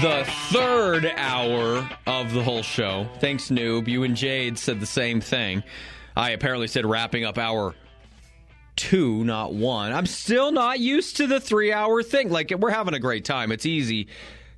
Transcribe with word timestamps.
five 0.00 0.26
minutes 0.26 0.28
after 0.28 0.50
the 0.50 0.60
third 0.60 1.12
hour 1.16 1.90
of 2.06 2.32
the 2.32 2.42
Hull 2.42 2.62
Show. 2.62 3.08
Thanks, 3.18 3.48
Noob. 3.48 3.88
You 3.88 4.04
and 4.04 4.16
Jade 4.16 4.58
said 4.58 4.80
the 4.80 4.86
same 4.86 5.20
thing. 5.20 5.62
I 6.16 6.30
apparently 6.30 6.66
said 6.66 6.86
wrapping 6.86 7.24
up 7.24 7.38
hour 7.38 7.74
two, 8.76 9.24
not 9.24 9.52
one. 9.52 9.92
I'm 9.92 10.06
still 10.06 10.52
not 10.52 10.80
used 10.80 11.18
to 11.18 11.26
the 11.26 11.40
three 11.40 11.72
hour 11.72 12.02
thing. 12.02 12.30
Like, 12.30 12.50
we're 12.50 12.70
having 12.70 12.94
a 12.94 12.98
great 12.98 13.24
time. 13.24 13.52
It's 13.52 13.66
easy 13.66 14.08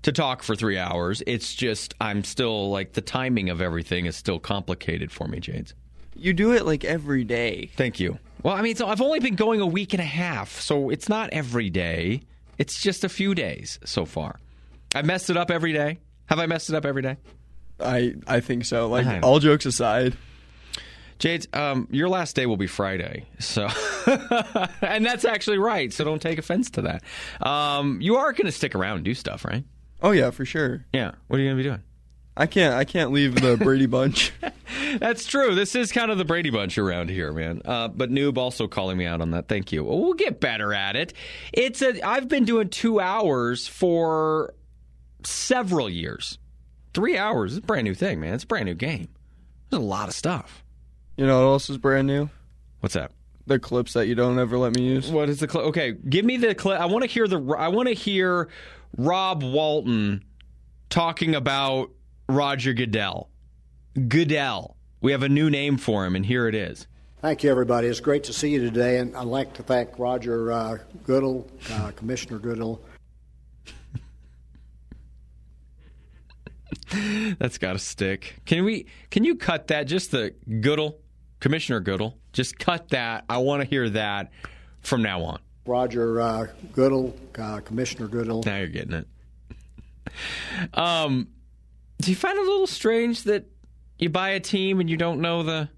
to 0.03 0.13
talk 0.13 0.43
for 0.43 0.55
three 0.55 0.79
hours. 0.79 1.23
It's 1.27 1.55
just, 1.55 1.95
I'm 2.01 2.25
still 2.25 2.71
like, 2.71 2.93
the 2.93 3.01
timing 3.01 3.51
of 3.51 3.61
everything 3.61 4.07
is 4.07 4.17
still 4.17 4.39
complicated 4.39 5.11
for 5.11 5.29
me, 5.29 5.41
Jades. 5.41 5.75
You 6.15 6.33
do 6.35 6.53
it 6.53 6.67
like 6.67 6.85
every 6.85 7.25
day. 7.25 7.71
Thank 7.77 7.99
you. 7.99 8.19
Well, 8.43 8.55
I 8.55 8.63
mean, 8.63 8.77
so 8.77 8.87
I've 8.87 9.01
only 9.01 9.21
been 9.21 9.37
going 9.37 9.61
a 9.61 9.67
week 9.67 9.93
and 9.93 10.01
a 10.01 10.05
half, 10.05 10.61
so 10.61 10.91
it's 10.91 11.09
not 11.09 11.31
every 11.31 11.71
day. 11.71 12.23
It's 12.59 12.81
just 12.81 13.05
a 13.05 13.09
few 13.09 13.35
days 13.35 13.79
so 13.85 14.05
far. 14.05 14.39
I've 14.95 15.07
messed 15.07 15.31
it 15.31 15.37
up 15.37 15.51
every 15.51 15.73
day. 15.73 15.99
Have 16.27 16.39
I 16.39 16.47
messed 16.47 16.69
it 16.71 16.77
up 16.77 16.85
every 16.85 17.03
day? 17.03 17.17
I 17.81 18.15
I 18.27 18.41
think 18.41 18.65
so. 18.65 18.89
Like 18.89 19.07
I 19.07 19.21
all 19.21 19.39
jokes 19.39 19.67
aside, 19.67 20.17
Jade, 21.19 21.47
um, 21.55 21.89
your 21.91 22.09
last 22.09 22.37
day 22.37 22.47
will 22.47 22.57
be 22.57 22.67
Friday, 22.67 23.27
so 23.39 23.69
and 24.83 25.05
that's 25.05 25.25
actually 25.25 25.59
right. 25.59 25.93
So 25.93 26.05
don't 26.05 26.23
take 26.23 26.39
offense 26.39 26.71
to 26.73 26.83
that. 26.83 27.03
Um, 27.47 28.01
you 28.01 28.17
are 28.17 28.33
going 28.33 28.47
to 28.47 28.53
stick 28.53 28.75
around 28.75 28.97
and 28.97 29.05
do 29.05 29.15
stuff, 29.15 29.45
right? 29.45 29.65
oh 30.03 30.11
yeah, 30.11 30.31
for 30.31 30.45
sure. 30.45 30.85
Yeah. 30.93 31.13
What 31.29 31.39
are 31.39 31.43
you 31.43 31.49
going 31.49 31.59
to 31.59 31.63
be 31.63 31.69
doing? 31.69 31.83
I 32.37 32.47
can't 32.47 32.75
I 32.75 32.85
can't 32.85 33.13
leave 33.13 33.35
the 33.35 33.57
Brady 33.57 33.87
Bunch. 33.87 34.33
That's 34.99 35.27
true. 35.27 35.55
This 35.55 35.75
is 35.75 35.93
kind 35.93 36.11
of 36.11 36.19
the 36.19 36.25
Brady 36.25 36.51
Bunch 36.51 36.79
around 36.79 37.11
here, 37.11 37.31
man. 37.33 37.61
Uh, 37.65 37.89
but 37.89 38.11
Noob 38.11 38.39
also 38.39 38.67
calling 38.67 38.97
me 38.97 39.05
out 39.05 39.21
on 39.21 39.33
that. 39.33 39.49
Thank 39.49 39.71
you. 39.71 39.85
We'll 39.85 40.15
get 40.15 40.41
better 40.41 40.73
at 40.73 40.97
it. 40.97 41.13
It's 41.53 41.83
a. 41.83 42.01
I've 42.03 42.29
been 42.29 42.45
doing 42.47 42.71
two 42.71 43.01
hours 43.01 43.67
for 43.67 44.55
several 45.27 45.89
years. 45.89 46.39
Three 46.95 47.17
hours 47.17 47.53
is 47.53 47.59
a 47.59 47.63
brand 47.63 47.85
new 47.85 47.95
thing, 47.95 48.21
man. 48.21 48.35
It's 48.35 48.45
a 48.45 48.47
brand 48.47 48.67
new 48.67 48.75
game. 48.75 49.09
There's 49.71 49.83
a 49.83 49.87
lot 49.87 50.09
of 50.09 50.15
stuff. 50.15 50.63
you 51.17 51.27
know 51.27 51.47
what 51.47 51.53
else 51.53 51.71
is 51.71 51.79
brand 51.79 52.07
new? 52.07 52.29
What's 52.81 52.95
that? 52.95 53.13
The 53.47 53.59
clips 53.59 53.95
that 53.95 54.07
you 54.07 54.15
don't 54.15 54.39
ever 54.39 54.57
let 54.59 54.77
me 54.77 54.83
use. 54.83 55.11
What 55.11 55.29
is 55.29 55.41
the 55.41 55.49
clip? 55.49 55.65
Okay, 55.67 55.93
give 55.93 56.25
me 56.25 56.37
the 56.37 56.55
clip. 56.55 56.81
I 56.81 56.87
want 56.87 57.03
to 57.05 57.11
hear 57.11 57.27
the. 57.27 57.41
I 57.59 57.69
want 57.69 57.89
to 57.89 57.95
hear 57.95 58.49
Rob 58.97 59.43
Walton 59.43 60.23
talking 60.91 61.35
about 61.35 61.91
Roger 62.29 62.73
Goodell. 62.73 63.31
Goodell. 64.09 64.77
We 65.01 65.13
have 65.13 65.23
a 65.25 65.29
new 65.29 65.51
name 65.51 65.77
for 65.79 66.07
him, 66.07 66.15
and 66.15 66.25
here 66.25 66.47
it 66.47 66.55
is. 66.55 66.87
Thank 67.21 67.43
you, 67.43 67.51
everybody. 67.51 67.89
It's 67.89 68.01
great 68.01 68.25
to 68.25 68.33
see 68.33 68.51
you 68.51 68.61
today, 68.61 68.99
and 68.99 69.17
I'd 69.17 69.27
like 69.27 69.55
to 69.55 69.63
thank 69.63 69.99
Roger 69.99 70.53
uh, 70.53 70.79
Goodell, 71.05 71.47
uh, 71.73 71.91
Commissioner 71.97 72.39
Goodell. 72.39 72.81
That's 77.39 77.59
got 77.59 77.73
to 77.75 77.79
stick. 77.79 78.41
Can 78.45 78.65
we? 78.65 78.87
Can 79.11 79.25
you 79.25 79.37
cut 79.37 79.69
that? 79.69 79.85
Just 79.85 80.11
the 80.11 80.35
Goodell, 80.61 80.99
Commissioner 81.41 81.81
Goodell. 81.81 82.19
Just 82.33 82.59
cut 82.59 82.89
that. 82.91 83.25
I 83.29 83.39
want 83.39 83.63
to 83.63 83.69
hear 83.69 83.89
that 83.91 84.31
from 84.81 85.03
now 85.03 85.23
on. 85.23 85.41
Roger 85.67 86.21
uh, 86.21 86.47
Goodell, 86.73 87.15
uh, 87.39 87.61
Commissioner 87.61 88.09
Goodell. 88.09 88.43
Now 88.45 88.59
you're 88.59 88.69
getting 88.69 88.95
it. 88.95 89.07
Um, 90.75 91.29
do 92.03 92.11
you 92.11 92.17
find 92.17 92.37
it 92.37 92.43
a 92.43 92.51
little 92.51 92.67
strange 92.67 93.23
that 93.23 93.47
you 93.99 94.11
buy 94.11 94.31
a 94.31 94.41
team 94.41 94.81
and 94.81 94.91
you 94.91 94.99
don't 94.99 95.21
know 95.21 95.43
the 95.43 95.69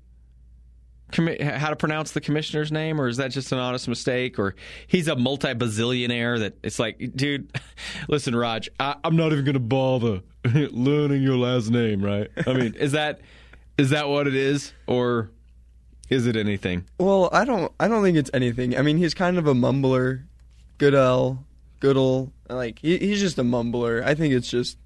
commi- 1.13 1.41
how 1.41 1.71
to 1.71 1.77
pronounce 1.77 2.13
the 2.13 2.21
commissioner's 2.21 2.73
name, 2.73 3.01
or 3.01 3.09
is 3.09 3.19
that 3.19 3.31
just 3.31 3.53
an 3.53 3.59
honest 3.59 3.89
mistake? 3.89 4.39
Or 4.39 4.55
he's 4.87 5.09
a 5.09 5.17
multi 5.17 5.55
bazillionaire 5.55 6.41
that 6.41 6.55
it's 6.63 6.79
like, 6.79 7.13
dude, 7.15 7.53
listen, 8.09 8.35
Raj, 8.35 8.69
I'm 8.81 9.17
not 9.17 9.33
even 9.33 9.45
going 9.45 9.55
to 9.55 9.61
bother 9.61 10.23
learning 10.73 11.23
your 11.23 11.37
last 11.37 11.71
name, 11.71 12.05
right? 12.05 12.31
I 12.47 12.53
mean, 12.53 12.75
is 12.75 12.93
that 12.93 13.21
is 13.79 13.91
that 13.91 14.09
what 14.09 14.27
it 14.27 14.35
is, 14.35 14.73
or 14.87 15.31
is 16.11 16.27
it 16.27 16.37
anything? 16.37 16.85
Well, 16.99 17.29
I 17.33 17.45
don't 17.45 17.73
I 17.81 17.89
don't 17.89 18.03
think 18.03 18.17
it's 18.17 18.31
anything. 18.35 18.77
I 18.77 18.83
mean, 18.83 18.99
he's 18.99 19.15
kind 19.15 19.39
of 19.39 19.47
a 19.47 19.55
mumbler. 19.55 20.25
Goodell, 20.79 21.45
Goodell, 21.81 22.33
like 22.49 22.79
he, 22.81 22.99
he's 22.99 23.21
just 23.21 23.39
a 23.39 23.43
mumbler. 23.43 24.03
I 24.03 24.15
think 24.15 24.35
it's 24.35 24.51
just 24.51 24.77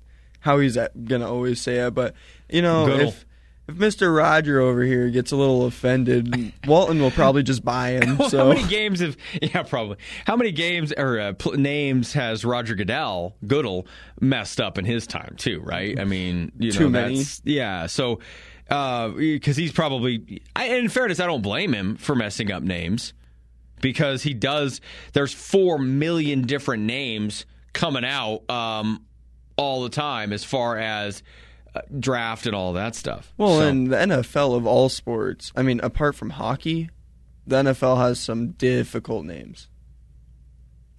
how 0.41 0.59
he's 0.59 0.79
gonna 1.05 1.31
always 1.31 1.61
say 1.61 1.79
it. 1.87 1.95
But 1.95 2.15
you 2.49 2.63
know, 2.63 2.87
Goodell. 2.87 3.09
if 3.09 3.27
if 3.69 3.77
Mister 3.77 4.13
Roger 4.13 4.61
over 4.61 4.83
here 4.83 5.11
gets 5.11 5.31
a 5.33 5.37
little 5.37 5.67
offended, 5.67 6.53
Walton 6.67 7.01
will 7.01 7.11
probably 7.11 7.43
just 7.43 7.65
buy 7.65 7.91
him. 7.91 8.17
Well, 8.19 8.31
So 8.31 8.39
how 8.39 8.49
many 8.55 8.67
games 8.69 9.01
have? 9.01 9.17
Yeah, 9.43 9.63
probably. 9.63 9.99
How 10.27 10.37
many 10.37 10.51
games 10.53 10.93
or 10.97 11.21
uh, 11.21 11.33
pl- 11.35 11.53
names 11.55 12.13
has 12.15 12.45
Roger 12.45 12.75
Goodell 12.75 13.37
Goodell 13.47 13.87
messed 14.21 14.61
up 14.61 14.79
in 14.79 14.85
his 14.85 15.07
time 15.07 15.35
too? 15.37 15.61
Right? 15.61 15.99
I 16.01 16.05
mean, 16.05 16.53
you 16.59 16.73
know, 16.73 16.79
Too 16.79 16.89
many. 16.91 17.15
that's- 17.17 17.43
Yeah. 17.45 17.87
So, 17.87 18.21
because 18.69 19.57
he's 19.57 19.73
probably, 19.73 20.43
I, 20.57 20.67
in 20.77 20.89
fairness, 20.89 21.21
I 21.21 21.27
don't 21.27 21.43
blame 21.43 21.73
him 21.73 21.97
for 21.97 22.15
messing 22.15 22.51
up 22.51 22.63
names 22.63 23.13
because 23.81 24.23
he 24.23 24.35
does. 24.35 24.81
There's 25.13 25.33
four 25.33 25.79
million 25.79 26.43
different 26.43 26.83
names 26.85 27.47
coming 27.73 28.05
out 28.05 28.49
um, 28.51 29.05
all 29.57 29.83
the 29.83 29.89
time 29.91 30.33
as 30.33 30.45
far 30.45 30.77
as 30.79 31.21
uh, 31.21 31.23
draft 31.99 32.47
and 32.47 32.55
all 32.55 32.73
that 32.75 32.95
stuff. 32.95 33.33
well, 33.37 33.59
So- 33.59 33.67
in 33.67 33.85
the 33.89 33.97
NFL 33.97 34.55
of 34.57 34.67
all 34.67 34.89
sports, 34.89 35.53
I 35.57 35.63
mean, 35.63 35.81
apart 35.81 36.15
from 36.15 36.31
hockey, 36.31 36.91
the 37.47 37.57
NFL 37.57 37.97
has 37.99 38.19
some 38.21 38.53
difficult 38.53 39.25
names. 39.25 39.69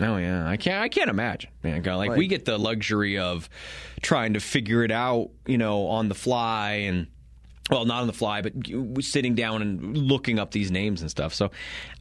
Oh 0.02 0.16
yeah, 0.16 0.48
I 0.48 0.56
can't. 0.56 0.82
I 0.82 0.88
can't 0.88 1.10
imagine, 1.10 1.52
man. 1.62 1.82
God, 1.82 1.98
Like, 1.98 2.10
Like- 2.12 2.18
we 2.18 2.28
get 2.28 2.46
the 2.46 2.58
luxury 2.58 3.18
of 3.18 3.50
trying 4.02 4.34
to 4.34 4.40
figure 4.40 4.84
it 4.84 4.92
out, 4.92 5.30
you 5.46 5.58
know, 5.58 5.88
on 5.88 6.08
the 6.08 6.16
fly, 6.16 6.72
and 6.88 7.08
well, 7.70 7.84
not 7.86 8.02
on 8.02 8.08
the 8.08 8.14
fly, 8.14 8.42
but 8.42 8.54
sitting 9.04 9.36
down 9.36 9.62
and 9.62 9.98
looking 9.98 10.40
up 10.40 10.52
these 10.52 10.72
names 10.72 11.02
and 11.02 11.12
stuff. 11.12 11.34
So, 11.34 11.52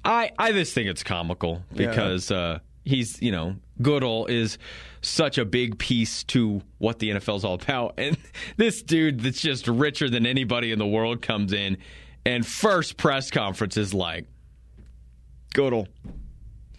I 0.04 0.30
I 0.38 0.52
just 0.52 0.74
think 0.74 0.88
it's 0.88 1.02
comical 1.02 1.64
Yeah. 1.74 1.88
because 1.88 2.30
uh, 2.30 2.60
he's 2.84 3.20
you 3.20 3.32
know 3.32 3.56
Goodall 3.82 4.26
is 4.26 4.58
such 5.00 5.38
a 5.38 5.44
big 5.44 5.78
piece 5.78 6.24
to 6.24 6.62
what 6.78 6.98
the 6.98 7.10
NFL's 7.10 7.44
all 7.44 7.54
about, 7.54 7.94
and 7.98 8.16
this 8.56 8.82
dude 8.82 9.20
that's 9.20 9.40
just 9.40 9.66
richer 9.68 10.08
than 10.10 10.26
anybody 10.26 10.72
in 10.72 10.78
the 10.78 10.86
world 10.86 11.22
comes 11.22 11.52
in, 11.52 11.78
and 12.26 12.46
first 12.46 12.96
press 12.96 13.30
conference 13.30 13.76
is 13.76 13.94
like 13.94 14.26
Goodall. 15.54 15.88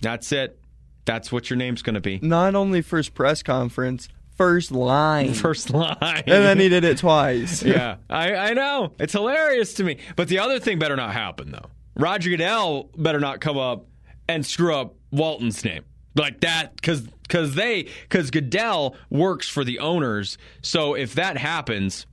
That's 0.02 0.32
it. 0.32 0.60
That's 1.06 1.32
what 1.32 1.50
your 1.50 1.58
name's 1.58 1.82
going 1.82 1.96
to 1.96 2.02
be. 2.02 2.20
Not 2.22 2.56
only 2.56 2.82
first 2.82 3.14
press 3.16 3.42
conference, 3.42 4.08
first 4.38 4.72
line, 4.72 5.34
First 5.34 5.72
line. 5.72 5.98
and 6.02 6.24
then 6.28 6.60
he 6.60 6.70
did 6.70 6.84
it 6.84 7.00
twice. 7.00 7.64
yeah, 7.64 7.98
I, 8.10 8.36
I 8.36 8.54
know. 8.54 8.94
It's 9.00 9.14
hilarious 9.14 9.74
to 9.76 9.84
me. 9.84 9.98
But 10.16 10.28
the 10.28 10.40
other 10.40 10.60
thing 10.60 10.78
better 10.80 10.96
not 10.96 11.14
happen, 11.14 11.52
though. 11.52 11.66
Roger 11.96 12.30
Goodell 12.30 12.90
better 12.96 13.20
not 13.20 13.42
come 13.42 13.58
up 13.58 13.88
and 14.30 14.46
screw 14.46 14.74
up 14.76 14.96
Walton's 15.12 15.66
name 15.66 15.84
like 16.16 16.42
that 16.42 16.76
because 16.76 17.02
because 17.30 17.56
they 17.56 17.88
because 18.02 18.32
Goodell 18.32 18.96
works 19.10 19.48
for 19.48 19.64
the 19.64 19.80
owners. 19.80 20.38
So 20.62 20.96
if 20.96 21.14
that 21.16 21.38
happens, 21.38 22.06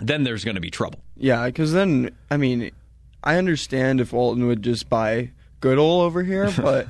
then 0.00 0.24
there's 0.24 0.44
going 0.44 0.56
to 0.56 0.60
be 0.60 0.70
trouble. 0.70 1.00
Yeah, 1.16 1.46
because 1.46 1.72
then 1.72 2.10
I 2.30 2.36
mean, 2.36 2.70
I 3.24 3.36
understand 3.36 4.00
if 4.00 4.12
Walton 4.12 4.46
would 4.46 4.62
just 4.62 4.90
buy 4.90 5.30
Goodall 5.60 6.02
over 6.02 6.22
here, 6.22 6.50
but 6.56 6.88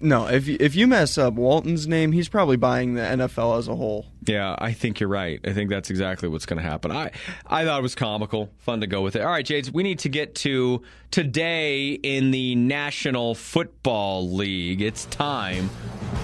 no, 0.00 0.26
if 0.26 0.46
you, 0.46 0.56
if 0.60 0.76
you 0.76 0.86
mess 0.86 1.18
up 1.18 1.34
Walton's 1.34 1.88
name, 1.88 2.12
he's 2.12 2.28
probably 2.28 2.56
buying 2.56 2.94
the 2.94 3.02
NFL 3.02 3.58
as 3.58 3.66
a 3.66 3.74
whole. 3.74 4.06
Yeah, 4.26 4.54
I 4.58 4.72
think 4.72 5.00
you're 5.00 5.08
right. 5.08 5.40
I 5.44 5.52
think 5.52 5.70
that's 5.70 5.90
exactly 5.90 6.28
what's 6.28 6.46
going 6.46 6.62
to 6.62 6.68
happen. 6.68 6.92
I 6.92 7.10
I 7.46 7.64
thought 7.64 7.78
it 7.78 7.82
was 7.82 7.94
comical, 7.94 8.50
fun 8.58 8.80
to 8.82 8.86
go 8.86 9.00
with 9.00 9.16
it. 9.16 9.22
All 9.22 9.30
right, 9.30 9.44
Jades, 9.44 9.72
we 9.72 9.82
need 9.82 10.00
to 10.00 10.08
get 10.10 10.34
to 10.36 10.82
today 11.10 11.92
in 11.92 12.30
the 12.32 12.54
National 12.54 13.34
Football 13.34 14.30
League. 14.30 14.82
It's 14.82 15.06
time 15.06 15.70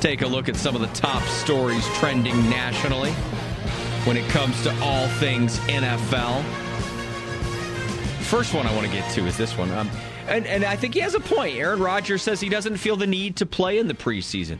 take 0.01 0.23
a 0.23 0.27
look 0.27 0.49
at 0.49 0.57
some 0.57 0.75
of 0.75 0.81
the 0.81 0.89
top 0.89 1.23
stories 1.25 1.87
trending 1.95 2.37
nationally 2.51 3.13
when 4.05 4.17
it 4.17 4.29
comes 4.29 4.63
to 4.63 4.75
all 4.83 5.09
things 5.09 5.59
NFL. 5.61 6.45
First 8.25 8.55
one 8.55 8.67
I 8.67 8.75
want 8.75 8.87
to 8.87 8.93
get 8.93 9.11
to 9.13 9.27
is 9.27 9.37
this 9.37 9.57
one. 9.57 9.71
Um, 9.73 9.91
and, 10.29 10.47
and 10.47 10.65
I 10.65 10.77
think 10.77 10.95
he 10.95 11.01
has 11.01 11.15
a 11.15 11.21
point. 11.21 11.57
Aaron 11.57 11.81
Rodgers 11.81 12.23
says 12.23 12.41
he 12.41 12.49
doesn't 12.49 12.77
feel 12.77 12.97
the 12.97 13.07
need 13.07 13.37
to 13.37 13.47
play 13.47 13.79
in 13.79 13.89
the 13.89 13.95
preseason. 13.95 14.59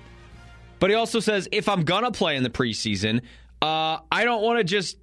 But 0.79 0.91
he 0.91 0.97
also 0.97 1.21
says 1.21 1.49
if 1.51 1.69
I'm 1.69 1.85
gonna 1.85 2.13
play 2.13 2.37
in 2.37 2.43
the 2.43 2.51
preseason, 2.51 3.23
uh, 3.63 3.99
I 4.13 4.25
don't 4.25 4.43
want 4.43 4.59
to 4.59 4.65
just 4.65 4.99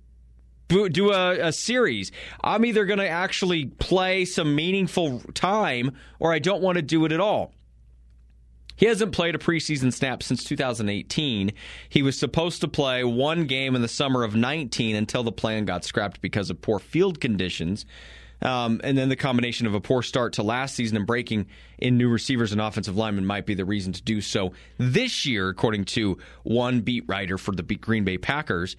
do 0.69 1.11
a, 1.11 1.47
a 1.47 1.51
series. 1.51 2.11
I'm 2.43 2.65
either 2.65 2.85
gonna 2.85 3.05
actually 3.05 3.65
play 3.65 4.25
some 4.25 4.55
meaningful 4.55 5.19
time, 5.33 5.91
or 6.19 6.33
I 6.33 6.39
don't 6.39 6.61
want 6.61 6.77
to 6.77 6.81
do 6.81 7.05
it 7.05 7.11
at 7.11 7.19
all. 7.19 7.53
He 8.81 8.87
hasn't 8.87 9.11
played 9.11 9.35
a 9.35 9.37
preseason 9.37 9.93
snap 9.93 10.23
since 10.23 10.43
2018. 10.43 11.51
He 11.87 12.01
was 12.01 12.17
supposed 12.17 12.61
to 12.61 12.67
play 12.67 13.03
one 13.03 13.45
game 13.45 13.75
in 13.75 13.83
the 13.83 13.87
summer 13.87 14.23
of 14.23 14.35
19 14.35 14.95
until 14.95 15.21
the 15.21 15.31
plan 15.31 15.65
got 15.65 15.85
scrapped 15.85 16.19
because 16.19 16.49
of 16.49 16.59
poor 16.61 16.79
field 16.79 17.21
conditions. 17.21 17.85
Um, 18.41 18.81
and 18.83 18.97
then 18.97 19.09
the 19.09 19.15
combination 19.15 19.67
of 19.67 19.75
a 19.75 19.79
poor 19.79 20.01
start 20.01 20.33
to 20.33 20.43
last 20.43 20.73
season 20.73 20.97
and 20.97 21.05
breaking 21.05 21.45
in 21.77 21.99
new 21.99 22.09
receivers 22.09 22.53
and 22.53 22.59
offensive 22.59 22.97
linemen 22.97 23.23
might 23.23 23.45
be 23.45 23.53
the 23.53 23.65
reason 23.65 23.93
to 23.93 24.01
do 24.01 24.19
so 24.19 24.53
this 24.79 25.27
year, 25.27 25.49
according 25.49 25.85
to 25.85 26.17
one 26.41 26.81
beat 26.81 27.03
writer 27.07 27.37
for 27.37 27.51
the 27.51 27.61
Green 27.61 28.03
Bay 28.03 28.17
Packers. 28.17 28.77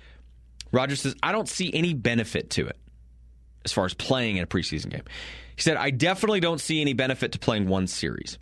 Rodgers 0.72 1.02
says, 1.02 1.14
I 1.22 1.30
don't 1.30 1.48
see 1.48 1.72
any 1.72 1.94
benefit 1.94 2.50
to 2.50 2.66
it 2.66 2.76
as 3.64 3.72
far 3.72 3.84
as 3.84 3.94
playing 3.94 4.38
in 4.38 4.42
a 4.42 4.48
preseason 4.48 4.90
game. 4.90 5.04
He 5.54 5.62
said, 5.62 5.76
I 5.76 5.90
definitely 5.90 6.40
don't 6.40 6.60
see 6.60 6.80
any 6.80 6.92
benefit 6.92 7.30
to 7.32 7.38
playing 7.38 7.68
one 7.68 7.86
series. 7.86 8.36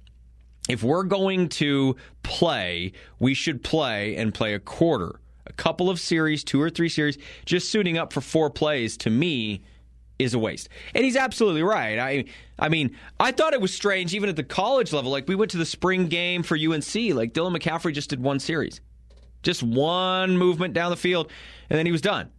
If 0.70 0.84
we're 0.84 1.02
going 1.02 1.49
to 1.49 1.96
play, 2.22 2.93
we 3.19 3.34
should 3.34 3.64
play 3.64 4.14
and 4.14 4.32
play 4.32 4.55
a 4.55 4.61
quarter, 4.61 5.19
a 5.44 5.52
couple 5.52 5.90
of 5.90 5.99
series, 5.99 6.44
two 6.44 6.62
or 6.62 6.70
three 6.70 6.88
series. 6.88 7.19
Just 7.44 7.70
suiting 7.70 7.99
up 7.99 8.12
for 8.12 8.20
four 8.20 8.50
plays 8.50 8.96
to 8.99 9.11
me 9.11 9.62
is 10.20 10.32
a 10.32 10.38
waste. 10.38 10.69
And 10.94 11.05
he's 11.05 11.17
absolutely 11.17 11.64
right. 11.64 11.99
I 11.99 12.25
I 12.56 12.69
mean, 12.69 12.96
I 13.19 13.32
thought 13.32 13.52
it 13.52 13.61
was 13.61 13.75
strange 13.75 14.14
even 14.14 14.28
at 14.28 14.37
the 14.37 14.44
college 14.44 14.93
level. 14.93 15.11
Like 15.11 15.26
we 15.26 15.34
went 15.34 15.50
to 15.50 15.56
the 15.56 15.67
spring 15.67 16.06
game 16.06 16.44
for 16.44 16.56
UNC, 16.56 16.94
like 17.14 17.32
Dylan 17.32 17.58
McCaffrey 17.58 17.93
just 17.93 18.11
did 18.11 18.22
one 18.22 18.38
series. 18.38 18.81
Just 19.43 19.64
one 19.64 20.38
movement 20.38 20.72
down 20.72 20.90
the 20.90 20.96
field 20.96 21.32
and 21.69 21.76
then 21.76 21.84
he 21.84 21.90
was 21.90 22.00
done. 22.00 22.31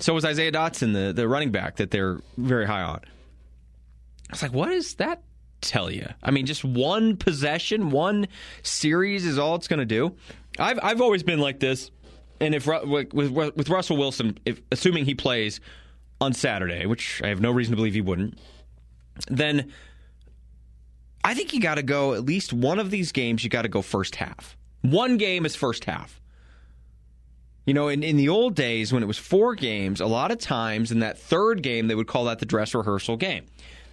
So 0.00 0.14
was 0.14 0.24
Isaiah 0.24 0.52
Dotson, 0.52 0.94
the, 0.94 1.12
the 1.12 1.28
running 1.28 1.50
back 1.50 1.76
that 1.76 1.90
they're 1.90 2.20
very 2.38 2.66
high 2.66 2.82
on. 2.82 3.00
I 4.30 4.32
was 4.32 4.40
like, 4.42 4.54
what 4.54 4.70
is 4.70 4.94
that 4.94 5.22
tell 5.60 5.90
you? 5.90 6.06
I 6.22 6.30
mean, 6.30 6.46
just 6.46 6.64
one 6.64 7.16
possession, 7.16 7.90
one 7.90 8.28
series 8.62 9.26
is 9.26 9.38
all 9.38 9.54
it's 9.54 9.68
going 9.68 9.80
to 9.80 9.86
do. 9.86 10.14
I've 10.58 10.78
I've 10.82 11.00
always 11.00 11.22
been 11.22 11.38
like 11.38 11.60
this, 11.60 11.90
and 12.40 12.54
if 12.54 12.66
with, 12.66 13.12
with 13.12 13.68
Russell 13.68 13.96
Wilson, 13.96 14.38
if 14.44 14.60
assuming 14.72 15.04
he 15.04 15.14
plays 15.14 15.60
on 16.20 16.32
Saturday, 16.32 16.86
which 16.86 17.20
I 17.22 17.28
have 17.28 17.40
no 17.40 17.50
reason 17.50 17.72
to 17.72 17.76
believe 17.76 17.94
he 17.94 18.00
wouldn't, 18.00 18.38
then 19.28 19.72
I 21.24 21.34
think 21.34 21.52
you 21.52 21.60
got 21.60 21.76
to 21.76 21.82
go 21.82 22.14
at 22.14 22.24
least 22.24 22.52
one 22.52 22.78
of 22.78 22.90
these 22.90 23.12
games. 23.12 23.44
You 23.44 23.50
got 23.50 23.62
to 23.62 23.68
go 23.68 23.82
first 23.82 24.16
half. 24.16 24.56
One 24.82 25.16
game 25.16 25.44
is 25.44 25.54
first 25.56 25.84
half. 25.84 26.20
You 27.66 27.74
know, 27.74 27.88
in, 27.88 28.02
in 28.02 28.16
the 28.16 28.30
old 28.30 28.54
days 28.54 28.94
when 28.94 29.02
it 29.02 29.06
was 29.06 29.18
four 29.18 29.54
games, 29.54 30.00
a 30.00 30.06
lot 30.06 30.30
of 30.30 30.38
times 30.38 30.90
in 30.90 31.00
that 31.00 31.18
third 31.18 31.62
game, 31.62 31.86
they 31.86 31.94
would 31.94 32.06
call 32.06 32.24
that 32.24 32.38
the 32.38 32.46
dress 32.46 32.74
rehearsal 32.74 33.18
game. 33.18 33.44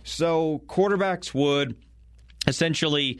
So 0.06 0.62
quarterbacks 0.68 1.34
would 1.34 1.75
essentially 2.48 3.19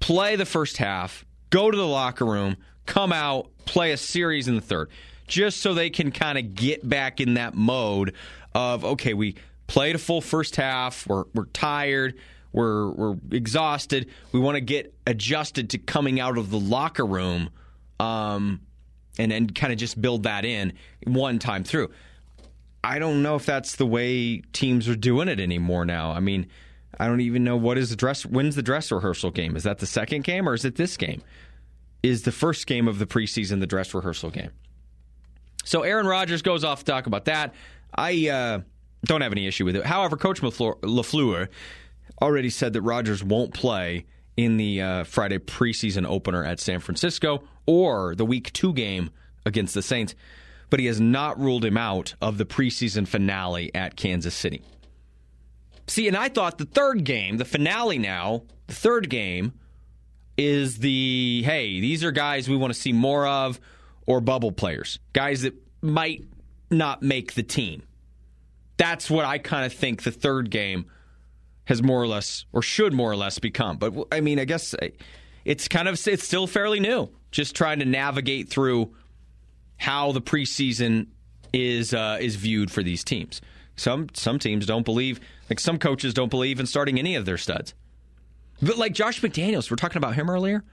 play 0.00 0.36
the 0.36 0.44
first 0.44 0.76
half, 0.76 1.24
go 1.50 1.70
to 1.70 1.76
the 1.76 1.86
locker 1.86 2.26
room, 2.26 2.56
come 2.84 3.12
out, 3.12 3.50
play 3.64 3.92
a 3.92 3.96
series 3.96 4.48
in 4.48 4.56
the 4.56 4.60
third 4.60 4.90
just 5.26 5.60
so 5.60 5.72
they 5.72 5.90
can 5.90 6.10
kind 6.10 6.36
of 6.36 6.54
get 6.54 6.86
back 6.88 7.20
in 7.20 7.34
that 7.34 7.54
mode 7.54 8.14
of 8.54 8.84
okay, 8.84 9.14
we 9.14 9.36
played 9.66 9.94
a 9.94 9.98
full 9.98 10.20
first 10.20 10.56
half, 10.56 11.06
we're 11.06 11.24
we're 11.32 11.46
tired, 11.46 12.14
we're 12.52 12.90
we're 12.90 13.16
exhausted, 13.30 14.08
we 14.32 14.40
want 14.40 14.56
to 14.56 14.60
get 14.60 14.94
adjusted 15.06 15.70
to 15.70 15.78
coming 15.78 16.20
out 16.20 16.38
of 16.38 16.50
the 16.50 16.58
locker 16.58 17.06
room, 17.06 17.50
um, 18.00 18.60
and 19.18 19.30
then 19.30 19.48
kind 19.48 19.72
of 19.72 19.78
just 19.78 20.00
build 20.00 20.24
that 20.24 20.44
in 20.44 20.72
one 21.04 21.38
time 21.38 21.64
through. 21.64 21.90
I 22.86 23.00
don't 23.00 23.20
know 23.20 23.34
if 23.34 23.44
that's 23.44 23.74
the 23.74 23.84
way 23.84 24.42
teams 24.52 24.88
are 24.88 24.94
doing 24.94 25.26
it 25.26 25.40
anymore 25.40 25.84
now. 25.84 26.12
I 26.12 26.20
mean, 26.20 26.46
I 27.00 27.08
don't 27.08 27.20
even 27.20 27.42
know 27.42 27.56
what 27.56 27.78
is 27.78 27.90
the 27.90 27.96
dress. 27.96 28.24
When's 28.24 28.54
the 28.54 28.62
dress 28.62 28.92
rehearsal 28.92 29.32
game? 29.32 29.56
Is 29.56 29.64
that 29.64 29.78
the 29.78 29.86
second 29.86 30.22
game 30.22 30.48
or 30.48 30.54
is 30.54 30.64
it 30.64 30.76
this 30.76 30.96
game? 30.96 31.20
Is 32.04 32.22
the 32.22 32.30
first 32.30 32.68
game 32.68 32.86
of 32.86 33.00
the 33.00 33.06
preseason 33.06 33.58
the 33.58 33.66
dress 33.66 33.92
rehearsal 33.92 34.30
game? 34.30 34.52
So 35.64 35.82
Aaron 35.82 36.06
Rodgers 36.06 36.42
goes 36.42 36.62
off 36.62 36.78
to 36.78 36.84
talk 36.84 37.08
about 37.08 37.24
that. 37.24 37.54
I 37.92 38.28
uh, 38.28 38.60
don't 39.04 39.20
have 39.20 39.32
any 39.32 39.48
issue 39.48 39.64
with 39.64 39.74
it. 39.74 39.84
However, 39.84 40.16
Coach 40.16 40.40
LaFleur 40.40 41.48
already 42.22 42.50
said 42.50 42.72
that 42.74 42.82
Rodgers 42.82 43.24
won't 43.24 43.52
play 43.52 44.06
in 44.36 44.58
the 44.58 44.80
uh, 44.80 45.04
Friday 45.04 45.38
preseason 45.38 46.06
opener 46.06 46.44
at 46.44 46.60
San 46.60 46.78
Francisco 46.78 47.42
or 47.66 48.14
the 48.14 48.24
Week 48.24 48.52
Two 48.52 48.72
game 48.72 49.10
against 49.44 49.74
the 49.74 49.82
Saints, 49.82 50.14
but 50.70 50.80
he 50.80 50.86
has 50.86 51.00
not 51.00 51.38
ruled 51.38 51.64
him 51.64 51.76
out 51.76 52.14
of 52.20 52.38
the 52.38 52.44
preseason 52.44 53.06
finale 53.06 53.74
at 53.74 53.96
Kansas 53.96 54.34
City. 54.34 54.62
See, 55.86 56.08
and 56.08 56.16
I 56.16 56.28
thought 56.28 56.58
the 56.58 56.64
third 56.64 57.04
game, 57.04 57.36
the 57.36 57.44
finale 57.44 57.98
now, 57.98 58.42
the 58.66 58.74
third 58.74 59.08
game 59.08 59.52
is 60.36 60.78
the 60.78 61.42
hey, 61.44 61.80
these 61.80 62.04
are 62.04 62.12
guys 62.12 62.48
we 62.48 62.56
want 62.56 62.72
to 62.72 62.78
see 62.78 62.92
more 62.92 63.26
of 63.26 63.60
or 64.06 64.20
bubble 64.20 64.52
players, 64.52 64.98
guys 65.12 65.42
that 65.42 65.54
might 65.80 66.24
not 66.70 67.02
make 67.02 67.34
the 67.34 67.42
team. 67.42 67.82
That's 68.76 69.08
what 69.08 69.24
I 69.24 69.38
kind 69.38 69.64
of 69.64 69.72
think 69.72 70.02
the 70.02 70.10
third 70.10 70.50
game 70.50 70.86
has 71.64 71.82
more 71.82 72.02
or 72.02 72.06
less, 72.06 72.44
or 72.52 72.62
should 72.62 72.92
more 72.92 73.10
or 73.10 73.16
less 73.16 73.38
become. 73.38 73.78
But 73.78 73.94
I 74.12 74.20
mean, 74.20 74.38
I 74.38 74.44
guess 74.44 74.74
eh, 74.80 74.90
it's 75.44 75.68
kind 75.68 75.88
of 75.88 76.06
it's 76.06 76.24
still 76.24 76.46
fairly 76.46 76.80
new. 76.80 77.08
Just 77.30 77.54
trying 77.54 77.78
to 77.78 77.84
navigate 77.84 78.48
through 78.48 78.94
how 79.76 80.12
the 80.12 80.22
preseason 80.22 81.08
is 81.52 81.94
uh, 81.94 82.18
is 82.20 82.36
viewed 82.36 82.70
for 82.70 82.82
these 82.82 83.04
teams. 83.04 83.40
Some 83.76 84.08
some 84.14 84.38
teams 84.38 84.66
don't 84.66 84.84
believe, 84.84 85.20
like 85.50 85.60
some 85.60 85.78
coaches 85.78 86.14
don't 86.14 86.30
believe 86.30 86.60
in 86.60 86.66
starting 86.66 86.98
any 86.98 87.14
of 87.14 87.24
their 87.24 87.38
studs. 87.38 87.74
But 88.62 88.78
like 88.78 88.94
Josh 88.94 89.20
McDaniels, 89.20 89.70
we're 89.70 89.76
talking 89.76 89.98
about 89.98 90.14
him 90.14 90.30
earlier. 90.30 90.64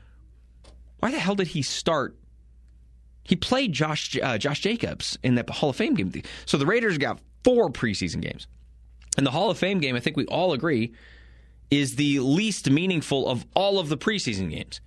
Why 1.00 1.12
the 1.12 1.20
hell 1.20 1.36
did 1.36 1.48
he 1.48 1.62
start 1.62 2.16
he 3.24 3.36
played 3.36 3.74
Josh 3.74 4.18
uh, 4.22 4.38
Josh 4.38 4.60
Jacobs 4.60 5.18
in 5.24 5.36
that 5.36 5.50
Hall 5.50 5.70
of 5.70 5.76
Fame 5.76 5.94
game. 5.94 6.12
So 6.46 6.58
the 6.58 6.66
Raiders 6.66 6.98
got 6.98 7.20
four 7.44 7.70
preseason 7.70 8.22
games. 8.22 8.48
And 9.18 9.26
the 9.26 9.32
Hall 9.32 9.50
of 9.50 9.58
Fame 9.58 9.80
game, 9.80 9.96
I 9.96 10.00
think 10.00 10.18
we 10.18 10.26
all 10.26 10.54
agree, 10.54 10.94
is 11.72 11.96
the 11.96 12.20
least 12.20 12.70
meaningful 12.70 13.28
of 13.28 13.46
all 13.56 13.80
of 13.80 13.90
the 13.90 13.98
preseason 13.98 14.50
games. 14.50 14.82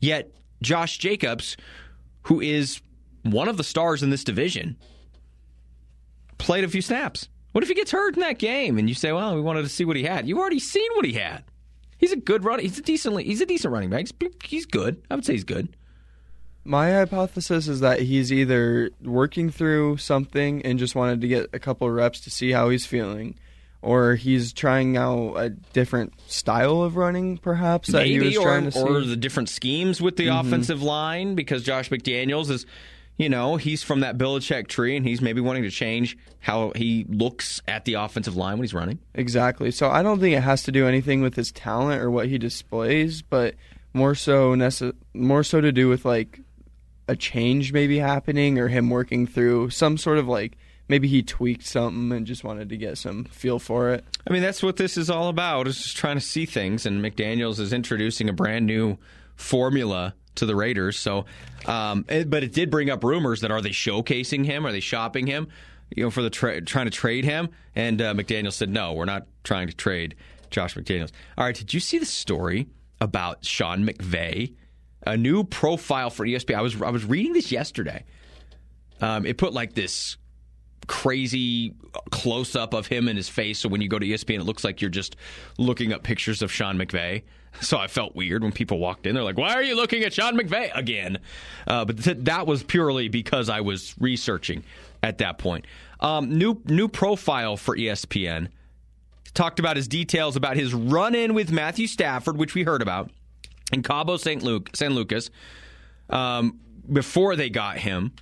Yet 0.00 0.32
Josh 0.60 0.98
Jacobs, 0.98 1.56
who 2.22 2.40
is 2.40 2.80
one 3.24 3.48
of 3.48 3.56
the 3.56 3.64
stars 3.64 4.02
in 4.02 4.10
this 4.10 4.24
division, 4.24 4.76
played 6.38 6.64
a 6.64 6.68
few 6.68 6.82
snaps. 6.82 7.28
What 7.52 7.62
if 7.62 7.68
he 7.68 7.74
gets 7.74 7.90
hurt 7.90 8.14
in 8.14 8.20
that 8.20 8.38
game 8.38 8.78
and 8.78 8.88
you 8.88 8.94
say, 8.94 9.12
"Well, 9.12 9.34
we 9.34 9.40
wanted 9.40 9.62
to 9.62 9.68
see 9.68 9.84
what 9.84 9.96
he 9.96 10.04
had." 10.04 10.28
You've 10.28 10.38
already 10.38 10.58
seen 10.58 10.88
what 10.94 11.04
he 11.04 11.12
had. 11.12 11.44
He's 11.98 12.12
a 12.12 12.16
good 12.16 12.44
runner. 12.44 12.62
He's 12.62 12.78
a 12.78 12.82
decently. 12.82 13.24
He's 13.24 13.40
a 13.40 13.46
decent 13.46 13.72
running 13.72 13.90
back. 13.90 14.00
He's, 14.00 14.30
he's 14.44 14.66
good. 14.66 15.02
I 15.10 15.14
would 15.14 15.24
say 15.24 15.34
he's 15.34 15.44
good. 15.44 15.76
My 16.64 16.92
hypothesis 16.92 17.68
is 17.68 17.80
that 17.80 18.00
he's 18.00 18.32
either 18.32 18.90
working 19.02 19.50
through 19.50 19.98
something 19.98 20.62
and 20.62 20.78
just 20.78 20.94
wanted 20.94 21.20
to 21.20 21.28
get 21.28 21.50
a 21.52 21.58
couple 21.58 21.90
reps 21.90 22.20
to 22.20 22.30
see 22.30 22.52
how 22.52 22.70
he's 22.70 22.86
feeling, 22.86 23.38
or 23.82 24.14
he's 24.14 24.52
trying 24.54 24.96
out 24.96 25.34
a 25.36 25.50
different 25.50 26.14
style 26.26 26.82
of 26.82 26.96
running, 26.96 27.36
perhaps 27.36 27.88
that 27.88 27.98
Maybe, 27.98 28.30
he 28.30 28.38
was 28.38 28.44
trying 28.44 28.70
to 28.70 28.80
or 28.80 29.02
see. 29.02 29.10
the 29.10 29.16
different 29.16 29.50
schemes 29.50 30.00
with 30.00 30.16
the 30.16 30.28
mm-hmm. 30.28 30.46
offensive 30.46 30.82
line 30.82 31.34
because 31.34 31.62
Josh 31.62 31.90
McDaniels 31.90 32.50
is, 32.50 32.64
you 33.16 33.28
know, 33.28 33.56
he's 33.56 33.82
from 33.82 34.00
that 34.00 34.18
Belichick 34.18 34.66
tree, 34.66 34.96
and 34.96 35.06
he's 35.06 35.20
maybe 35.20 35.40
wanting 35.40 35.62
to 35.62 35.70
change 35.70 36.16
how 36.40 36.72
he 36.74 37.06
looks 37.08 37.62
at 37.68 37.84
the 37.84 37.94
offensive 37.94 38.36
line 38.36 38.54
when 38.58 38.64
he's 38.64 38.74
running. 38.74 38.98
Exactly. 39.14 39.70
So 39.70 39.88
I 39.88 40.02
don't 40.02 40.20
think 40.20 40.36
it 40.36 40.42
has 40.42 40.64
to 40.64 40.72
do 40.72 40.86
anything 40.86 41.22
with 41.22 41.36
his 41.36 41.52
talent 41.52 42.02
or 42.02 42.10
what 42.10 42.28
he 42.28 42.38
displays, 42.38 43.22
but 43.22 43.54
more 43.92 44.14
so 44.14 44.54
nece- 44.54 44.94
more 45.14 45.44
so 45.44 45.60
to 45.60 45.70
do 45.70 45.88
with 45.88 46.04
like 46.04 46.40
a 47.06 47.14
change 47.14 47.72
maybe 47.72 47.98
happening 47.98 48.58
or 48.58 48.68
him 48.68 48.90
working 48.90 49.26
through 49.26 49.70
some 49.70 49.96
sort 49.96 50.18
of 50.18 50.26
like 50.26 50.56
maybe 50.88 51.06
he 51.06 51.22
tweaked 51.22 51.64
something 51.64 52.16
and 52.16 52.26
just 52.26 52.44
wanted 52.44 52.68
to 52.68 52.76
get 52.76 52.98
some 52.98 53.24
feel 53.24 53.58
for 53.58 53.90
it. 53.90 54.04
I 54.28 54.32
mean, 54.32 54.42
that's 54.42 54.62
what 54.62 54.76
this 54.76 54.96
is 54.96 55.08
all 55.08 55.28
about 55.28 55.68
is 55.68 55.80
just 55.80 55.96
trying 55.96 56.16
to 56.16 56.24
see 56.24 56.46
things. 56.46 56.84
And 56.84 57.02
McDaniels 57.02 57.60
is 57.60 57.72
introducing 57.72 58.28
a 58.28 58.32
brand 58.32 58.66
new 58.66 58.98
formula 59.36 60.14
to 60.36 60.46
the 60.46 60.56
Raiders. 60.56 60.98
So, 60.98 61.26
um, 61.66 62.04
it, 62.08 62.30
but 62.30 62.42
it 62.44 62.52
did 62.52 62.70
bring 62.70 62.90
up 62.90 63.04
rumors 63.04 63.40
that 63.42 63.50
are 63.50 63.60
they 63.60 63.70
showcasing 63.70 64.44
him? 64.44 64.66
Are 64.66 64.72
they 64.72 64.80
shopping 64.80 65.26
him? 65.26 65.48
You 65.94 66.04
know, 66.04 66.10
for 66.10 66.22
the 66.22 66.30
tra- 66.30 66.60
trying 66.60 66.86
to 66.86 66.90
trade 66.90 67.24
him? 67.24 67.50
And 67.74 68.00
uh, 68.00 68.14
McDaniel 68.14 68.52
said, 68.52 68.68
no, 68.68 68.94
we're 68.94 69.04
not 69.04 69.26
trying 69.44 69.68
to 69.68 69.74
trade 69.74 70.16
Josh 70.50 70.74
McDaniels. 70.74 71.12
All 71.38 71.44
right, 71.44 71.54
did 71.54 71.72
you 71.72 71.80
see 71.80 71.98
the 71.98 72.06
story 72.06 72.68
about 73.00 73.44
Sean 73.44 73.86
McVay? 73.86 74.54
a 75.06 75.16
new 75.16 75.44
profile 75.44 76.10
for 76.10 76.26
ESPN. 76.26 76.56
I 76.56 76.62
was 76.62 76.80
I 76.80 76.90
was 76.90 77.04
reading 77.04 77.32
this 77.32 77.52
yesterday. 77.52 78.04
Um, 79.00 79.26
it 79.26 79.38
put 79.38 79.52
like 79.52 79.74
this 79.74 80.16
crazy 80.86 81.74
close 82.10 82.54
up 82.54 82.74
of 82.74 82.86
him 82.86 83.08
and 83.08 83.16
his 83.16 83.28
face. 83.28 83.58
So 83.58 83.68
when 83.68 83.80
you 83.80 83.88
go 83.88 83.98
to 83.98 84.06
ESPN, 84.06 84.40
it 84.40 84.44
looks 84.44 84.64
like 84.64 84.80
you're 84.80 84.90
just 84.90 85.16
looking 85.58 85.92
up 85.92 86.02
pictures 86.02 86.42
of 86.42 86.52
Sean 86.52 86.76
McVay. 86.78 87.22
So 87.60 87.78
I 87.78 87.86
felt 87.86 88.14
weird 88.16 88.42
when 88.42 88.52
people 88.52 88.78
walked 88.78 89.06
in. 89.06 89.14
They're 89.14 89.24
like, 89.24 89.38
"Why 89.38 89.54
are 89.54 89.62
you 89.62 89.76
looking 89.76 90.02
at 90.02 90.12
Sean 90.12 90.36
McVay 90.36 90.70
again?" 90.76 91.18
Uh, 91.66 91.84
but 91.84 92.02
th- 92.02 92.18
that 92.20 92.46
was 92.46 92.62
purely 92.62 93.08
because 93.08 93.48
I 93.48 93.60
was 93.60 93.94
researching 93.98 94.64
at 95.02 95.18
that 95.18 95.38
point. 95.38 95.66
Um, 96.00 96.36
new 96.36 96.60
new 96.64 96.88
profile 96.88 97.56
for 97.56 97.76
ESPN 97.76 98.48
talked 99.34 99.58
about 99.58 99.76
his 99.76 99.88
details 99.88 100.36
about 100.36 100.56
his 100.56 100.74
run 100.74 101.14
in 101.14 101.34
with 101.34 101.50
Matthew 101.50 101.86
Stafford, 101.86 102.36
which 102.36 102.54
we 102.54 102.62
heard 102.62 102.82
about 102.82 103.10
in 103.72 103.82
Cabo 103.82 104.16
St. 104.16 104.42
Luke, 104.42 104.70
San 104.74 104.94
Lucas 104.94 105.30
um, 106.10 106.60
before 106.92 107.36
they 107.36 107.50
got 107.50 107.78
him, 107.78 108.12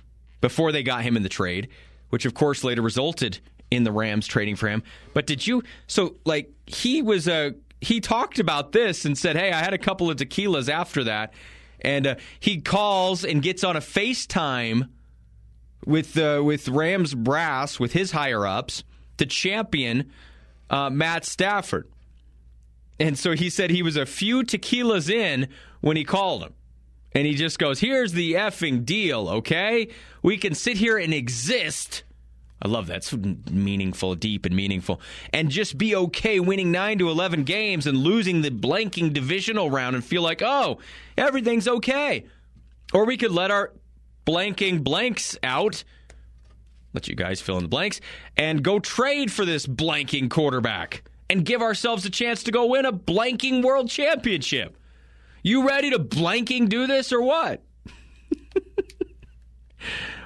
before 0.41 0.71
they 0.71 0.83
got 0.83 1.03
him 1.03 1.17
in 1.17 1.23
the 1.23 1.29
trade, 1.29 1.69
which 2.09 2.25
of 2.25 2.33
course 2.33 2.63
later 2.63 2.81
resulted 2.81 3.39
in 3.71 3.83
the 3.83 3.91
Rams 3.91 4.27
trading 4.27 4.55
for 4.55 4.69
him. 4.69 4.83
But 5.13 5.25
did 5.25 5.45
you? 5.45 5.63
So 5.87 6.15
like 6.25 6.51
he 6.65 7.01
was 7.01 7.27
a 7.27 7.55
he 7.83 7.99
talked 7.99 8.39
about 8.39 8.71
this 8.71 9.05
and 9.05 9.17
said, 9.17 9.35
"Hey, 9.35 9.51
I 9.51 9.59
had 9.59 9.73
a 9.73 9.77
couple 9.77 10.09
of 10.09 10.17
tequilas 10.17 10.69
after 10.69 11.03
that," 11.05 11.33
and 11.81 12.07
uh, 12.07 12.15
he 12.39 12.61
calls 12.61 13.23
and 13.23 13.41
gets 13.41 13.63
on 13.63 13.75
a 13.75 13.81
FaceTime 13.81 14.89
with 15.85 16.17
uh, 16.17 16.41
with 16.43 16.67
Rams 16.69 17.13
brass 17.13 17.79
with 17.79 17.93
his 17.93 18.11
higher 18.11 18.45
ups 18.45 18.83
to 19.17 19.25
champion 19.25 20.11
uh, 20.69 20.89
Matt 20.89 21.25
Stafford. 21.25 21.87
And 22.99 23.17
so 23.17 23.33
he 23.33 23.49
said 23.49 23.69
he 23.69 23.83
was 23.83 23.97
a 23.97 24.05
few 24.05 24.43
tequilas 24.43 25.09
in 25.09 25.47
when 25.81 25.97
he 25.97 26.03
called 26.03 26.43
him. 26.43 26.53
And 27.13 27.27
he 27.27 27.35
just 27.35 27.59
goes, 27.59 27.79
Here's 27.79 28.13
the 28.13 28.33
effing 28.33 28.85
deal, 28.85 29.29
okay? 29.29 29.89
We 30.21 30.37
can 30.37 30.53
sit 30.55 30.77
here 30.77 30.97
and 30.97 31.13
exist. 31.13 32.03
I 32.63 32.69
love 32.69 32.87
that. 32.87 32.97
It's 32.97 33.13
meaningful, 33.51 34.15
deep 34.15 34.45
and 34.45 34.55
meaningful. 34.55 35.01
And 35.33 35.49
just 35.49 35.77
be 35.77 35.95
okay 35.97 36.39
winning 36.39 36.71
9 36.71 36.99
to 36.99 37.09
11 37.09 37.43
games 37.43 37.85
and 37.85 37.97
losing 37.97 38.41
the 38.41 38.51
blanking 38.51 39.11
divisional 39.11 39.69
round 39.69 39.97
and 39.97 40.03
feel 40.03 40.21
like, 40.21 40.41
oh, 40.41 40.77
everything's 41.17 41.67
okay. 41.67 42.25
Or 42.93 43.05
we 43.05 43.17
could 43.17 43.31
let 43.31 43.51
our 43.51 43.73
blanking 44.25 44.81
blanks 44.81 45.37
out, 45.43 45.83
let 46.93 47.09
you 47.09 47.15
guys 47.15 47.41
fill 47.41 47.57
in 47.57 47.63
the 47.63 47.69
blanks, 47.69 47.99
and 48.37 48.63
go 48.63 48.79
trade 48.79 49.29
for 49.29 49.43
this 49.43 49.67
blanking 49.67 50.29
quarterback 50.29 51.03
and 51.29 51.43
give 51.43 51.61
ourselves 51.61 52.05
a 52.05 52.09
chance 52.09 52.43
to 52.43 52.51
go 52.51 52.67
win 52.67 52.85
a 52.85 52.93
blanking 52.93 53.61
world 53.61 53.89
championship. 53.89 54.77
You 55.43 55.67
ready 55.67 55.89
to 55.89 55.99
blanking 55.99 56.69
do 56.69 56.87
this 56.87 57.11
or 57.11 57.21
what? 57.21 57.61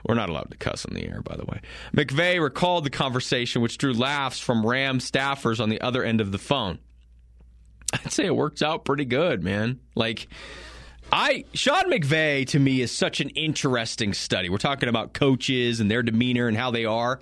We're 0.08 0.16
not 0.16 0.30
allowed 0.30 0.52
to 0.52 0.58
cuss 0.58 0.86
on 0.86 0.94
the 0.94 1.04
air, 1.04 1.22
by 1.22 1.36
the 1.36 1.46
way. 1.46 1.60
McVay 1.94 2.42
recalled 2.42 2.86
the 2.86 2.90
conversation, 2.90 3.62
which 3.62 3.78
drew 3.78 3.94
laughs 3.94 4.40
from 4.40 4.66
Ram 4.66 5.00
staffers 5.00 5.60
on 5.60 5.70
the 5.70 5.82
other 5.82 6.04
end 6.04 6.22
of 6.22 6.32
the 6.32 6.38
phone. 6.38 6.80
I'd 7.94 8.12
say 8.12 8.26
it 8.26 8.36
worked 8.36 8.62
out 8.62 8.86
pretty 8.86 9.06
good, 9.06 9.44
man. 9.44 9.80
Like, 9.96 10.28
I 11.12 11.46
Sean 11.54 11.92
McVay 11.92 12.48
to 12.48 12.60
me 12.60 12.82
is 12.82 12.92
such 12.92 13.22
an 13.22 13.30
interesting 13.30 14.14
study. 14.14 14.50
We're 14.50 14.58
talking 14.58 14.90
about 14.90 15.14
coaches 15.14 15.80
and 15.80 15.90
their 15.90 16.04
demeanor 16.04 16.48
and 16.48 16.58
how 16.58 16.72
they 16.72 16.86
are. 16.86 17.20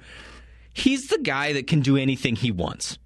He's 0.73 1.07
the 1.07 1.19
guy 1.19 1.53
that 1.53 1.67
can 1.67 1.81
do 1.81 1.97
anything 1.97 2.35
he 2.35 2.51
wants. 2.51 2.97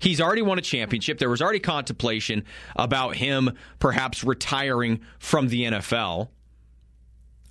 He's 0.00 0.20
already 0.20 0.42
won 0.42 0.58
a 0.58 0.62
championship. 0.62 1.18
There 1.18 1.30
was 1.30 1.40
already 1.40 1.60
contemplation 1.60 2.44
about 2.74 3.14
him 3.16 3.52
perhaps 3.78 4.24
retiring 4.24 5.00
from 5.20 5.48
the 5.48 5.62
NFL 5.62 6.28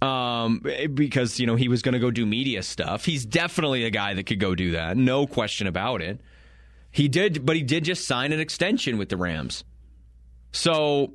um, 0.02 0.64
because 0.94 1.40
you 1.40 1.46
know 1.46 1.56
he 1.56 1.68
was 1.68 1.82
going 1.82 1.94
to 1.94 2.00
go 2.00 2.12
do 2.12 2.26
media 2.26 2.64
stuff. 2.64 3.06
He's 3.06 3.26
definitely 3.26 3.86
a 3.86 3.92
guy 3.92 4.14
that 4.16 4.26
could 4.26 4.40
go 4.40 4.56
do 4.56 4.72
that, 4.72 4.98
no 4.98 5.28
question 5.28 5.68
about 5.68 6.02
it. 6.02 6.20
He 6.92 7.08
did, 7.08 7.46
but 7.46 7.56
he 7.56 7.64
did 7.64 7.86
just 7.86 8.06
sign 8.06 8.34
an 8.34 8.40
extension 8.40 8.98
with 8.98 9.10
the 9.10 9.18
Rams, 9.18 9.64
so 10.52 11.14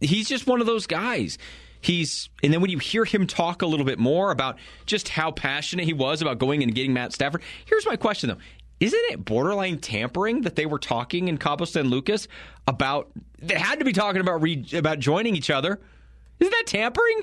he's 0.00 0.28
just 0.28 0.46
one 0.46 0.60
of 0.60 0.66
those 0.66 0.86
guys. 0.86 1.38
He's 1.80 2.30
and 2.44 2.52
then 2.52 2.60
when 2.60 2.70
you 2.70 2.78
hear 2.78 3.04
him 3.04 3.26
talk 3.26 3.62
a 3.62 3.66
little 3.66 3.86
bit 3.86 3.98
more 3.98 4.30
about 4.30 4.58
just 4.86 5.08
how 5.08 5.32
passionate 5.32 5.84
he 5.84 5.92
was 5.92 6.22
about 6.22 6.38
going 6.38 6.62
and 6.62 6.72
getting 6.74 6.92
Matt 6.92 7.12
Stafford. 7.12 7.42
Here's 7.64 7.86
my 7.86 7.96
question 7.96 8.28
though: 8.28 8.38
Isn't 8.78 9.02
it 9.10 9.24
borderline 9.24 9.78
tampering 9.78 10.42
that 10.42 10.54
they 10.54 10.66
were 10.66 10.78
talking 10.78 11.26
in 11.26 11.38
Cabo 11.38 11.64
San 11.64 11.86
Lucas 11.86 12.28
about? 12.68 13.10
They 13.40 13.58
had 13.58 13.80
to 13.80 13.84
be 13.84 13.92
talking 13.92 14.20
about 14.20 14.42
re, 14.42 14.64
about 14.74 15.00
joining 15.00 15.34
each 15.34 15.50
other. 15.50 15.80
Isn't 16.38 16.52
that 16.52 16.66
tampering? 16.68 17.22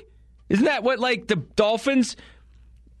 Isn't 0.50 0.64
that 0.66 0.82
what 0.82 0.98
like 0.98 1.28
the 1.28 1.36
Dolphins 1.36 2.16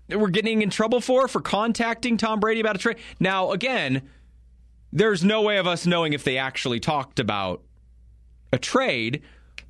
were 0.08 0.30
getting 0.30 0.62
in 0.62 0.70
trouble 0.70 1.00
for 1.00 1.28
for 1.28 1.40
contacting 1.40 2.16
Tom 2.16 2.40
Brady 2.40 2.60
about 2.60 2.76
a 2.76 2.78
trade? 2.78 2.96
Now 3.18 3.50
again, 3.50 4.08
there's 4.92 5.22
no 5.22 5.42
way 5.42 5.58
of 5.58 5.66
us 5.66 5.86
knowing 5.86 6.14
if 6.14 6.24
they 6.24 6.38
actually 6.38 6.80
talked 6.80 7.20
about 7.20 7.62
a 8.52 8.58
trade, 8.58 9.22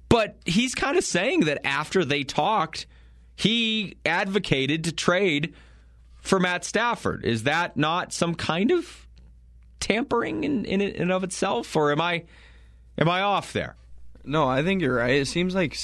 but 0.09 0.37
he's 0.45 0.75
kind 0.75 0.97
of 0.97 1.05
saying 1.05 1.41
that 1.41 1.67
after 1.67 2.05
they 2.05 2.23
talked, 2.23 2.87
he 3.35 3.97
advocated 4.05 4.85
to 4.85 4.93
trade 4.93 5.55
for 6.21 6.39
Matt 6.39 6.65
Stafford. 6.65 7.25
Is 7.25 7.45
that 7.45 7.77
not 7.77 8.13
some 8.13 8.35
kind 8.35 8.71
of 8.71 9.07
tampering 9.81 10.45
in, 10.45 10.67
in 10.67 10.83
and 10.83 11.11
of 11.11 11.25
itself, 11.25 11.75
or 11.75 11.93
am 11.93 12.01
I 12.01 12.25
am 12.99 13.09
I 13.09 13.23
off 13.23 13.55
there? 13.55 13.77
No, 14.23 14.47
I 14.47 14.63
think 14.63 14.83
you're 14.83 14.97
right. 14.97 15.15
It 15.15 15.29
seems 15.29 15.55
like 15.55 15.75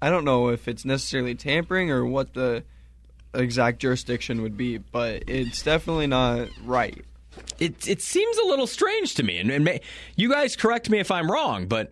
I 0.00 0.10
don't 0.10 0.24
know 0.24 0.48
if 0.48 0.68
it's 0.68 0.84
necessarily 0.84 1.34
tampering 1.34 1.90
or 1.90 2.04
what 2.04 2.34
the 2.34 2.64
exact 3.34 3.80
jurisdiction 3.80 4.42
would 4.42 4.56
be, 4.56 4.78
but 4.78 5.24
it's 5.26 5.62
definitely 5.62 6.06
not 6.06 6.48
right. 6.64 7.04
It 7.58 7.86
it 7.86 8.00
seems 8.00 8.36
a 8.38 8.46
little 8.46 8.66
strange 8.66 9.14
to 9.16 9.22
me, 9.22 9.38
and, 9.38 9.50
and 9.50 9.64
may, 9.64 9.80
you 10.16 10.30
guys 10.30 10.56
correct 10.56 10.88
me 10.88 10.98
if 10.98 11.10
I'm 11.10 11.30
wrong, 11.30 11.66
but 11.66 11.90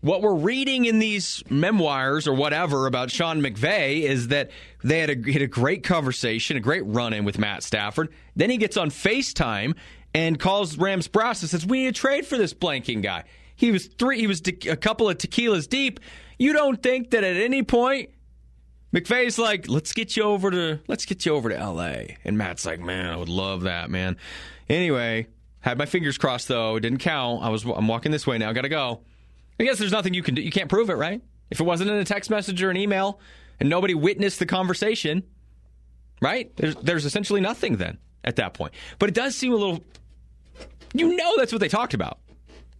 what 0.00 0.22
we're 0.22 0.34
reading 0.34 0.86
in 0.86 0.98
these 0.98 1.42
memoirs 1.50 2.26
or 2.26 2.34
whatever 2.34 2.86
about 2.86 3.10
Sean 3.10 3.42
McVay 3.42 4.02
is 4.02 4.28
that 4.28 4.50
they 4.82 5.00
had 5.00 5.10
a, 5.10 5.32
had 5.32 5.42
a 5.42 5.46
great 5.46 5.82
conversation, 5.84 6.56
a 6.56 6.60
great 6.60 6.86
run 6.86 7.12
in 7.12 7.24
with 7.24 7.38
Matt 7.38 7.62
Stafford. 7.62 8.08
Then 8.34 8.48
he 8.48 8.56
gets 8.56 8.78
on 8.78 8.90
FaceTime 8.90 9.74
and 10.14 10.38
calls 10.38 10.78
Rams 10.78 11.08
brass 11.08 11.42
and 11.42 11.50
says, 11.50 11.66
"We 11.66 11.84
need 11.84 11.94
to 11.94 12.00
trade 12.00 12.26
for 12.26 12.38
this 12.38 12.54
blanking 12.54 13.02
guy." 13.02 13.24
He 13.56 13.70
was 13.72 13.86
three. 13.86 14.18
He 14.18 14.26
was 14.26 14.40
a 14.46 14.76
couple 14.76 15.08
of 15.08 15.18
tequilas 15.18 15.68
deep. 15.68 16.00
You 16.40 16.54
don't 16.54 16.82
think 16.82 17.10
that 17.10 17.22
at 17.22 17.36
any 17.36 17.62
point 17.62 18.08
McVay's 18.94 19.38
like, 19.38 19.68
let's 19.68 19.92
get 19.92 20.16
you 20.16 20.22
over 20.22 20.50
to 20.50 20.80
let's 20.88 21.04
get 21.04 21.26
you 21.26 21.34
over 21.34 21.50
to 21.50 21.56
L.A. 21.56 22.16
And 22.24 22.38
Matt's 22.38 22.64
like, 22.64 22.80
man, 22.80 23.10
I 23.10 23.16
would 23.16 23.28
love 23.28 23.62
that, 23.62 23.90
man. 23.90 24.16
Anyway, 24.66 25.26
had 25.60 25.76
my 25.76 25.84
fingers 25.84 26.16
crossed 26.16 26.48
though. 26.48 26.76
It 26.76 26.80
didn't 26.80 27.00
count. 27.00 27.42
I 27.42 27.50
was 27.50 27.64
I'm 27.64 27.86
walking 27.86 28.10
this 28.10 28.26
way 28.26 28.38
now. 28.38 28.52
Got 28.52 28.62
to 28.62 28.70
go. 28.70 29.02
I 29.60 29.64
guess 29.64 29.78
there's 29.78 29.92
nothing 29.92 30.14
you 30.14 30.22
can 30.22 30.34
do. 30.34 30.40
You 30.40 30.50
can't 30.50 30.70
prove 30.70 30.88
it, 30.88 30.94
right? 30.94 31.20
If 31.50 31.60
it 31.60 31.64
wasn't 31.64 31.90
in 31.90 31.96
a 31.96 32.04
text 32.04 32.30
message 32.30 32.62
or 32.62 32.70
an 32.70 32.78
email 32.78 33.20
and 33.60 33.68
nobody 33.68 33.92
witnessed 33.92 34.38
the 34.38 34.46
conversation, 34.46 35.22
right? 36.22 36.56
There's 36.56 36.74
there's 36.76 37.04
essentially 37.04 37.42
nothing 37.42 37.76
then 37.76 37.98
at 38.24 38.36
that 38.36 38.54
point. 38.54 38.72
But 38.98 39.10
it 39.10 39.14
does 39.14 39.36
seem 39.36 39.52
a 39.52 39.56
little. 39.56 39.84
You 40.94 41.14
know 41.14 41.34
that's 41.36 41.52
what 41.52 41.60
they 41.60 41.68
talked 41.68 41.92
about. 41.92 42.18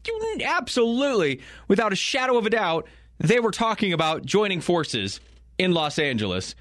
You 0.07 0.39
absolutely, 0.45 1.41
without 1.69 1.93
a 1.93 1.97
shadow 1.97 2.39
of 2.39 2.47
a 2.47 2.51
doubt, 2.51 2.89
they 3.21 3.39
were 3.39 3.51
talking 3.51 3.93
about 3.93 4.25
joining 4.25 4.61
forces 4.61 5.21
in 5.59 5.73
Los 5.73 5.99
Angeles 5.99 6.55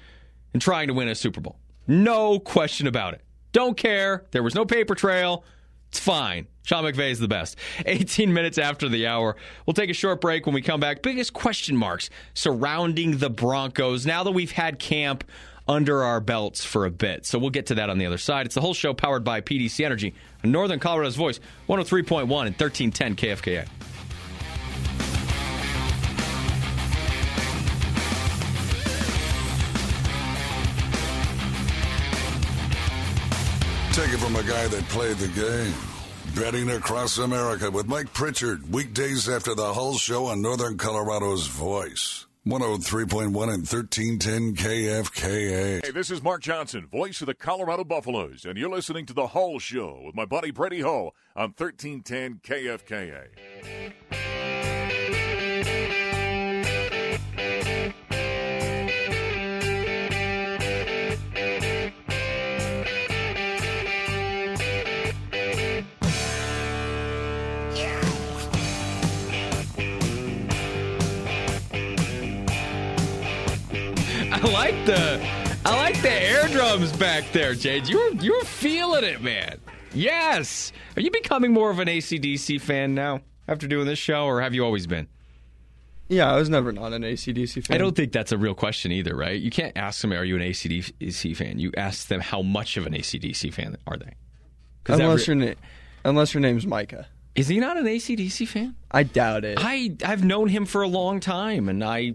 and 0.52 0.60
trying 0.60 0.88
to 0.88 0.94
win 0.94 1.08
a 1.08 1.14
Super 1.14 1.40
Bowl. 1.40 1.56
No 1.86 2.38
question 2.38 2.86
about 2.86 3.14
it. 3.14 3.22
Don't 3.52 3.76
care. 3.76 4.26
There 4.30 4.42
was 4.42 4.54
no 4.54 4.64
paper 4.64 4.94
trail. 4.94 5.44
It's 5.88 5.98
fine. 5.98 6.46
Sean 6.62 6.84
McVay 6.84 7.10
is 7.10 7.18
the 7.18 7.26
best. 7.26 7.56
18 7.86 8.32
minutes 8.32 8.58
after 8.58 8.88
the 8.88 9.06
hour. 9.06 9.36
We'll 9.66 9.74
take 9.74 9.90
a 9.90 9.94
short 9.94 10.20
break 10.20 10.46
when 10.46 10.54
we 10.54 10.62
come 10.62 10.78
back. 10.78 11.02
Biggest 11.02 11.32
question 11.32 11.76
marks 11.76 12.10
surrounding 12.34 13.18
the 13.18 13.30
Broncos 13.30 14.06
now 14.06 14.22
that 14.22 14.32
we've 14.32 14.52
had 14.52 14.78
camp 14.78 15.24
under 15.66 16.02
our 16.02 16.20
belts 16.20 16.64
for 16.64 16.84
a 16.84 16.90
bit. 16.90 17.24
So 17.26 17.38
we'll 17.38 17.50
get 17.50 17.66
to 17.66 17.74
that 17.76 17.90
on 17.90 17.98
the 17.98 18.06
other 18.06 18.18
side. 18.18 18.46
It's 18.46 18.54
the 18.54 18.60
Hull 18.60 18.74
Show 18.74 18.92
powered 18.92 19.24
by 19.24 19.40
PDC 19.40 19.84
Energy, 19.84 20.14
Northern 20.44 20.78
Colorado's 20.78 21.16
voice, 21.16 21.40
103.1 21.68 22.22
and 22.22 22.30
1310 22.30 23.16
KFKA. 23.16 23.68
Take 34.00 34.14
it 34.14 34.18
from 34.18 34.34
a 34.36 34.42
guy 34.44 34.66
that 34.66 34.82
played 34.88 35.18
the 35.18 35.28
game. 35.28 35.74
Betting 36.34 36.70
across 36.70 37.18
America 37.18 37.70
with 37.70 37.86
Mike 37.86 38.10
Pritchard, 38.14 38.72
weekdays 38.72 39.28
after 39.28 39.54
the 39.54 39.74
Hull 39.74 39.92
Show 39.92 40.24
on 40.24 40.40
Northern 40.40 40.78
Colorado's 40.78 41.46
Voice. 41.48 42.24
103.1 42.46 43.26
and 43.26 43.34
1310 43.34 44.56
KFKA. 44.56 45.84
Hey, 45.84 45.90
this 45.90 46.10
is 46.10 46.22
Mark 46.22 46.40
Johnson, 46.40 46.86
voice 46.86 47.20
of 47.20 47.26
the 47.26 47.34
Colorado 47.34 47.84
Buffaloes, 47.84 48.46
and 48.46 48.56
you're 48.56 48.70
listening 48.70 49.04
to 49.04 49.12
The 49.12 49.26
Hull 49.26 49.58
Show 49.58 50.00
with 50.06 50.14
my 50.14 50.24
buddy 50.24 50.50
Brady 50.50 50.80
Hull 50.80 51.14
on 51.36 51.52
1310 51.54 52.40
KFKA. 52.42 53.26
Like 74.80 74.96
the 74.96 75.60
I 75.64 75.76
like 75.76 76.00
the 76.00 76.10
air 76.10 76.48
drums 76.48 76.92
back 76.92 77.30
there, 77.32 77.54
Jade. 77.54 77.88
You 77.88 77.98
were 77.98 78.22
you 78.22 78.32
were 78.32 78.44
feeling 78.44 79.04
it, 79.04 79.20
man. 79.20 79.60
Yes. 79.92 80.72
Are 80.96 81.02
you 81.02 81.10
becoming 81.10 81.52
more 81.52 81.70
of 81.70 81.78
an 81.80 81.88
ACDC 81.88 82.60
fan 82.60 82.94
now 82.94 83.20
after 83.48 83.66
doing 83.66 83.86
this 83.86 83.98
show, 83.98 84.24
or 84.24 84.40
have 84.40 84.54
you 84.54 84.64
always 84.64 84.86
been? 84.86 85.08
Yeah, 86.08 86.32
I 86.32 86.36
was 86.36 86.48
never 86.48 86.72
not 86.72 86.92
an 86.92 87.02
ACDC 87.02 87.66
fan. 87.66 87.74
I 87.74 87.78
don't 87.78 87.94
think 87.94 88.12
that's 88.12 88.32
a 88.32 88.38
real 88.38 88.54
question 88.54 88.90
either, 88.90 89.14
right? 89.14 89.40
You 89.40 89.50
can't 89.50 89.76
ask 89.76 90.00
them, 90.00 90.12
"Are 90.12 90.24
you 90.24 90.36
an 90.36 90.42
ACDC 90.42 91.36
fan?" 91.36 91.58
You 91.58 91.72
ask 91.76 92.08
them, 92.08 92.20
"How 92.20 92.42
much 92.42 92.76
of 92.76 92.86
an 92.86 92.94
ACDC 92.94 93.52
fan 93.52 93.76
are 93.86 93.96
they?" 93.96 94.14
Unless 94.86 95.28
your 95.28 95.54
unless 96.04 96.32
her 96.32 96.40
name's 96.40 96.66
Micah. 96.66 97.06
is 97.34 97.48
he 97.48 97.60
not 97.60 97.76
an 97.76 97.86
ACDC 97.86 98.48
fan? 98.48 98.74
I 98.90 99.02
doubt 99.02 99.44
it. 99.44 99.58
I 99.60 99.96
I've 100.04 100.24
known 100.24 100.48
him 100.48 100.64
for 100.64 100.82
a 100.82 100.88
long 100.88 101.20
time, 101.20 101.68
and 101.68 101.84
I, 101.84 102.14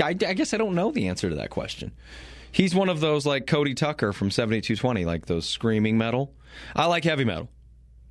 I, 0.00 0.08
I 0.10 0.34
guess 0.34 0.54
I 0.54 0.56
don't 0.56 0.74
know 0.74 0.90
the 0.90 1.08
answer 1.08 1.28
to 1.28 1.36
that 1.36 1.50
question. 1.50 1.92
He's 2.50 2.74
one 2.74 2.88
of 2.88 3.00
those 3.00 3.24
like 3.24 3.46
Cody 3.46 3.74
Tucker 3.74 4.12
from 4.12 4.30
seventy 4.30 4.60
two 4.60 4.76
twenty, 4.76 5.04
like 5.04 5.26
those 5.26 5.48
screaming 5.48 5.96
metal. 5.98 6.34
I 6.76 6.86
like 6.86 7.04
heavy 7.04 7.24
metal. 7.24 7.48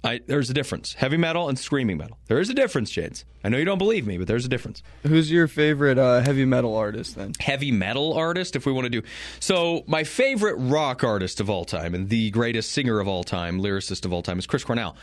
I, 0.03 0.19
there's 0.25 0.49
a 0.49 0.53
difference. 0.55 0.95
Heavy 0.95 1.17
metal 1.17 1.47
and 1.47 1.59
screaming 1.59 1.97
metal. 1.99 2.17
There 2.25 2.39
is 2.39 2.49
a 2.49 2.55
difference, 2.55 2.89
Jades. 2.89 3.23
I 3.43 3.49
know 3.49 3.57
you 3.57 3.65
don't 3.65 3.77
believe 3.77 4.07
me, 4.07 4.17
but 4.17 4.25
there's 4.25 4.45
a 4.45 4.49
difference. 4.49 4.81
Who's 5.03 5.31
your 5.31 5.47
favorite 5.47 5.99
uh, 5.99 6.21
heavy 6.21 6.43
metal 6.43 6.75
artist 6.75 7.15
then? 7.17 7.33
Heavy 7.39 7.71
metal 7.71 8.13
artist, 8.13 8.55
if 8.55 8.65
we 8.65 8.71
want 8.71 8.85
to 8.85 8.89
do. 8.89 9.03
So, 9.39 9.83
my 9.85 10.03
favorite 10.03 10.55
rock 10.55 11.03
artist 11.03 11.39
of 11.39 11.51
all 11.51 11.65
time 11.65 11.93
and 11.93 12.09
the 12.09 12.31
greatest 12.31 12.71
singer 12.71 12.99
of 12.99 13.07
all 13.07 13.23
time, 13.23 13.61
lyricist 13.61 14.03
of 14.05 14.11
all 14.11 14.23
time, 14.23 14.39
is 14.39 14.47
Chris 14.47 14.63
Cornell. 14.63 14.95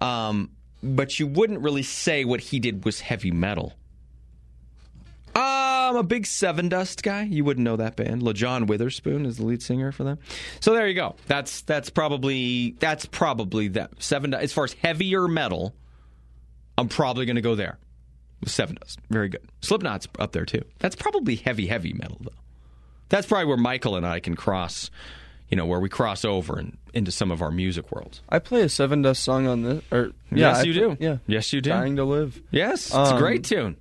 Um, 0.00 0.52
but 0.82 1.18
you 1.18 1.26
wouldn't 1.26 1.60
really 1.60 1.82
say 1.82 2.24
what 2.24 2.40
he 2.40 2.58
did 2.58 2.86
was 2.86 3.00
heavy 3.00 3.30
metal. 3.30 3.74
Uh, 5.34 5.65
I'm 5.88 5.96
a 5.96 6.02
big 6.02 6.24
Sevendust 6.24 7.02
guy. 7.02 7.22
You 7.22 7.44
wouldn't 7.44 7.64
know 7.64 7.76
that 7.76 7.96
band. 7.96 8.22
Lajon 8.22 8.66
Witherspoon 8.66 9.24
is 9.26 9.36
the 9.38 9.44
lead 9.46 9.62
singer 9.62 9.92
for 9.92 10.04
them. 10.04 10.18
So 10.60 10.72
there 10.74 10.86
you 10.88 10.94
go. 10.94 11.16
That's 11.26 11.62
that's 11.62 11.90
probably 11.90 12.76
that's 12.78 13.06
probably 13.06 13.68
that 13.68 13.90
Seven. 14.02 14.30
Dust. 14.30 14.42
As 14.44 14.52
far 14.52 14.64
as 14.64 14.72
heavier 14.74 15.26
metal, 15.28 15.74
I'm 16.78 16.88
probably 16.88 17.26
going 17.26 17.36
to 17.36 17.42
go 17.42 17.54
there. 17.54 17.78
with 18.40 18.50
Sevendust, 18.50 18.96
very 19.10 19.28
good. 19.28 19.48
Slipknot's 19.62 20.08
up 20.18 20.32
there 20.32 20.44
too. 20.44 20.62
That's 20.78 20.96
probably 20.96 21.36
heavy, 21.36 21.66
heavy 21.66 21.92
metal 21.94 22.18
though. 22.20 22.30
That's 23.08 23.26
probably 23.26 23.46
where 23.46 23.56
Michael 23.56 23.96
and 23.96 24.04
I 24.06 24.20
can 24.20 24.34
cross. 24.36 24.90
You 25.48 25.56
know, 25.56 25.64
where 25.64 25.78
we 25.78 25.88
cross 25.88 26.24
over 26.24 26.58
and 26.58 26.76
into 26.92 27.12
some 27.12 27.30
of 27.30 27.40
our 27.40 27.52
music 27.52 27.92
worlds. 27.92 28.20
I 28.28 28.40
play 28.40 28.62
a 28.62 28.66
Sevendust 28.66 29.18
song 29.18 29.46
on 29.46 29.62
this. 29.62 29.84
Or 29.92 30.06
yeah, 30.32 30.48
yes, 30.50 30.56
I 30.56 30.62
you 30.64 30.72
do. 30.72 30.96
Yeah, 30.98 31.16
yes, 31.28 31.52
you 31.52 31.60
do. 31.60 31.70
Dying 31.70 31.94
to 31.96 32.04
live. 32.04 32.42
Yes, 32.50 32.86
it's 32.86 32.94
a 32.94 32.98
Um, 33.14 33.18
great 33.20 33.44
tune. 33.44 33.76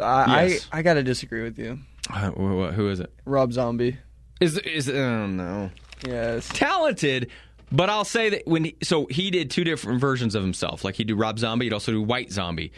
I 0.00 0.46
Yes. 0.46 0.68
I, 0.72 0.78
I 0.78 0.82
gotta 0.82 1.02
disagree 1.02 1.42
with 1.42 1.58
you. 1.58 1.78
Uh, 2.10 2.30
wh- 2.30 2.70
wh- 2.70 2.74
who 2.74 2.88
is 2.88 3.00
it? 3.00 3.12
Rob 3.24 3.52
Zombie. 3.52 3.96
Is 4.40 4.58
is 4.58 4.88
oh 4.88 5.26
no. 5.26 5.70
Yes. 6.06 6.48
talented, 6.48 7.30
but 7.70 7.88
I'll 7.88 8.04
say 8.04 8.30
that 8.30 8.42
when 8.46 8.64
he, 8.64 8.76
so 8.82 9.06
he 9.06 9.30
did 9.30 9.50
two 9.52 9.62
different 9.62 10.00
versions 10.00 10.34
of 10.34 10.42
himself. 10.42 10.84
Like 10.84 10.96
he'd 10.96 11.06
do 11.06 11.14
Rob 11.14 11.38
Zombie, 11.38 11.66
he'd 11.66 11.72
also 11.72 11.92
do 11.92 12.02
White 12.02 12.32
Zombie. 12.32 12.72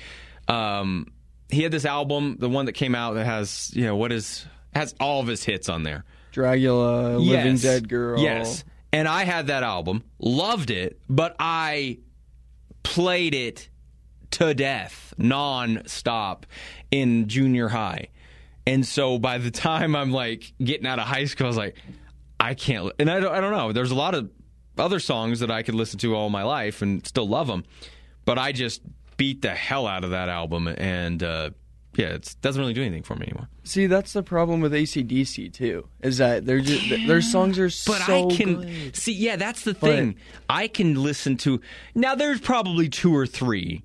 Um, 0.47 1.06
he 1.49 1.62
had 1.62 1.73
this 1.73 1.87
album, 1.87 2.37
the 2.38 2.50
one 2.50 2.66
that 2.66 2.73
came 2.73 2.94
out 2.94 3.14
that 3.14 3.25
has 3.25 3.71
you 3.75 3.85
know 3.85 3.97
what 3.97 4.12
is 4.12 4.44
has 4.75 4.94
all 5.00 5.21
of 5.21 5.26
his 5.26 5.42
hits 5.42 5.68
on 5.71 5.85
there. 5.85 6.04
Dragula, 6.35 7.18
Living 7.18 7.52
Yes. 7.52 7.62
Dead 7.62 7.88
Girl. 7.88 8.18
Yes, 8.21 8.62
and 8.92 9.09
I 9.09 9.25
had 9.25 9.47
that 9.47 9.62
album, 9.62 10.02
loved 10.18 10.71
it, 10.71 11.00
but 11.09 11.35
I 11.38 11.99
played 12.83 13.35
it 13.35 13.68
to 14.35 14.55
death, 14.55 15.14
non-stop 15.19 16.47
in 16.91 17.29
junior 17.29 17.69
high. 17.69 18.09
And 18.67 18.87
so 18.87 19.19
by 19.19 19.38
the 19.38 19.50
time 19.50 19.95
I'm 19.95 20.11
like 20.11 20.53
getting 20.62 20.87
out 20.87 20.99
of 20.99 21.07
high 21.07 21.25
school, 21.26 21.47
I 21.47 21.49
was 21.49 21.57
like, 21.57 21.76
I 22.41 22.55
can't. 22.55 22.92
And 22.99 23.11
I 23.11 23.20
don't, 23.20 23.33
I 23.35 23.40
don't 23.40 23.53
know. 23.53 23.73
There's 23.73 23.90
a 23.90 23.94
lot 23.94 24.14
of 24.14 24.31
other 24.79 24.99
songs 25.01 25.40
that 25.40 25.51
I 25.51 25.62
could 25.62 25.75
listen 25.75 25.99
to 26.01 26.14
all 26.14 26.31
my 26.31 26.42
life 26.42 26.83
and 26.83 27.07
still 27.07 27.29
love 27.29 27.47
them, 27.47 27.64
but 28.25 28.38
I 28.38 28.53
just 28.53 28.83
beat 29.16 29.42
the 29.42 29.51
hell 29.55 29.87
out 29.87 30.03
of 30.03 30.11
that 30.11 30.29
album, 30.29 30.66
and 30.66 31.23
uh, 31.23 31.51
yeah, 31.94 32.09
it 32.09 32.35
doesn't 32.42 32.61
really 32.61 32.73
do 32.75 32.81
anything 32.83 33.05
for 33.05 33.14
me 33.14 33.27
anymore. 33.27 33.49
See, 33.62 33.87
that's 33.87 34.12
the 34.12 34.25
problem 34.25 34.61
with 34.61 34.73
ACDC 34.73 35.53
too. 35.53 35.87
Is 36.03 36.18
that 36.18 36.44
they're 36.44 36.59
just 36.61 37.07
their 37.07 37.20
songs 37.23 37.57
are 37.61 37.66
But 37.66 38.03
so 38.03 38.29
I 38.31 38.35
can 38.35 38.62
good. 38.62 38.97
see, 38.97 39.12
yeah, 39.12 39.37
that's 39.37 39.62
the 39.62 39.75
thing. 39.75 40.16
I 40.49 40.66
can 40.66 41.01
listen 41.01 41.37
to 41.38 41.61
now. 41.94 42.16
There's 42.16 42.40
probably 42.40 42.88
two 42.88 43.14
or 43.14 43.29
three 43.29 43.84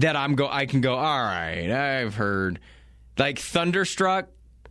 that 0.00 0.16
I'm 0.16 0.34
go. 0.34 0.48
I 0.48 0.66
can 0.66 0.80
go. 0.80 0.94
All 0.94 1.22
right, 1.22 1.70
I've 1.70 2.14
heard 2.14 2.58
like 3.18 3.38
Thunderstruck. 3.38 4.28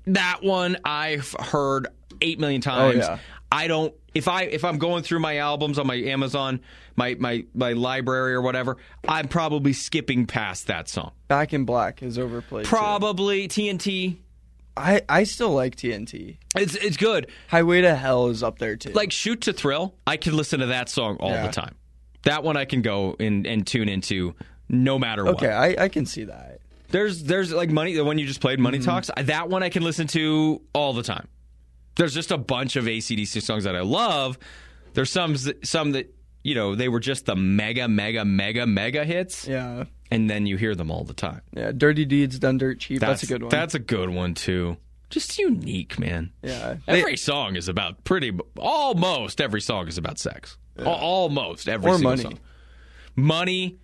That 0.07 0.39
one 0.43 0.77
I've 0.83 1.31
heard 1.39 1.87
eight 2.21 2.39
million 2.39 2.61
oh, 2.65 2.69
times. 2.69 2.97
yeah. 2.99 3.19
I 3.51 3.67
don't. 3.67 3.93
If 4.13 4.27
I 4.27 4.43
if 4.43 4.63
I'm 4.65 4.77
going 4.79 5.03
through 5.03 5.19
my 5.19 5.37
albums 5.37 5.77
on 5.79 5.87
my 5.87 5.95
Amazon, 5.95 6.61
my 6.95 7.15
my 7.19 7.45
my 7.53 7.73
library 7.73 8.33
or 8.33 8.41
whatever, 8.41 8.77
I'm 9.07 9.27
probably 9.27 9.73
skipping 9.73 10.25
past 10.25 10.67
that 10.67 10.89
song. 10.89 11.11
Back 11.27 11.53
in 11.53 11.65
Black 11.65 12.01
is 12.03 12.17
overplayed. 12.17 12.65
too. 12.65 12.69
Probably 12.69 13.47
TNT. 13.47 14.17
I 14.77 15.01
I 15.09 15.23
still 15.25 15.51
like 15.51 15.75
TNT. 15.75 16.37
It's 16.55 16.73
it's 16.75 16.97
good. 16.97 17.29
Highway 17.49 17.81
to 17.81 17.95
Hell 17.95 18.27
is 18.29 18.41
up 18.43 18.57
there 18.59 18.75
too. 18.77 18.91
like 18.93 19.11
shoot 19.11 19.41
to 19.41 19.53
thrill 19.53 19.93
i 20.07 20.15
can 20.17 20.35
listen 20.37 20.61
to 20.61 20.67
that 20.67 20.89
song 20.89 21.17
all 21.19 21.31
Yeah. 21.31 21.47
the 21.47 21.51
time 21.53 21.75
that 22.23 22.43
one 22.43 22.55
i 22.57 22.65
can 22.65 22.81
go 22.81 23.15
and, 23.19 23.45
and 23.45 23.65
tune 23.67 23.89
into 23.89 24.35
no 24.69 24.97
matter 24.99 25.25
what 25.25 25.35
okay, 25.35 25.51
I, 25.51 25.85
I 25.85 25.89
can 25.89 26.05
see 26.05 26.23
that. 26.25 26.59
there's 26.89 27.23
there's 27.23 27.51
like 27.51 27.69
money 27.71 27.93
the 27.95 28.05
one 28.05 28.17
you 28.19 28.25
just 28.27 28.41
played 28.41 28.59
money 28.59 28.77
Mm-hmm. 28.79 28.85
talks 28.89 29.09
that 29.17 29.49
one 29.49 29.63
i 29.63 29.69
can 29.69 29.83
listen 29.83 30.07
to 30.07 30.61
all 30.73 30.93
the 30.93 31.03
time 31.03 31.27
there's 31.95 32.13
just 32.13 32.31
a 32.31 32.37
bunch 32.37 32.75
of 32.75 32.85
acdc 32.85 33.41
songs 33.41 33.63
that 33.65 33.75
i 33.75 33.81
love 33.81 34.37
there's 34.93 35.09
some 35.11 35.35
some 35.63 35.91
that 35.93 36.13
you 36.43 36.55
know 36.55 36.75
they 36.75 36.87
were 36.87 36.99
just 36.99 37.25
the 37.25 37.35
mega 37.35 37.87
mega 37.87 38.23
mega 38.23 38.65
mega 38.65 39.03
hits 39.03 39.47
Yeah, 39.47 39.85
and 40.11 40.29
then 40.29 40.45
you 40.45 40.55
hear 40.57 40.75
them 40.75 40.89
all 40.91 41.03
the 41.03 41.13
time 41.13 41.41
yeah. 41.53 41.71
Dirty 41.75 42.05
Deeds 42.05 42.39
Done 42.39 42.57
Dirt 42.57 42.79
Cheap. 42.79 42.99
That's, 43.01 43.23
a 43.23 43.27
good 43.27 43.41
one. 43.43 43.49
that's 43.49 43.73
a 43.75 43.79
good 43.79 44.09
one 44.09 44.33
too 44.35 44.77
just 45.09 45.37
unique 45.39 45.97
man 45.99 46.31
yeah. 46.43 46.75
They- 46.85 46.99
Every 47.01 47.17
song 47.17 47.55
is 47.55 47.67
about 47.67 48.03
pretty. 48.03 48.31
Almost 48.57 49.41
every 49.41 49.59
song 49.61 49.87
is 49.87 49.97
about 49.97 50.19
sex. 50.19 50.55
Al- 50.77 50.85
Almost 50.93 51.67
every 51.67 51.89
Or 51.89 51.95
single 51.95 52.11
money. 52.11 52.21
song. 52.21 52.39
Money, 53.15 53.77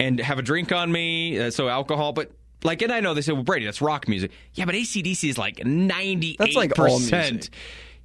and 0.00 0.18
have 0.20 0.38
a 0.38 0.42
drink 0.42 0.72
on 0.72 0.90
me. 0.90 1.38
Uh, 1.38 1.50
so 1.50 1.68
alcohol, 1.68 2.12
but 2.12 2.32
like, 2.62 2.82
and 2.82 2.92
I 2.92 3.00
know 3.00 3.14
they 3.14 3.20
say, 3.20 3.32
well, 3.32 3.42
Brady, 3.42 3.64
that's 3.66 3.82
rock 3.82 4.08
music. 4.08 4.30
Yeah, 4.54 4.64
but 4.64 4.74
ACDC 4.74 5.28
is 5.28 5.38
like 5.38 5.64
ninety. 5.64 6.36
That's 6.38 6.56
like 6.56 6.78
all 6.78 6.98
music. 6.98 7.50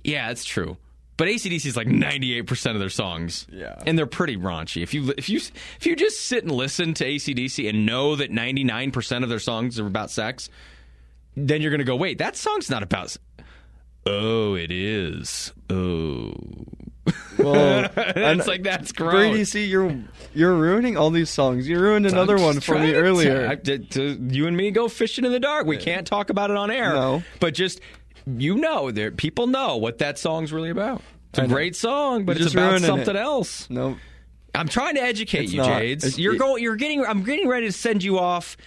Yeah, 0.04 0.28
that's 0.28 0.46
true. 0.46 0.78
But 1.18 1.28
ACDC 1.28 1.66
is 1.66 1.76
like 1.76 1.88
ninety 1.88 2.38
eight 2.38 2.48
percent 2.48 2.76
of 2.76 2.80
their 2.80 2.90
songs. 2.90 3.46
Yeah. 3.52 3.82
and 3.86 3.98
they're 3.98 4.06
pretty 4.06 4.38
raunchy. 4.38 4.82
If 4.84 4.94
you 4.94 5.14
if 5.18 5.30
you 5.30 5.38
if 5.78 5.86
you 5.86 5.96
just 5.96 6.22
sit 6.28 6.44
and 6.44 6.52
listen 6.52 6.94
to 6.96 7.06
ACDC 7.06 7.68
and 7.70 7.86
know 7.86 8.16
that 8.16 8.32
ninety 8.32 8.64
nine 8.64 8.92
percent 8.92 9.24
of 9.24 9.30
their 9.30 9.40
songs 9.40 9.80
are 9.80 9.88
about 9.88 10.12
sex, 10.12 10.50
then 11.36 11.62
you're 11.62 11.72
gonna 11.72 11.84
go, 11.84 11.98
wait, 11.98 12.20
that 12.20 12.36
song's 12.38 12.70
not 12.70 12.84
about. 12.84 13.18
Oh, 14.06 14.56
it 14.56 14.72
is. 14.72 15.52
Oh, 15.70 16.34
well, 17.40 17.90
it's 17.98 18.48
like 18.48 18.64
that's 18.64 18.92
gross. 18.92 19.14
Brady, 19.14 19.46
see, 19.46 19.66
you're 19.66 19.96
you're 20.34 20.56
ruining 20.56 20.98
all 20.98 21.10
these 21.10 21.30
songs. 21.30 21.68
You 21.68 21.80
ruined 21.80 22.06
another 22.06 22.38
one 22.38 22.60
for 22.60 22.78
me 22.78 22.94
earlier. 22.94 23.48
I- 23.48 23.56
to- 23.56 23.80
to- 23.80 24.28
you 24.30 24.48
and 24.48 24.56
me 24.56 24.72
go 24.72 24.88
fishing 24.88 25.26
in 25.26 25.32
the 25.32 25.40
dark. 25.40 25.66
We 25.66 25.78
can't 25.78 26.06
talk 26.06 26.30
about 26.30 26.52
it 26.52 26.58
on 26.58 26.70
air. 26.72 26.94
No. 26.94 27.24
but 27.40 27.54
just 27.54 27.82
you 28.28 28.56
know, 28.56 28.92
there 28.92 29.12
people 29.12 29.48
know 29.48 29.78
what 29.78 29.98
that 30.00 30.20
song's 30.20 30.54
really 30.54 30.70
about. 30.70 31.02
It's 31.32 31.40
a 31.40 31.48
great 31.48 31.76
song, 31.76 32.26
but 32.26 32.38
You're 32.38 32.46
it's 32.48 32.54
about 32.56 32.82
something 32.82 33.16
it. 33.16 33.20
else. 33.20 33.70
no, 33.70 33.98
I'm 34.56 34.68
trying 34.68 34.96
to 34.96 35.02
educate 35.02 35.44
It's 35.46 35.52
you, 35.54 35.60
not. 35.60 35.80
Jades. 35.80 36.04
It's- 36.04 36.20
you're 36.20 36.36
going. 36.36 36.62
You're 36.64 36.76
getting. 36.76 37.06
I'm 37.06 37.24
getting 37.24 37.48
ready 37.48 37.68
to 37.68 37.72
send 37.72 38.04
you 38.04 38.18
off, 38.20 38.58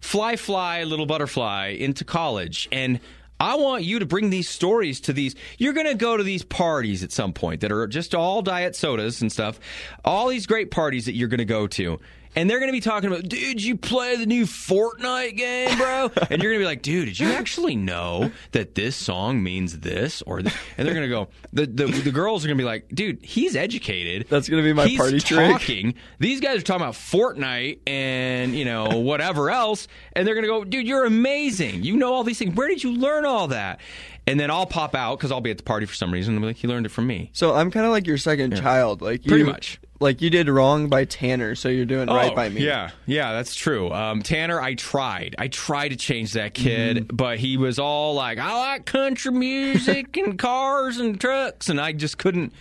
fly, 0.00 0.36
fly, 0.36 0.84
little 0.84 1.06
butterfly, 1.06 1.68
into 1.78 2.04
college, 2.04 2.68
and 2.72 3.00
I 3.42 3.56
want 3.56 3.82
you 3.82 3.98
to 3.98 4.06
bring 4.06 4.30
these 4.30 4.48
stories 4.48 5.00
to 5.00 5.12
these. 5.12 5.34
You're 5.58 5.72
going 5.72 5.88
to 5.88 5.96
go 5.96 6.16
to 6.16 6.22
these 6.22 6.44
parties 6.44 7.02
at 7.02 7.10
some 7.10 7.32
point 7.32 7.62
that 7.62 7.72
are 7.72 7.88
just 7.88 8.14
all 8.14 8.40
diet 8.40 8.76
sodas 8.76 9.20
and 9.20 9.32
stuff. 9.32 9.58
All 10.04 10.28
these 10.28 10.46
great 10.46 10.70
parties 10.70 11.06
that 11.06 11.14
you're 11.14 11.26
going 11.26 11.38
to 11.38 11.44
go 11.44 11.66
to. 11.66 11.98
And 12.34 12.48
they're 12.48 12.58
going 12.58 12.68
to 12.68 12.72
be 12.72 12.80
talking 12.80 13.10
about, 13.10 13.28
dude, 13.28 13.62
you 13.62 13.76
play 13.76 14.16
the 14.16 14.26
new 14.26 14.44
Fortnite 14.44 15.36
game, 15.36 15.76
bro? 15.76 16.10
and 16.30 16.42
you're 16.42 16.52
going 16.52 16.60
to 16.60 16.64
be 16.64 16.64
like, 16.64 16.82
dude, 16.82 17.06
did 17.06 17.20
you 17.20 17.32
actually 17.32 17.76
know 17.76 18.30
that 18.52 18.74
this 18.74 18.96
song 18.96 19.42
means 19.42 19.80
this 19.80 20.22
or 20.22 20.40
th-? 20.42 20.54
And 20.78 20.86
they're 20.86 20.94
going 20.94 21.08
to 21.08 21.14
go, 21.14 21.28
the, 21.52 21.66
the, 21.66 21.86
the 21.86 22.10
girls 22.10 22.44
are 22.44 22.48
going 22.48 22.58
to 22.58 22.62
be 22.62 22.66
like, 22.66 22.88
dude, 22.88 23.22
he's 23.22 23.56
educated. 23.56 24.26
That's 24.28 24.48
gonna 24.48 24.62
be 24.62 24.72
my 24.72 24.86
He's 24.86 24.98
party 24.98 25.20
trick. 25.20 25.96
These 26.18 26.40
guys 26.40 26.58
are 26.58 26.62
talking 26.62 26.82
about 26.82 26.94
Fortnite 26.94 27.80
and 27.86 28.54
you 28.54 28.64
know 28.64 28.86
whatever 29.00 29.50
else, 29.50 29.88
and 30.12 30.26
they're 30.26 30.34
gonna 30.34 30.46
go, 30.46 30.64
dude, 30.64 30.86
you're 30.86 31.04
amazing. 31.04 31.82
You 31.84 31.96
know 31.96 32.12
all 32.12 32.24
these 32.24 32.38
things. 32.38 32.54
Where 32.54 32.68
did 32.68 32.82
you 32.82 32.92
learn 32.92 33.24
all 33.24 33.48
that? 33.48 33.80
And 34.26 34.38
then 34.38 34.50
I'll 34.50 34.66
pop 34.66 34.94
out 34.94 35.18
because 35.18 35.32
I'll 35.32 35.40
be 35.40 35.50
at 35.50 35.56
the 35.56 35.64
party 35.64 35.84
for 35.84 35.94
some 35.94 36.12
reason. 36.12 36.34
And 36.34 36.44
I'm 36.44 36.48
like, 36.48 36.56
he 36.56 36.68
learned 36.68 36.86
it 36.86 36.90
from 36.90 37.08
me. 37.08 37.30
so 37.32 37.54
I'm 37.54 37.72
kind 37.72 37.84
of 37.84 37.90
like 37.90 38.06
your 38.06 38.18
second 38.18 38.56
child. 38.56 39.02
Like 39.02 39.24
you, 39.24 39.28
Pretty 39.30 39.44
much. 39.44 39.80
Like 40.02 40.20
you 40.20 40.28
did 40.30 40.48
wrong 40.48 40.88
by 40.88 41.04
Tanner, 41.04 41.54
so 41.54 41.68
you're 41.68 41.84
doing 41.86 42.08
right 42.08 42.32
Oh, 42.32 42.34
by 42.34 42.48
me. 42.48 42.62
Yeah, 42.64 42.90
yeah, 43.06 43.32
that's 43.32 43.54
true. 43.54 43.90
Um, 43.92 44.22
Tanner, 44.22 44.60
I 44.60 44.74
tried. 44.74 45.36
I 45.38 45.48
tried 45.48 45.88
to 45.90 45.96
change 45.96 46.32
that 46.32 46.54
kid, 46.54 46.96
Mm-hmm. 46.96 47.16
but 47.16 47.38
he 47.38 47.56
was 47.56 47.78
all 47.78 48.14
like, 48.14 48.38
"I 48.38 48.58
like 48.72 48.84
country 48.84 49.32
music 49.32 50.16
and 50.16 50.38
cars 50.38 50.98
and 50.98 51.20
trucks," 51.20 51.68
and 51.68 51.80
I 51.80 51.92
just 51.92 52.18
couldn't 52.18 52.52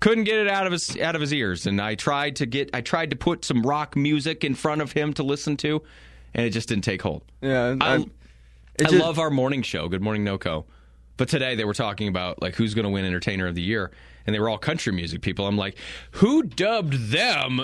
couldn't 0.00 0.24
get 0.24 0.38
it 0.38 0.48
out 0.48 0.66
of 0.66 0.72
his 0.72 0.96
out 0.98 1.14
of 1.14 1.20
his 1.20 1.32
ears. 1.34 1.66
And 1.66 1.80
I 1.80 1.94
tried 1.94 2.36
to 2.36 2.46
get 2.46 2.70
I 2.72 2.80
tried 2.80 3.10
to 3.10 3.16
put 3.16 3.44
some 3.44 3.62
rock 3.62 3.94
music 3.94 4.42
in 4.42 4.54
front 4.54 4.80
of 4.80 4.92
him 4.92 5.12
to 5.14 5.22
listen 5.22 5.56
to, 5.58 5.82
and 6.34 6.46
it 6.46 6.50
just 6.50 6.68
didn't 6.68 6.84
take 6.84 7.02
hold. 7.02 7.22
yeah. 7.42 7.76
I, 7.80 7.94
I 7.96 8.84
just- 8.84 8.94
love 8.94 9.18
our 9.18 9.30
morning 9.30 9.62
show, 9.62 9.88
Good 9.88 10.02
Morning 10.02 10.24
NoCo. 10.24 10.64
But 11.18 11.28
today 11.28 11.56
they 11.56 11.64
were 11.64 11.74
talking 11.74 12.06
about 12.08 12.40
like 12.40 12.54
who's 12.54 12.74
going 12.74 12.84
to 12.84 12.90
win 12.90 13.04
Entertainer 13.04 13.48
of 13.48 13.56
the 13.56 13.60
Year, 13.62 13.90
and 14.28 14.34
they 14.34 14.40
were 14.40 14.50
all 14.50 14.58
country 14.58 14.92
music 14.92 15.22
people. 15.22 15.46
I'm 15.46 15.56
like, 15.56 15.76
who 16.10 16.42
dubbed 16.42 16.92
them 17.10 17.62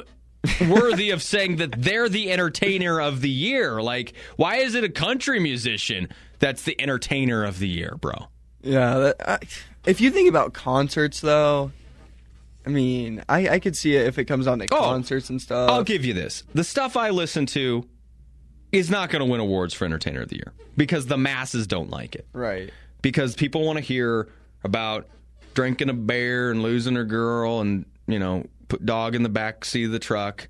worthy 0.66 1.10
of 1.10 1.22
saying 1.22 1.56
that 1.56 1.72
they're 1.82 2.08
the 2.08 2.32
Entertainer 2.32 3.00
of 3.00 3.20
the 3.20 3.28
Year? 3.28 3.82
Like, 3.82 4.14
why 4.36 4.56
is 4.56 4.74
it 4.74 4.82
a 4.82 4.88
country 4.88 5.38
musician 5.38 6.08
that's 6.38 6.62
the 6.62 6.80
Entertainer 6.80 7.44
of 7.44 7.58
the 7.58 7.68
Year, 7.68 7.96
bro? 8.00 8.28
Yeah, 8.62 8.94
that, 8.98 9.28
I, 9.28 9.38
if 9.84 10.00
you 10.00 10.10
think 10.10 10.30
about 10.30 10.54
concerts, 10.54 11.20
though, 11.20 11.70
I 12.64 12.70
mean, 12.70 13.22
I, 13.28 13.48
I 13.50 13.58
could 13.58 13.76
see 13.76 13.94
it 13.94 14.06
if 14.06 14.18
it 14.18 14.24
comes 14.24 14.46
on 14.46 14.58
to 14.60 14.66
Oh, 14.72 14.78
concerts 14.80 15.28
and 15.28 15.42
stuff. 15.42 15.68
I'll 15.68 15.84
give 15.84 16.02
you 16.02 16.14
this: 16.14 16.44
the 16.54 16.64
stuff 16.64 16.96
I 16.96 17.10
listen 17.10 17.44
to 17.46 17.86
is 18.72 18.90
not 18.90 19.10
going 19.10 19.20
to 19.20 19.30
win 19.30 19.40
awards 19.40 19.74
for 19.74 19.84
Entertainer 19.84 20.22
of 20.22 20.30
the 20.30 20.36
Year 20.36 20.54
because 20.78 21.06
the 21.06 21.18
masses 21.18 21.66
don't 21.66 21.90
like 21.90 22.14
it. 22.14 22.26
right. 22.32 22.72
because 23.02 23.34
people 23.34 23.64
want 23.66 23.76
to 23.76 23.84
hear 23.84 24.28
about 24.64 25.06
drinking 25.54 25.88
a 25.88 25.94
beer 25.94 26.50
and 26.50 26.62
losing 26.62 26.94
her 26.96 27.04
girl 27.04 27.60
and 27.60 27.86
you 28.06 28.18
know 28.18 28.44
put 28.68 28.84
dog 28.84 29.14
in 29.14 29.22
the 29.22 29.28
back 29.28 29.64
seat 29.64 29.84
of 29.84 29.92
the 29.92 29.98
truck 29.98 30.48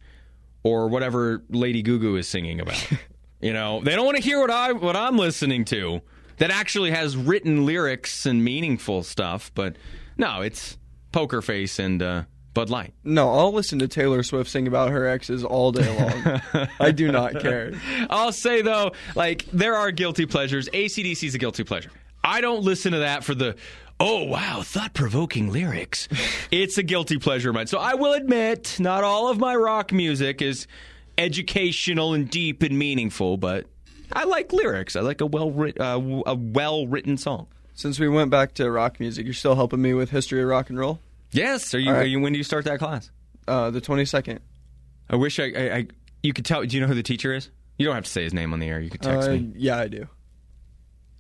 or 0.63 0.89
whatever 0.89 1.45
Lady 1.51 1.83
Gugu 1.83 2.19
is 2.19 2.27
singing 2.27 2.61
about. 2.61 2.91
you 3.41 3.53
know, 3.53 3.81
they 3.83 3.95
don't 3.95 4.07
want 4.07 4.17
to 4.17 4.23
hear 4.23 4.41
what 4.41 4.51
I 4.51 4.73
what 4.73 4.97
I'm 4.97 5.17
listening 5.17 5.65
to 5.67 6.01
that 6.39 6.51
actually 6.51 6.91
has 6.91 7.17
written 7.17 7.65
lyrics 7.65 8.27
and 8.27 8.43
meaningful 8.43 9.03
stuff. 9.03 9.53
But 9.55 9.77
no, 10.17 10.41
it's 10.41 10.79
Poker 11.13 11.43
Face 11.43 11.79
and 11.79 12.03
uh, 12.03 12.25
Bud 12.55 12.71
Light. 12.71 12.95
No, 13.05 13.31
I'll 13.31 13.53
listen 13.53 13.79
to 13.81 13.89
Taylor 13.89 14.23
Swift 14.23 14.51
sing 14.51 14.67
about 14.67 14.91
her 14.91 15.07
exes 15.07 15.45
all 15.45 15.73
day 15.73 15.89
long. 15.99 16.69
I 16.81 16.91
do 16.91 17.13
not 17.13 17.41
care. 17.41 17.73
I'll 18.11 18.33
say 18.33 18.63
though, 18.63 18.93
like 19.15 19.45
there 19.53 19.75
are 19.77 19.91
guilty 19.91 20.27
pleasures. 20.27 20.69
ACDC 20.71 21.25
is 21.25 21.35
a 21.35 21.39
guilty 21.39 21.65
pleasure. 21.65 21.91
I 22.23 22.41
don't 22.41 22.63
listen 22.63 22.93
to 22.93 23.01
that 23.01 23.23
for 23.23 23.35
the 23.35 23.57
oh 24.05 24.25
wow 24.25 24.61
thought 24.63 24.93
provoking 24.95 25.51
lyrics. 25.51 26.09
it's 26.51 26.79
a 26.79 26.83
guilty 26.83 27.19
pleasure 27.19 27.49
of 27.51 27.55
mine. 27.55 27.67
So 27.67 27.79
I 27.79 27.95
will 27.95 28.13
admit, 28.13 28.77
not 28.79 29.03
all 29.05 29.29
of 29.31 29.39
my 29.39 29.55
rock 29.57 29.93
music 29.93 30.43
is 30.43 30.67
educational 31.19 32.15
and 32.15 32.29
deep 32.31 32.63
and 32.63 32.79
meaningful, 32.79 33.37
but 33.37 33.67
I 34.13 34.25
like 34.25 34.53
lyrics. 34.53 34.97
I 34.97 35.01
like 35.01 35.21
a 35.21 35.27
well 35.27 35.51
writ- 35.51 35.81
uh, 35.81 36.01
a 36.27 36.35
well 36.35 36.87
written 36.87 37.17
song. 37.17 37.47
Since 37.75 37.99
we 37.99 38.09
went 38.09 38.31
back 38.31 38.55
to 38.55 38.71
rock 38.71 39.01
music, 39.01 39.25
you're 39.25 39.35
still 39.35 39.57
helping 39.57 39.83
me 39.83 39.95
with 39.95 40.11
history 40.11 40.41
of 40.43 40.49
rock 40.49 40.71
and 40.71 40.79
roll. 40.79 41.01
Yes. 41.33 41.75
Are 41.75 41.79
you? 41.81 41.91
Right. 41.91 42.03
Are 42.03 42.07
you 42.07 42.21
when 42.21 42.33
do 42.33 42.39
you 42.39 42.45
start 42.45 42.65
that 42.67 42.79
class? 42.79 43.11
Uh, 43.49 43.71
the 43.71 43.81
22nd. 43.81 44.39
I 45.11 45.17
wish 45.17 45.41
I, 45.41 45.45
I, 45.45 45.75
I. 45.77 45.87
You 46.23 46.33
could 46.33 46.45
tell. 46.45 46.63
Do 46.65 46.75
you 46.77 46.81
know 46.81 46.87
who 46.87 46.95
the 46.95 47.03
teacher 47.03 47.35
is? 47.35 47.51
You 47.79 47.87
don't 47.87 47.95
have 47.97 48.05
to 48.05 48.11
say 48.11 48.23
his 48.23 48.33
name 48.33 48.53
on 48.53 48.61
the 48.61 48.69
air. 48.69 48.81
You 48.81 48.91
could 48.91 49.03
text 49.03 49.29
Uh, 49.29 49.33
me. 49.33 49.53
yeah, 49.57 49.79
I 49.79 49.89
do. 49.89 50.07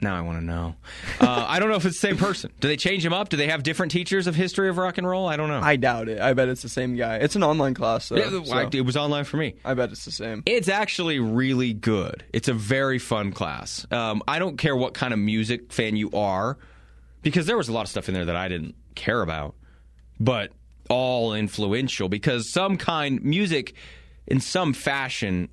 Now 0.04 0.16
I 0.16 0.20
want 0.20 0.38
to 0.38 0.44
know. 0.44 0.76
Uh, 1.20 1.44
I 1.48 1.58
don't 1.58 1.70
know 1.70 1.76
if 1.76 1.84
it's 1.84 2.00
the 2.00 2.06
same 2.06 2.16
person. 2.16 2.52
Do 2.60 2.68
they 2.68 2.76
change 2.76 3.04
him 3.04 3.12
up? 3.12 3.30
Do 3.30 3.36
they 3.36 3.48
have 3.48 3.62
different 3.62 3.90
teachers 3.90 4.26
of 4.26 4.34
history 4.34 4.68
of 4.68 4.78
rock 4.78 4.98
and 4.98 5.08
roll? 5.08 5.26
I 5.26 5.36
don't 5.36 5.48
know. 5.48 5.60
I 5.60 5.76
doubt 5.76 6.08
it. 6.08 6.20
I 6.20 6.34
bet 6.34 6.48
it's 6.48 6.62
the 6.62 6.68
same 6.68 6.94
guy. 6.94 7.16
It's 7.16 7.34
an 7.34 7.42
online 7.42 7.74
class, 7.74 8.10
though. 8.10 8.16
Yeah, 8.16 8.28
so 8.28 8.68
it 8.72 8.84
was 8.84 8.96
online 8.96 9.24
for 9.24 9.38
me. 9.38 9.54
I 9.64 9.74
bet 9.74 9.90
it's 9.90 10.04
the 10.04 10.12
same. 10.12 10.42
It's 10.46 10.68
actually 10.68 11.18
really 11.18 11.72
good. 11.72 12.22
It's 12.32 12.48
a 12.48 12.54
very 12.54 12.98
fun 12.98 13.32
class. 13.32 13.86
Um, 13.90 14.22
I 14.28 14.38
don't 14.38 14.58
care 14.58 14.76
what 14.76 14.94
kind 14.94 15.12
of 15.12 15.18
music 15.18 15.72
fan 15.72 15.96
you 15.96 16.10
are, 16.12 16.58
because 17.22 17.46
there 17.46 17.56
was 17.56 17.68
a 17.68 17.72
lot 17.72 17.82
of 17.82 17.88
stuff 17.88 18.08
in 18.08 18.14
there 18.14 18.26
that 18.26 18.36
I 18.36 18.48
didn't 18.48 18.74
care 18.94 19.22
about, 19.22 19.54
but 20.20 20.52
all 20.90 21.32
influential 21.32 22.10
because 22.10 22.50
some 22.50 22.76
kind 22.76 23.24
music, 23.24 23.72
in 24.26 24.38
some 24.38 24.74
fashion, 24.74 25.48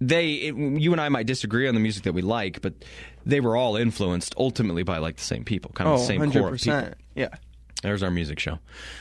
they 0.00 0.32
it, 0.32 0.56
you 0.56 0.92
and 0.92 1.00
I 1.00 1.10
might 1.10 1.26
disagree 1.26 1.68
on 1.68 1.74
the 1.74 1.80
music 1.80 2.04
that 2.04 2.14
we 2.14 2.22
like, 2.22 2.62
but 2.62 2.72
they 3.26 3.40
were 3.40 3.56
all 3.56 3.76
influenced 3.76 4.34
ultimately 4.36 4.82
by 4.82 4.98
like 4.98 5.16
the 5.16 5.22
same 5.24 5.44
people, 5.44 5.70
kind 5.74 5.88
of 5.88 5.96
Oh, 5.96 5.98
the 5.98 6.04
same 6.06 6.30
core 6.32 6.54
of 6.54 6.60
people. 6.60 6.90
Yeah. 7.14 7.28
There's 7.82 8.02
our 8.02 8.10
music 8.10 8.38
show. 8.38 8.58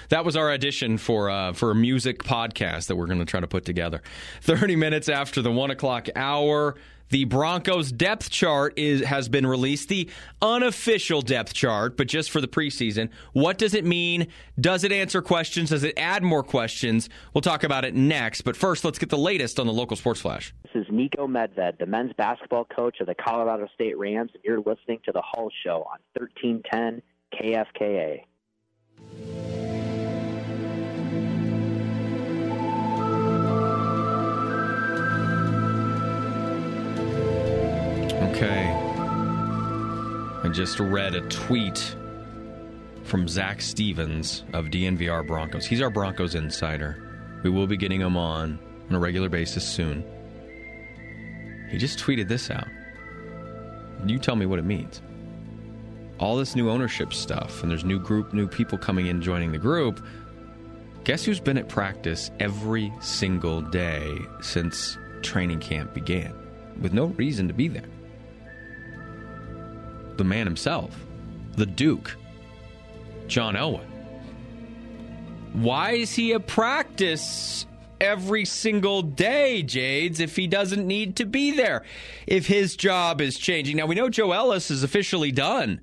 That 0.08 0.24
was 0.24 0.38
our 0.38 0.52
audition 0.54 0.98
for 0.98 1.30
uh, 1.30 1.52
for 1.52 1.72
a 1.72 1.76
music 1.76 2.24
podcast 2.24 2.88
that 2.88 2.96
we're 2.96 3.08
going 3.08 3.20
to 3.20 3.26
try 3.26 3.42
to 3.42 3.48
put 3.48 3.66
together. 3.66 4.02
Thirty 4.42 4.78
minutes 4.78 5.10
after 5.10 5.42
the 5.42 5.52
one 5.52 5.70
o'clock 5.70 6.08
hour, 6.16 6.76
the 7.10 7.26
Broncos 7.26 7.92
depth 7.92 8.30
chart 8.30 8.74
is 8.78 9.02
has 9.02 9.30
been 9.30 9.46
released. 9.46 9.90
The 9.90 10.10
unofficial 10.42 11.22
depth 11.22 11.54
chart, 11.54 11.98
but 11.98 12.08
just 12.08 12.32
for 12.32 12.42
the 12.42 12.48
preseason. 12.48 13.10
What 13.34 13.58
does 13.58 13.74
it 13.74 13.86
mean? 13.86 14.28
Does 14.60 14.84
it 14.84 14.92
answer 14.92 15.22
questions? 15.22 15.70
Does 15.70 15.84
it 15.84 15.98
add 15.98 16.24
more 16.24 16.44
questions? 16.44 17.10
We'll 17.34 17.42
talk 17.42 17.64
about 17.64 17.86
it 17.86 17.96
next. 17.96 18.42
But 18.42 18.56
first, 18.56 18.84
let's 18.86 19.00
get 19.00 19.10
the 19.10 19.18
latest 19.18 19.60
on 19.60 19.68
the 19.68 19.74
local 19.74 19.98
sports 19.98 20.22
flash. 20.22 20.54
This 20.64 20.84
is 20.84 20.88
Niko 20.88 21.28
Medved, 21.28 21.80
the 21.80 21.86
men's 21.86 22.14
basketball 22.14 22.66
coach 22.66 23.00
of 23.00 23.08
the 23.08 23.16
Colorado 23.16 23.68
State 23.74 23.98
Rams, 23.98 24.32
and 24.34 24.44
you're 24.44 24.60
listening 24.60 25.00
to 25.06 25.12
the 25.12 25.22
Hull 25.24 25.50
Show 25.64 25.88
on 25.92 26.00
1310 26.14 27.02
KFKA. 27.34 28.24
Okay. 38.42 38.72
I 40.46 40.50
just 40.54 40.80
read 40.80 41.14
a 41.14 41.20
tweet 41.28 41.94
from 43.04 43.28
Zach 43.28 43.62
Stevens 43.62 44.46
of 44.54 44.68
DNVR 44.68 45.28
Broncos. 45.28 45.66
He's 45.66 45.82
our 45.82 45.90
Broncos 45.90 46.36
insider. 46.36 47.42
We 47.44 47.50
will 47.50 47.68
be 47.68 47.76
getting 47.76 48.00
him 48.00 48.16
on 48.16 48.58
on 48.88 48.96
a 48.96 49.00
regular 49.00 49.28
basis 49.28 49.68
soon. 49.68 50.06
He 51.70 51.78
just 51.78 52.00
tweeted 52.00 52.30
this 52.30 52.50
out. 52.50 52.70
You 54.06 54.18
tell 54.18 54.38
me 54.38 54.46
what 54.46 54.58
it 54.58 54.64
means. 54.64 55.02
All 56.18 56.38
this 56.38 56.56
new 56.56 56.70
ownership 56.70 57.14
stuff, 57.14 57.62
and 57.62 57.70
there's 57.70 57.84
new 57.84 58.00
group, 58.00 58.32
new 58.32 58.48
people 58.48 58.78
coming 58.78 59.08
in 59.08 59.22
joining 59.22 59.52
the 59.52 59.58
group. 59.58 60.02
Guess 61.04 61.26
who's 61.26 61.42
been 61.42 61.58
at 61.58 61.68
practice 61.68 62.32
every 62.40 62.94
single 63.02 63.60
day 63.60 64.18
since 64.40 64.98
training 65.24 65.60
camp 65.60 65.94
began 65.94 66.34
with 66.80 66.94
no 66.94 67.08
reason 67.08 67.50
to 67.50 67.54
be 67.54 67.68
there? 67.68 67.84
The 70.20 70.24
man 70.24 70.46
himself, 70.46 70.96
the 71.56 71.66
Duke, 71.66 72.16
John 73.28 73.56
Elway. 73.56 73.86
Why 75.54 75.94
is 75.94 76.14
he 76.14 76.34
at 76.34 76.46
practice 76.46 77.66
every 78.00 78.46
single 78.46 79.02
day, 79.02 79.64
Jades, 79.64 80.20
if 80.20 80.36
he 80.36 80.46
doesn't 80.46 80.86
need 80.86 81.16
to 81.16 81.26
be 81.26 81.52
there? 81.56 81.84
If 82.28 82.46
his 82.46 82.76
job 82.76 83.22
is 83.22 83.40
changing. 83.40 83.78
Now, 83.78 83.88
we 83.88 83.96
know 83.96 84.10
Joe 84.10 84.34
Ellis 84.34 84.70
is 84.70 84.84
officially 84.84 85.32
done 85.32 85.82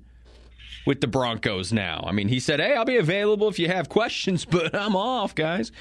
with 0.85 1.01
the 1.01 1.07
Broncos 1.07 1.73
now. 1.73 2.03
I 2.07 2.11
mean, 2.11 2.29
he 2.29 2.39
said, 2.39 2.59
hey, 2.59 2.75
I'll 2.75 2.85
be 2.85 2.97
available 2.97 3.49
if 3.49 3.59
you 3.59 3.67
have 3.67 3.89
questions, 3.89 4.45
but 4.49 4.73
I'm 4.73 4.95
off, 4.95 5.35
guys. 5.35 5.71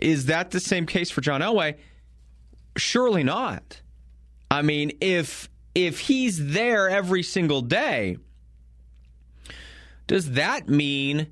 Is 0.00 0.26
that 0.26 0.52
the 0.52 0.60
same 0.60 0.86
case 0.86 1.10
for 1.10 1.20
John 1.20 1.40
Elway? 1.40 1.74
Surely 2.76 3.24
not. 3.24 3.82
I 4.50 4.62
mean, 4.62 4.92
if 5.00 5.48
if 5.76 6.00
he's 6.00 6.52
there 6.54 6.88
every 6.88 7.22
single 7.22 7.60
day, 7.60 8.16
does 10.06 10.32
that 10.32 10.70
mean 10.70 11.26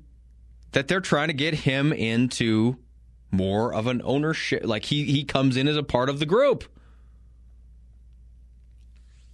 that 0.71 0.87
they're 0.87 1.01
trying 1.01 1.29
to 1.29 1.33
get 1.33 1.55
him 1.55 1.91
into 1.91 2.77
more 3.31 3.73
of 3.73 3.87
an 3.87 4.03
ownership 4.03 4.63
like 4.63 4.85
he 4.85 5.05
he 5.05 5.23
comes 5.23 5.57
in 5.57 5.67
as 5.67 5.75
a 5.75 5.81
part 5.81 6.09
of 6.09 6.19
the 6.19 6.27
group? 6.27 6.63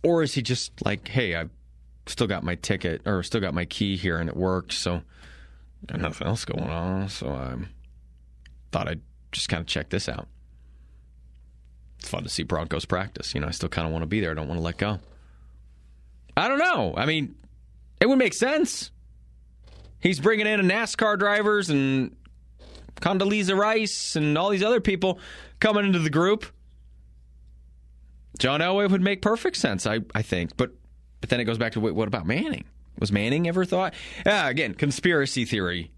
Or 0.02 0.24
is 0.24 0.34
he 0.34 0.42
just 0.42 0.84
like, 0.86 1.10
"Hey, 1.10 1.36
I've 1.36 1.50
still 2.06 2.28
got 2.28 2.46
my 2.46 2.56
ticket 2.56 3.02
or 3.06 3.22
still 3.22 3.42
got 3.42 3.54
my 3.54 3.66
key 3.66 3.98
here 3.98 4.18
and 4.18 4.30
it 4.30 4.38
works, 4.38 4.78
so 4.78 5.02
got 5.88 6.00
nothing 6.00 6.26
else 6.26 6.46
going 6.46 6.70
on, 6.70 7.10
so 7.10 7.34
I 7.34 7.58
thought 8.72 8.88
I'd 8.88 9.02
just 9.34 9.50
kind 9.50 9.60
of 9.60 9.68
check 9.68 9.90
this 9.90 10.08
out." 10.08 10.30
It's 12.02 12.10
fun 12.10 12.24
to 12.24 12.30
see 12.30 12.42
Broncos 12.42 12.86
practice. 12.86 13.36
You 13.36 13.42
know, 13.42 13.48
I 13.48 13.52
still 13.52 13.70
kind 13.70 13.86
of 13.86 13.94
want 13.94 14.02
to 14.02 14.08
be 14.08 14.20
there. 14.20 14.32
I 14.32 14.34
don't 14.34 14.48
want 14.48 14.58
to 14.58 14.64
let 14.64 14.78
go. 14.78 15.00
I 16.36 16.48
don't 16.48 16.58
know. 16.58 16.96
I 16.98 17.06
mean, 17.06 17.36
it 18.00 18.10
would 18.10 18.18
make 18.18 18.34
sense. 18.34 18.90
He's 20.00 20.20
bringing 20.20 20.48
in 20.48 20.60
NASCAR 20.62 21.20
drivers 21.20 21.70
and 21.70 22.16
Condoleezza 23.00 23.56
Rice 23.56 24.16
and 24.16 24.36
all 24.36 24.50
these 24.50 24.64
other 24.64 24.82
people 24.82 25.20
coming 25.60 25.86
into 25.86 26.00
the 26.00 26.10
group. 26.10 26.48
John 28.40 28.62
Elway 28.62 28.90
would 28.90 29.02
make 29.02 29.22
perfect 29.22 29.58
sense, 29.58 29.86
I, 29.86 30.00
I 30.16 30.24
think. 30.24 30.58
But 30.58 30.72
but 31.20 31.30
then 31.30 31.40
it 31.40 31.44
goes 31.44 31.60
back 31.60 31.74
to 31.74 31.80
wait, 31.80 31.94
what 31.94 32.08
about 32.08 32.26
Manning? 32.26 32.64
Was 32.98 33.12
Manning 33.12 33.48
ever 33.48 33.64
thought? 33.64 33.94
Yeah, 34.26 34.50
again, 34.50 34.74
conspiracy 34.74 35.46
theory 35.46 35.92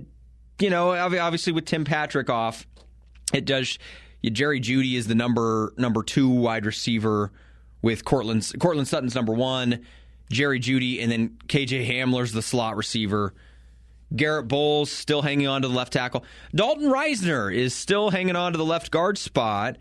you 0.61 0.70
know, 0.70 0.92
obviously 0.92 1.53
with 1.53 1.64
Tim 1.64 1.85
Patrick 1.85 2.31
off, 2.31 2.66
it 3.33 3.44
does 3.44 3.79
Jerry 4.24 4.61
Jeudy 4.61 4.94
is 4.94 5.07
the 5.07 5.14
number 5.14 5.72
number 5.77 6.03
2 6.03 6.29
wide 6.29 6.66
receiver 6.66 7.31
with 7.83 8.05
Courtland 8.05 8.51
Courtland 8.59 8.88
Sutton's 8.88 9.14
number 9.14 9.33
1. 9.33 9.85
Jerry 10.31 10.61
Jeudy, 10.61 11.03
and 11.03 11.11
then 11.11 11.38
KJ 11.46 11.88
Hamler's 11.88 12.33
the 12.33 12.42
slot 12.42 12.77
receiver. 12.77 13.33
Garett 14.14 14.48
Bolles 14.48 14.90
still 14.90 15.22
hanging 15.22 15.46
on 15.46 15.62
to 15.62 15.68
the 15.68 15.74
left 15.74 15.92
tackle. 15.92 16.24
Dalton 16.54 16.88
Risner 16.88 17.54
is 17.54 17.74
still 17.74 18.10
hanging 18.10 18.36
on 18.36 18.52
to 18.52 18.58
the 18.58 18.64
left 18.64 18.90
guard 18.90 19.18
spot 19.18 19.76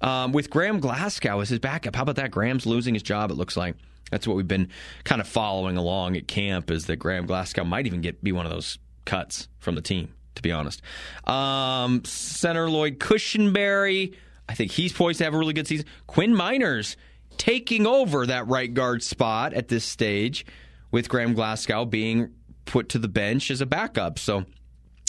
um, 0.00 0.32
with 0.32 0.50
Graham 0.50 0.80
Glasgow 0.80 1.40
as 1.40 1.48
his 1.48 1.58
backup. 1.58 1.96
How 1.96 2.02
about 2.02 2.16
that? 2.16 2.30
Graham's 2.30 2.66
losing 2.66 2.94
his 2.94 3.02
job, 3.02 3.30
it 3.30 3.34
looks 3.34 3.56
like. 3.56 3.76
That's 4.10 4.26
what 4.26 4.36
we've 4.36 4.46
been 4.46 4.68
kind 5.04 5.20
of 5.20 5.26
following 5.26 5.76
along 5.76 6.16
at 6.16 6.28
camp 6.28 6.70
is 6.70 6.86
that 6.86 6.96
Graham 6.96 7.26
Glasgow 7.26 7.64
might 7.64 7.86
even 7.86 8.02
get 8.02 8.22
be 8.22 8.30
one 8.32 8.44
of 8.44 8.52
those 8.52 8.78
cuts 9.04 9.48
from 9.58 9.74
the 9.74 9.80
team, 9.80 10.12
to 10.34 10.42
be 10.42 10.52
honest. 10.52 10.82
Um, 11.24 12.04
Center 12.04 12.68
Lloyd 12.68 12.98
Cushenberry, 12.98 14.14
I 14.48 14.54
think 14.54 14.70
he's 14.70 14.92
poised 14.92 15.18
to 15.18 15.24
have 15.24 15.34
a 15.34 15.38
really 15.38 15.54
good 15.54 15.66
season. 15.66 15.86
Quinn 16.06 16.34
Meinerz 16.34 16.96
taking 17.38 17.86
over 17.86 18.26
that 18.26 18.46
right 18.48 18.72
guard 18.72 19.02
spot 19.02 19.54
at 19.54 19.68
this 19.68 19.84
stage 19.84 20.44
with 20.90 21.08
Graham 21.08 21.32
Glasgow 21.32 21.86
being 21.86 22.34
put 22.64 22.88
to 22.90 22.98
the 22.98 23.08
bench 23.08 23.50
as 23.50 23.60
a 23.60 23.66
backup. 23.66 24.18
So 24.18 24.44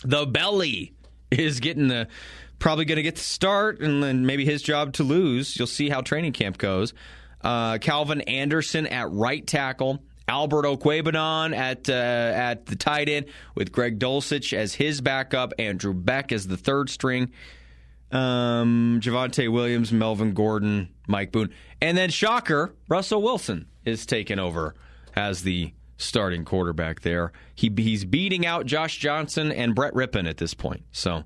the 0.04 0.26
belly 0.26 0.94
is 1.32 1.60
getting 1.60 1.88
the 1.88 2.08
probably 2.60 2.86
going 2.86 2.98
to 2.98 3.04
get 3.04 3.16
the 3.16 3.22
start 3.22 3.82
and 3.82 4.02
then 4.02 4.26
maybe 4.26 4.46
his 4.46 4.62
job 4.62 4.94
to 4.94 5.04
lose. 5.04 5.58
You'll 5.58 5.68
see 5.68 5.90
how 5.90 6.02
training 6.02 6.34
camp 6.34 6.58
goes. 6.58 6.94
Uh, 7.42 7.78
Calvin 7.78 8.22
Anderson 8.22 8.88
at 8.88 9.12
right 9.12 9.46
tackle. 9.46 10.02
Albert 10.28 10.64
Okwuegbunam 10.64 11.54
at 11.54 11.90
uh, 11.90 11.94
at 11.94 12.66
the 12.66 12.78
tight 12.78 13.10
end 13.10 13.26
with 13.56 13.74
Greg 13.74 14.00
Dulcich 14.00 14.54
as 14.54 14.74
his 14.74 15.02
backup, 15.02 15.54
Andrew 15.60 15.94
Beck 15.94 16.32
as 16.32 16.48
the 16.48 16.56
third 16.56 16.90
string, 16.90 17.34
um, 18.10 19.02
Javonte 19.04 19.52
Williams, 19.52 19.92
Melvin 19.92 20.34
Gordon, 20.34 20.88
Mike 21.08 21.34
Boone, 21.34 21.50
and 21.82 21.98
then 21.98 22.10
shocker, 22.10 22.74
Russell 22.88 23.22
Wilson 23.22 23.68
is 23.84 24.06
taken 24.06 24.40
over 24.40 24.76
as 25.14 25.44
the 25.44 25.74
starting 25.98 26.46
quarterback 26.46 27.02
there. 27.02 27.32
He 27.56 27.72
he's 27.76 28.06
beating 28.06 28.46
out 28.46 28.66
Josh 28.66 28.98
Johnson 28.98 29.52
and 29.52 29.76
Brett 29.76 29.94
Rypien 29.94 30.30
at 30.30 30.38
this 30.38 30.54
point. 30.54 30.84
So 30.92 31.24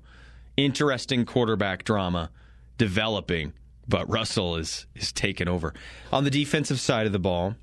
interesting 0.56 1.24
quarterback 1.24 1.84
drama 1.84 2.30
developing, 2.76 3.52
but 3.86 4.08
Russell 4.10 4.56
is 4.56 4.86
is 4.94 5.12
taken 5.12 5.48
over 5.48 5.74
on 6.12 6.24
the 6.24 6.30
defensive 6.30 6.80
side 6.80 7.06
of 7.06 7.12
the 7.12 7.18
ball. 7.18 7.54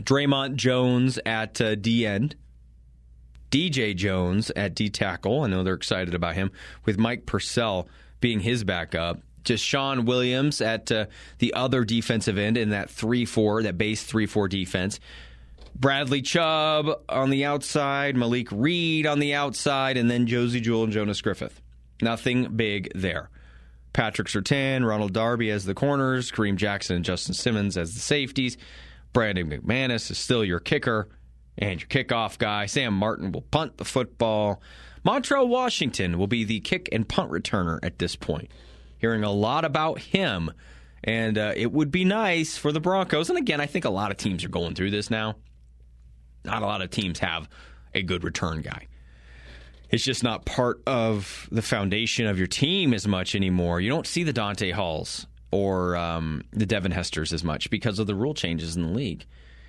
Dre'Mont 0.00 0.56
Jones 0.56 1.18
at 1.24 1.60
uh, 1.60 1.74
D 1.74 2.06
end. 2.06 2.36
DJ 3.50 3.94
Jones 3.94 4.50
at 4.56 4.74
D 4.74 4.90
tackle. 4.90 5.42
I 5.42 5.46
know 5.46 5.62
they're 5.62 5.74
excited 5.74 6.14
about 6.14 6.34
him 6.34 6.50
with 6.84 6.98
Mike 6.98 7.26
Purcell 7.26 7.88
being 8.20 8.40
his 8.40 8.64
backup. 8.64 9.20
DeShawn 9.44 10.06
Williams 10.06 10.60
at 10.60 10.90
uh, 10.90 11.06
the 11.38 11.54
other 11.54 11.84
defensive 11.84 12.36
end 12.36 12.58
in 12.58 12.70
that 12.70 12.90
3 12.90 13.24
4, 13.24 13.62
that 13.62 13.78
base 13.78 14.02
3 14.02 14.26
4 14.26 14.48
defense. 14.48 15.00
Bradley 15.78 16.22
Chubb 16.22 16.88
on 17.06 17.28
the 17.28 17.44
outside, 17.44 18.16
Malik 18.16 18.48
Reed 18.50 19.06
on 19.06 19.18
the 19.18 19.34
outside, 19.34 19.98
and 19.98 20.10
then 20.10 20.26
Josey 20.26 20.62
Jewell 20.62 20.84
and 20.84 20.92
Jonas 20.92 21.20
Griffith. 21.20 21.60
Nothing 22.00 22.56
big 22.56 22.90
there. 22.94 23.28
Patrick 23.92 24.28
Surtain, 24.28 24.86
Ronald 24.86 25.12
Darby 25.12 25.50
as 25.50 25.66
the 25.66 25.74
corners, 25.74 26.32
Kareem 26.32 26.56
Jackson 26.56 26.96
and 26.96 27.04
Justin 27.04 27.34
Simmons 27.34 27.76
as 27.76 27.92
the 27.92 28.00
safeties. 28.00 28.56
Brandon 29.12 29.50
McManus 29.50 30.10
is 30.10 30.16
still 30.16 30.42
your 30.42 30.60
kicker 30.60 31.10
and 31.58 31.78
your 31.80 31.88
kickoff 31.88 32.38
guy. 32.38 32.64
Sam 32.66 32.94
Martin 32.94 33.30
will 33.32 33.42
punt 33.42 33.76
the 33.76 33.84
football. 33.84 34.62
Montrell 35.04 35.46
Washington 35.46 36.18
will 36.18 36.26
be 36.26 36.44
the 36.44 36.60
kick 36.60 36.88
and 36.90 37.06
punt 37.06 37.30
returner 37.30 37.78
at 37.82 37.98
this 37.98 38.16
point. 38.16 38.50
Hearing 38.98 39.24
a 39.24 39.32
lot 39.32 39.66
about 39.66 39.98
him, 39.98 40.50
and 41.04 41.36
uh, 41.36 41.52
it 41.54 41.70
would 41.70 41.90
be 41.90 42.06
nice 42.06 42.56
for 42.56 42.72
the 42.72 42.80
Broncos. 42.80 43.28
And 43.28 43.38
again, 43.38 43.60
I 43.60 43.66
think 43.66 43.84
a 43.84 43.90
lot 43.90 44.10
of 44.10 44.16
teams 44.16 44.42
are 44.42 44.48
going 44.48 44.74
through 44.74 44.90
this 44.90 45.10
now. 45.10 45.36
Not 46.46 46.62
a 46.62 46.66
lot 46.66 46.82
of 46.82 46.90
teams 46.90 47.18
have 47.18 47.48
a 47.94 48.02
good 48.02 48.24
return 48.24 48.62
guy. 48.62 48.86
It's 49.90 50.04
just 50.04 50.24
not 50.24 50.44
part 50.44 50.82
of 50.86 51.48
the 51.52 51.62
foundation 51.62 52.26
of 52.26 52.38
your 52.38 52.48
team 52.48 52.92
as 52.92 53.06
much 53.06 53.34
anymore. 53.34 53.80
You 53.80 53.88
don't 53.88 54.06
see 54.06 54.24
the 54.24 54.32
Dante 54.32 54.72
Halls 54.72 55.26
or 55.52 55.96
um, 55.96 56.42
the 56.52 56.66
Devin 56.66 56.90
Hesters 56.90 57.32
as 57.32 57.44
much 57.44 57.70
because 57.70 57.98
of 57.98 58.06
the 58.06 58.14
rule 58.14 58.34
changes 58.34 58.76
in 58.76 58.82
the 58.82 58.88
league. 58.88 59.24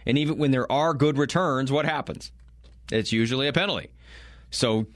And 0.06 0.18
even 0.18 0.38
when 0.38 0.52
there 0.52 0.72
are 0.72 0.94
good 0.94 1.18
returns, 1.18 1.72
what 1.72 1.86
happens? 1.86 2.32
It's 2.92 3.12
usually 3.12 3.48
a 3.48 3.54
penalty. 3.54 3.90
So, 4.50 4.88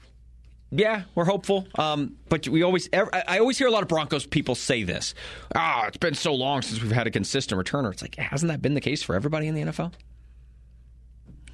yeah, 0.70 1.02
we're 1.14 1.26
hopeful. 1.26 1.68
Um, 1.76 2.16
but 2.28 2.48
we 2.48 2.62
always, 2.62 2.88
I 2.92 3.38
always 3.38 3.58
hear 3.58 3.68
a 3.68 3.70
lot 3.70 3.82
of 3.82 3.88
Broncos 3.88 4.26
people 4.26 4.54
say 4.54 4.82
this. 4.82 5.14
Ah, 5.54 5.82
oh, 5.84 5.88
it's 5.88 5.98
been 5.98 6.14
so 6.14 6.34
long 6.34 6.62
since 6.62 6.82
we've 6.82 6.92
had 6.92 7.06
a 7.06 7.10
consistent 7.10 7.64
returner. 7.64 7.92
It's 7.92 8.02
like, 8.02 8.16
hasn't 8.16 8.50
that 8.50 8.62
been 8.62 8.74
the 8.74 8.80
case 8.80 9.02
for 9.02 9.14
everybody 9.14 9.46
in 9.46 9.54
the 9.54 9.62
NFL? 9.62 9.92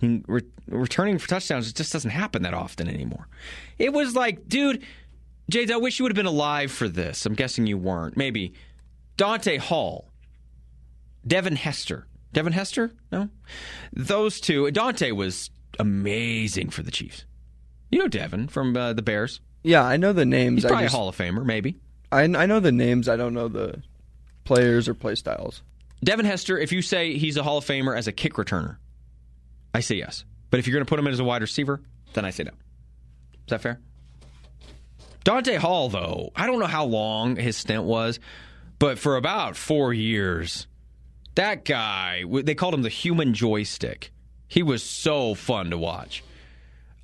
Re- 0.01 0.43
returning 0.69 1.19
for 1.19 1.29
touchdowns 1.29 1.69
it 1.69 1.75
just 1.75 1.93
doesn't 1.93 2.11
happen 2.11 2.43
that 2.43 2.55
often 2.55 2.89
anymore. 2.89 3.27
It 3.79 3.93
was 3.93 4.15
like, 4.15 4.49
dude, 4.49 4.85
Jade, 5.51 5.71
I 5.71 5.77
wish 5.77 5.99
you 5.99 6.05
would 6.05 6.13
have 6.13 6.17
been 6.17 6.27
alive 6.27 6.71
for 6.71 6.89
this. 6.89 7.27
I'm 7.27 7.35
guessing 7.35 7.67
you 7.67 7.79
weren't. 7.79 8.17
Maybe 8.17 8.55
Dante 9.17 9.57
Hall, 9.57 10.11
Devin 11.27 11.57
Hester. 11.57 12.07
Devin 12.33 12.53
Hester? 12.53 12.93
No? 13.11 13.29
Those 13.93 14.41
two. 14.41 14.71
Dante 14.71 15.11
was 15.11 15.51
amazing 15.79 16.71
for 16.71 16.83
the 16.83 16.91
Chiefs. 16.91 17.25
You 17.91 17.99
know 17.99 18.09
Devin 18.09 18.49
from 18.49 18.77
uh, 18.77 18.93
the 18.93 19.03
Bears. 19.03 19.41
Yeah, 19.63 19.83
I 19.83 19.97
know 19.97 20.13
the 20.13 20.27
names. 20.27 20.63
He's 20.63 20.71
probably 20.71 20.85
just, 20.85 20.95
a 20.95 20.99
Hall 20.99 21.09
of 21.09 21.17
Famer, 21.17 21.45
maybe. 21.45 21.81
I, 22.13 22.23
I 22.23 22.47
know 22.47 22.61
the 22.61 22.73
names. 22.73 23.09
I 23.09 23.17
don't 23.17 23.35
know 23.35 23.49
the 23.49 23.83
players 24.45 24.89
or 24.89 24.95
play 24.95 25.15
styles. 25.15 25.63
Devin 26.05 26.27
Hester, 26.27 26.59
if 26.59 26.71
you 26.73 26.83
say 26.83 27.19
he's 27.19 27.37
a 27.37 27.43
Hall 27.43 27.59
of 27.59 27.65
Famer 27.65 27.97
as 27.97 28.07
a 28.07 28.13
kick 28.13 28.35
returner, 28.35 28.77
I 29.75 29.81
say 29.81 29.97
yes. 29.97 30.25
But 30.51 30.61
if 30.61 30.67
you're 30.67 30.75
going 30.75 30.85
to 30.85 30.89
put 30.89 30.99
him 30.99 31.07
in 31.07 31.13
as 31.13 31.21
a 31.21 31.25
wide 31.25 31.43
receiver, 31.43 31.81
then 32.15 32.25
I 32.25 32.31
say 32.31 32.45
no. 32.45 32.53
Is 32.53 33.51
that 33.51 33.61
fair? 33.61 33.81
Dante 35.25 35.57
Hall, 35.57 35.89
though, 35.89 36.31
I 36.35 36.47
don't 36.47 36.59
know 36.59 36.67
how 36.67 36.85
long 36.85 37.37
his 37.37 37.57
stint 37.57 37.85
was, 37.85 38.19
but 38.79 38.99
for 38.99 39.17
about 39.17 39.57
four 39.57 39.93
years, 39.93 40.67
that 41.35 41.65
guy, 41.65 42.25
they 42.27 42.55
called 42.55 42.75
him 42.75 42.83
the 42.83 42.89
human 42.89 43.35
joystick. 43.35 44.11
He 44.47 44.63
was 44.63 44.83
so 44.83 45.35
fun 45.35 45.71
to 45.71 45.79
watch. 45.79 46.25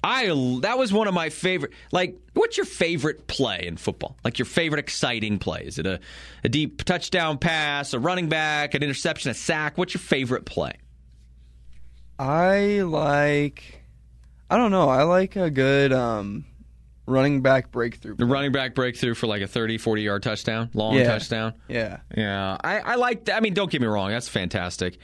I 0.03 0.27
that 0.61 0.77
was 0.77 0.92
one 0.92 1.09
of 1.09 1.14
my 1.14 1.31
favorite. 1.31 1.72
Like, 1.90 2.18
what's 2.35 2.59
your 2.59 2.66
favorite 2.66 3.27
play 3.27 3.64
in 3.66 3.79
football? 3.79 4.16
Like 4.22 4.38
your 4.38 4.46
favorite 4.46 4.79
exciting 4.79 5.38
play? 5.38 5.62
Is 5.64 5.79
it 5.79 5.87
a, 5.87 5.98
a 6.44 6.48
deep 6.50 6.85
touchdown 6.85 7.38
pass, 7.38 7.94
a 7.94 7.98
running 7.98 8.29
back, 8.29 8.74
an 8.74 8.83
interception, 8.83 9.31
a 9.31 9.35
sack? 9.35 9.79
What's 9.79 9.94
your 9.94 10.03
favorite 10.03 10.44
play? 10.44 10.72
I 12.18 12.83
like. 12.83 13.83
I 14.50 14.57
don't 14.57 14.70
know. 14.70 14.88
I 14.88 15.03
like 15.03 15.37
a 15.37 15.50
good 15.50 15.92
um, 15.92 16.44
running 17.07 17.42
back 17.42 17.72
breakthrough. 17.72 18.14
The 18.16 18.27
running 18.27 18.53
back 18.53 18.74
breakthrough 18.74 19.14
for 19.14 19.27
like 19.27 19.42
a 19.42 19.46
30, 19.46 19.79
40 19.79 20.03
yard 20.03 20.22
touchdown, 20.22 20.70
long 20.74 20.94
Yeah. 20.94 21.05
touchdown. 21.05 21.55
Yeah. 21.68 21.98
Yeah, 22.16 22.57
I, 22.62 22.79
I 22.81 22.94
like. 22.96 23.24
that. 23.24 23.37
I 23.37 23.40
mean, 23.40 23.55
don't 23.55 23.70
get 23.70 23.81
me 23.81 23.87
wrong, 23.88 24.11
that's 24.11 24.29
fantastic. 24.29 24.98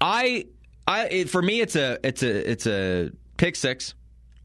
I, 0.00 0.46
I, 0.86 1.06
it, 1.08 1.30
for 1.30 1.40
me, 1.42 1.60
it's 1.60 1.76
a, 1.76 1.98
it's 2.02 2.22
a, 2.24 2.50
it's 2.50 2.66
a 2.66 3.10
pick 3.36 3.54
six, 3.54 3.94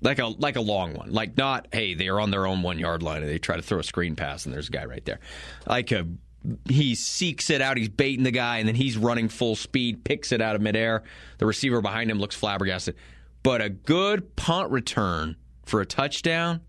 like 0.01 0.19
a, 0.19 0.27
like 0.27 0.55
a 0.55 0.61
long 0.61 0.93
one, 0.93 1.11
like 1.11 1.35
not, 1.35 1.67
hey, 1.71 1.95
they 1.95 2.09
are 2.09 2.19
on 2.19 2.29
their 2.29 2.45
own 2.45 2.61
one 2.61 2.77
yard 2.77 3.01
line 3.01 3.23
and 3.23 3.31
they 3.31 3.39
try 3.39 3.55
to 3.55 3.63
throw 3.63 3.79
a 3.79 3.83
screen 3.83 4.15
pass 4.15 4.45
and 4.45 4.53
there's 4.53 4.67
a 4.67 4.71
guy 4.71 4.85
right 4.85 5.03
there, 5.05 5.19
like 5.65 5.91
a. 5.91 6.05
He 6.69 6.95
seeks 6.95 7.49
it 7.49 7.61
out. 7.61 7.77
He's 7.77 7.89
baiting 7.89 8.23
the 8.23 8.31
guy, 8.31 8.57
and 8.57 8.67
then 8.67 8.75
he's 8.75 8.97
running 8.97 9.27
full 9.27 9.55
speed, 9.55 10.03
picks 10.03 10.31
it 10.31 10.41
out 10.41 10.55
of 10.55 10.61
midair. 10.61 11.03
The 11.39 11.45
receiver 11.45 11.81
behind 11.81 12.09
him 12.09 12.19
looks 12.19 12.35
flabbergasted. 12.35 12.95
But 13.43 13.61
a 13.61 13.69
good 13.69 14.35
punt 14.35 14.71
return 14.71 15.35
for 15.65 15.81
a 15.81 15.85
touchdown, 15.85 16.61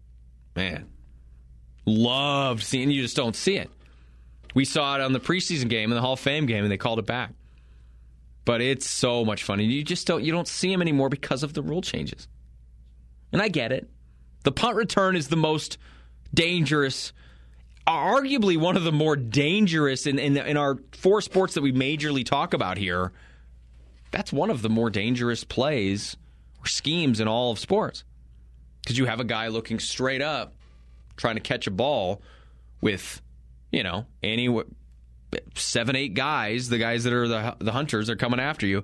man, 0.56 0.88
loved 1.86 2.62
seeing. 2.62 2.90
You 2.90 3.02
just 3.02 3.16
don't 3.16 3.36
see 3.36 3.56
it. 3.56 3.70
We 4.54 4.64
saw 4.64 4.96
it 4.96 5.00
on 5.00 5.12
the 5.12 5.20
preseason 5.20 5.68
game 5.68 5.90
and 5.90 5.96
the 5.96 6.02
Hall 6.02 6.14
of 6.14 6.20
Fame 6.20 6.46
game, 6.46 6.64
and 6.64 6.72
they 6.72 6.76
called 6.76 6.98
it 6.98 7.06
back. 7.06 7.32
But 8.44 8.60
it's 8.60 8.88
so 8.88 9.24
much 9.24 9.44
fun, 9.44 9.60
and 9.60 9.70
you 9.70 9.84
just 9.84 10.06
don't 10.06 10.24
you 10.24 10.32
don't 10.32 10.48
see 10.48 10.70
them 10.70 10.80
anymore 10.80 11.08
because 11.08 11.42
of 11.42 11.52
the 11.52 11.62
rule 11.62 11.82
changes. 11.82 12.28
And 13.30 13.42
I 13.42 13.48
get 13.48 13.72
it. 13.72 13.88
The 14.44 14.52
punt 14.52 14.76
return 14.76 15.16
is 15.16 15.28
the 15.28 15.36
most 15.36 15.76
dangerous, 16.32 17.12
arguably 17.88 18.56
one 18.58 18.76
of 18.76 18.84
the 18.84 18.92
more 18.92 19.16
dangerous 19.16 20.06
in 20.06 20.18
in, 20.18 20.36
in 20.36 20.56
our 20.56 20.78
four 20.92 21.20
sports 21.20 21.54
that 21.54 21.62
we 21.62 21.72
majorly 21.72 22.24
talk 22.24 22.54
about 22.54 22.76
here. 22.78 23.12
That's 24.10 24.32
one 24.32 24.50
of 24.50 24.62
the 24.62 24.68
more 24.68 24.90
dangerous 24.90 25.44
plays 25.44 26.16
or 26.60 26.66
schemes 26.66 27.20
in 27.20 27.28
all 27.28 27.50
of 27.50 27.58
sports 27.58 28.04
because 28.82 28.98
you 28.98 29.06
have 29.06 29.20
a 29.20 29.24
guy 29.24 29.48
looking 29.48 29.78
straight 29.78 30.22
up 30.22 30.54
trying 31.16 31.34
to 31.34 31.40
catch 31.40 31.66
a 31.66 31.70
ball 31.70 32.22
with 32.80 33.20
you 33.70 33.82
know 33.82 34.06
any 34.22 34.48
seven 35.54 35.96
eight 35.96 36.14
guys 36.14 36.68
the 36.68 36.78
guys 36.78 37.04
that 37.04 37.12
are 37.12 37.28
the, 37.28 37.56
the 37.58 37.72
hunters 37.72 38.08
are 38.08 38.16
coming 38.16 38.40
after 38.40 38.66
you 38.66 38.82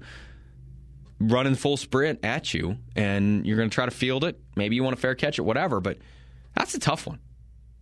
running 1.21 1.55
full 1.55 1.77
sprint 1.77 2.23
at 2.23 2.53
you 2.53 2.77
and 2.97 3.47
you're 3.47 3.57
going 3.57 3.71
to 3.71 3.75
try 3.75 3.87
to 3.87 3.91
field 3.91 4.25
it 4.25 4.39
maybe 4.57 4.77
you 4.77 4.83
want 4.83 4.95
a 4.95 5.01
fair 5.01 5.15
catch 5.15 5.39
it 5.39 5.43
whatever 5.43 5.81
but 5.81 5.97
that's 6.55 6.75
a 6.75 6.79
tough 6.79 7.07
one 7.07 7.19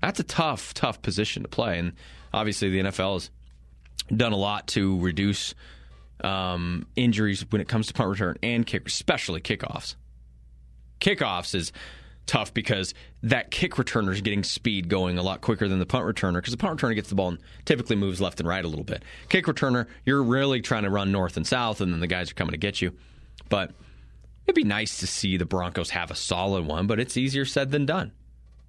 that's 0.02 0.20
a 0.20 0.24
tough 0.24 0.74
tough 0.74 1.00
position 1.00 1.42
to 1.42 1.48
play 1.48 1.78
and 1.78 1.92
obviously 2.34 2.68
the 2.68 2.80
nfl 2.80 3.14
has 3.14 3.30
done 4.14 4.32
a 4.32 4.36
lot 4.36 4.66
to 4.68 4.98
reduce 5.00 5.54
um, 6.22 6.86
injuries 6.96 7.44
when 7.50 7.60
it 7.60 7.68
comes 7.68 7.86
to 7.88 7.94
punt 7.94 8.10
return 8.10 8.36
and 8.42 8.66
kick, 8.66 8.86
especially 8.86 9.40
kickoffs. 9.40 9.96
Kickoffs 11.00 11.54
is 11.54 11.72
tough 12.26 12.54
because 12.54 12.94
that 13.24 13.50
kick 13.50 13.72
returner 13.72 14.12
is 14.12 14.20
getting 14.20 14.44
speed 14.44 14.88
going 14.88 15.18
a 15.18 15.22
lot 15.22 15.40
quicker 15.40 15.66
than 15.66 15.80
the 15.80 15.86
punt 15.86 16.04
returner 16.04 16.34
because 16.34 16.52
the 16.52 16.58
punt 16.58 16.78
returner 16.78 16.94
gets 16.94 17.08
the 17.08 17.16
ball 17.16 17.30
and 17.30 17.38
typically 17.64 17.96
moves 17.96 18.20
left 18.20 18.38
and 18.38 18.48
right 18.48 18.64
a 18.64 18.68
little 18.68 18.84
bit. 18.84 19.02
Kick 19.28 19.46
returner, 19.46 19.86
you're 20.04 20.22
really 20.22 20.60
trying 20.60 20.84
to 20.84 20.90
run 20.90 21.10
north 21.10 21.36
and 21.36 21.46
south, 21.46 21.80
and 21.80 21.92
then 21.92 22.00
the 22.00 22.06
guys 22.06 22.30
are 22.30 22.34
coming 22.34 22.52
to 22.52 22.58
get 22.58 22.80
you. 22.80 22.92
But 23.48 23.72
it'd 24.46 24.54
be 24.54 24.64
nice 24.64 24.98
to 25.00 25.06
see 25.06 25.36
the 25.36 25.44
Broncos 25.44 25.90
have 25.90 26.10
a 26.10 26.14
solid 26.14 26.66
one, 26.66 26.86
but 26.86 27.00
it's 27.00 27.16
easier 27.16 27.44
said 27.44 27.72
than 27.72 27.86
done 27.86 28.12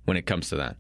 when 0.06 0.18
it 0.18 0.26
comes 0.26 0.50
to 0.50 0.56
that. 0.56 0.78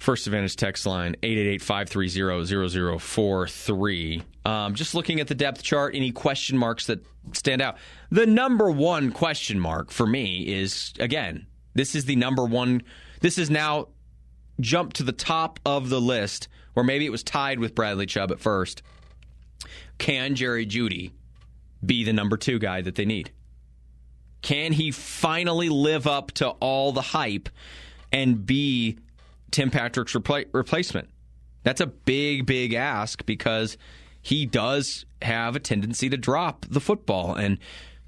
First 0.00 0.26
Advantage 0.26 0.56
text 0.56 0.84
line 0.86 1.14
888-530-0043. 1.22 4.22
Um, 4.46 4.74
just 4.74 4.94
looking 4.94 5.20
at 5.20 5.28
the 5.28 5.34
depth 5.34 5.62
chart, 5.62 5.94
any 5.94 6.10
question 6.10 6.56
marks 6.56 6.86
that 6.86 7.04
stand 7.34 7.60
out. 7.60 7.76
The 8.10 8.24
number 8.24 8.70
one 8.70 9.12
question 9.12 9.60
mark 9.60 9.90
for 9.90 10.06
me 10.06 10.48
is 10.48 10.94
again, 10.98 11.46
this 11.74 11.94
is 11.94 12.06
the 12.06 12.16
number 12.16 12.46
one. 12.46 12.82
This 13.20 13.36
is 13.36 13.50
now 13.50 13.88
jumped 14.58 14.96
to 14.96 15.02
the 15.02 15.12
top 15.12 15.60
of 15.66 15.90
the 15.90 16.00
list, 16.00 16.48
or 16.74 16.82
maybe 16.82 17.04
it 17.04 17.10
was 17.10 17.22
tied 17.22 17.58
with 17.58 17.74
Bradley 17.74 18.06
Chubb 18.06 18.32
at 18.32 18.40
first. 18.40 18.82
Can 19.98 20.34
Jerry 20.34 20.64
Jeudy 20.64 21.10
be 21.84 22.04
the 22.04 22.14
number 22.14 22.38
two 22.38 22.58
guy 22.58 22.80
that 22.80 22.94
they 22.94 23.04
need? 23.04 23.32
Can 24.40 24.72
he 24.72 24.92
finally 24.92 25.68
live 25.68 26.06
up 26.06 26.32
to 26.32 26.48
all 26.48 26.92
the 26.92 27.02
hype 27.02 27.50
and 28.10 28.46
be 28.46 28.96
Tim 29.50 29.70
Patrick's 29.70 30.14
repla- 30.14 30.46
replacement? 30.52 31.08
That's 31.62 31.80
a 31.80 31.86
big, 31.86 32.46
big 32.46 32.74
ask 32.74 33.24
because 33.26 33.76
he 34.22 34.46
does 34.46 35.04
have 35.22 35.56
a 35.56 35.60
tendency 35.60 36.08
to 36.08 36.16
drop 36.16 36.66
the 36.68 36.80
football. 36.80 37.34
And 37.34 37.58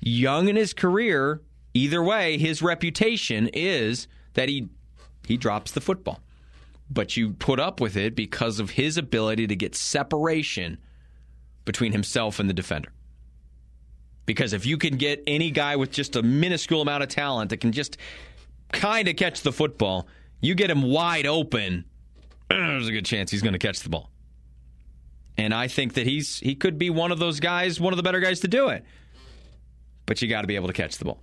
young 0.00 0.48
in 0.48 0.56
his 0.56 0.72
career, 0.72 1.40
either 1.74 2.02
way, 2.02 2.38
his 2.38 2.62
reputation 2.62 3.48
is 3.52 4.08
that 4.34 4.48
he 4.48 4.68
he 5.26 5.36
drops 5.36 5.70
the 5.72 5.80
football. 5.80 6.20
But 6.90 7.16
you 7.16 7.32
put 7.34 7.60
up 7.60 7.80
with 7.80 7.96
it 7.96 8.16
because 8.16 8.58
of 8.58 8.70
his 8.70 8.98
ability 8.98 9.46
to 9.46 9.56
get 9.56 9.74
separation 9.74 10.78
between 11.64 11.92
himself 11.92 12.40
and 12.40 12.50
the 12.50 12.54
defender. 12.54 12.92
Because 14.26 14.52
if 14.52 14.66
you 14.66 14.76
can 14.76 14.96
get 14.96 15.22
any 15.26 15.50
guy 15.50 15.76
with 15.76 15.92
just 15.92 16.16
a 16.16 16.22
minuscule 16.22 16.82
amount 16.82 17.02
of 17.02 17.08
talent 17.08 17.50
that 17.50 17.58
can 17.58 17.72
just 17.72 17.96
kind 18.72 19.08
of 19.08 19.16
catch 19.16 19.42
the 19.42 19.52
football, 19.52 20.08
you 20.42 20.54
get 20.54 20.70
him 20.70 20.82
wide 20.82 21.26
open, 21.26 21.86
there's 22.50 22.88
a 22.88 22.92
good 22.92 23.06
chance 23.06 23.30
he's 23.30 23.40
going 23.40 23.54
to 23.54 23.58
catch 23.58 23.80
the 23.80 23.88
ball. 23.88 24.10
And 25.38 25.54
I 25.54 25.68
think 25.68 25.94
that 25.94 26.06
he's 26.06 26.38
he 26.40 26.54
could 26.54 26.78
be 26.78 26.90
one 26.90 27.10
of 27.10 27.18
those 27.18 27.40
guys, 27.40 27.80
one 27.80 27.94
of 27.94 27.96
the 27.96 28.02
better 28.02 28.20
guys 28.20 28.40
to 28.40 28.48
do 28.48 28.68
it. 28.68 28.84
But 30.04 30.20
you 30.20 30.28
got 30.28 30.42
to 30.42 30.46
be 30.46 30.56
able 30.56 30.66
to 30.66 30.74
catch 30.74 30.98
the 30.98 31.06
ball. 31.06 31.22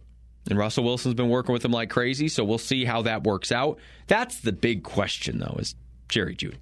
And 0.50 0.58
Russell 0.58 0.84
Wilson's 0.84 1.14
been 1.14 1.30
working 1.30 1.54
with 1.54 1.64
him 1.64 1.72
like 1.72 1.92
crazy, 1.92 2.28
so 2.28 2.44
we'll 2.44 2.58
see 2.58 2.86
how 2.86 3.04
that 3.04 3.24
works 3.24 3.52
out. 3.52 3.78
That's 4.08 4.40
the 4.40 4.52
big 4.52 4.84
question 4.84 5.38
though, 5.38 5.58
is 5.60 5.76
Jerry 6.08 6.36
Jeudy. 6.36 6.58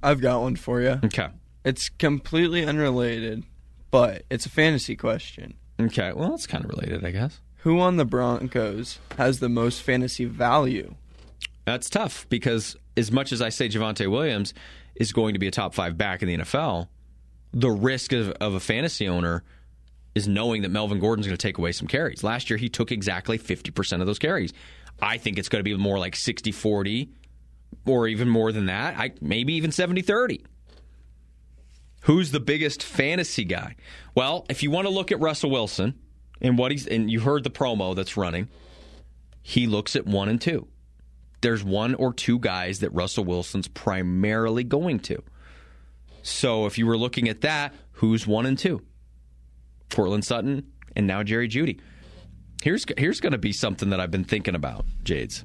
I've 0.00 0.20
got 0.20 0.42
one 0.42 0.54
for 0.54 0.80
you. 0.80 1.00
Okay. 1.04 1.28
It's 1.64 1.88
completely 1.88 2.64
unrelated, 2.64 3.42
but 3.90 4.22
it's 4.30 4.46
a 4.46 4.50
fantasy 4.50 4.94
question. 4.94 5.54
Okay. 5.80 6.12
Well, 6.12 6.34
it's 6.34 6.46
kind 6.46 6.64
of 6.64 6.70
related, 6.70 7.04
I 7.04 7.10
guess. 7.10 7.40
Who 7.62 7.80
on 7.80 7.96
the 7.96 8.04
Broncos 8.04 9.00
has 9.16 9.40
the 9.40 9.48
most 9.48 9.82
fantasy 9.82 10.24
value? 10.24 10.94
That's 11.68 11.90
tough 11.90 12.26
because 12.30 12.76
as 12.96 13.12
much 13.12 13.30
as 13.30 13.42
I 13.42 13.50
say 13.50 13.68
Javonte 13.68 14.10
Williams 14.10 14.54
is 14.94 15.12
going 15.12 15.34
to 15.34 15.38
be 15.38 15.48
a 15.48 15.50
top 15.50 15.74
five 15.74 15.98
back 15.98 16.22
in 16.22 16.28
the 16.28 16.38
NFL, 16.38 16.88
the 17.52 17.68
risk 17.68 18.14
of, 18.14 18.30
of 18.40 18.54
a 18.54 18.60
fantasy 18.60 19.06
owner 19.06 19.44
is 20.14 20.26
knowing 20.26 20.62
that 20.62 20.70
Melvin 20.70 20.98
Gordon's 20.98 21.26
going 21.26 21.36
to 21.36 21.46
take 21.46 21.58
away 21.58 21.72
some 21.72 21.86
carries. 21.86 22.24
Last 22.24 22.48
year, 22.48 22.56
he 22.56 22.70
took 22.70 22.90
exactly 22.90 23.38
50% 23.38 24.00
of 24.00 24.06
those 24.06 24.18
carries. 24.18 24.54
I 25.02 25.18
think 25.18 25.38
it's 25.38 25.50
going 25.50 25.60
to 25.60 25.62
be 25.62 25.76
more 25.76 25.98
like 25.98 26.16
60 26.16 26.52
40 26.52 27.10
or 27.84 28.08
even 28.08 28.30
more 28.30 28.50
than 28.50 28.64
that. 28.66 28.98
I, 28.98 29.12
maybe 29.20 29.52
even 29.52 29.70
70 29.70 30.00
30. 30.00 30.42
Who's 32.04 32.30
the 32.30 32.40
biggest 32.40 32.82
fantasy 32.82 33.44
guy? 33.44 33.76
Well, 34.14 34.46
if 34.48 34.62
you 34.62 34.70
want 34.70 34.86
to 34.86 34.90
look 34.90 35.12
at 35.12 35.20
Russell 35.20 35.50
Wilson 35.50 35.98
and 36.40 36.56
what 36.56 36.72
he's, 36.72 36.86
and 36.86 37.10
you 37.10 37.20
heard 37.20 37.44
the 37.44 37.50
promo 37.50 37.94
that's 37.94 38.16
running, 38.16 38.48
he 39.42 39.66
looks 39.66 39.96
at 39.96 40.06
one 40.06 40.30
and 40.30 40.40
two 40.40 40.66
there's 41.40 41.62
one 41.62 41.94
or 41.94 42.12
two 42.12 42.38
guys 42.38 42.80
that 42.80 42.90
Russell 42.90 43.24
Wilson's 43.24 43.68
primarily 43.68 44.64
going 44.64 45.00
to. 45.00 45.22
So 46.22 46.66
if 46.66 46.78
you 46.78 46.86
were 46.86 46.98
looking 46.98 47.28
at 47.28 47.42
that, 47.42 47.74
who's 47.92 48.26
one 48.26 48.46
and 48.46 48.58
two? 48.58 48.82
Courtland 49.90 50.24
Sutton 50.24 50.66
and 50.96 51.06
now 51.06 51.22
Jerry 51.22 51.48
Jeudy. 51.48 51.80
Here's 52.62 52.84
here's 52.96 53.20
going 53.20 53.32
to 53.32 53.38
be 53.38 53.52
something 53.52 53.90
that 53.90 54.00
I've 54.00 54.10
been 54.10 54.24
thinking 54.24 54.54
about, 54.54 54.84
Jades. 55.04 55.44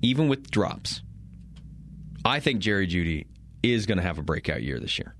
Even 0.00 0.28
with 0.28 0.50
drops, 0.50 1.02
I 2.24 2.40
think 2.40 2.60
Jerry 2.60 2.86
Jeudy 2.86 3.26
is 3.62 3.86
going 3.86 3.98
to 3.98 4.04
have 4.04 4.18
a 4.18 4.22
breakout 4.22 4.62
year 4.62 4.78
this 4.78 4.98
year. 4.98 5.14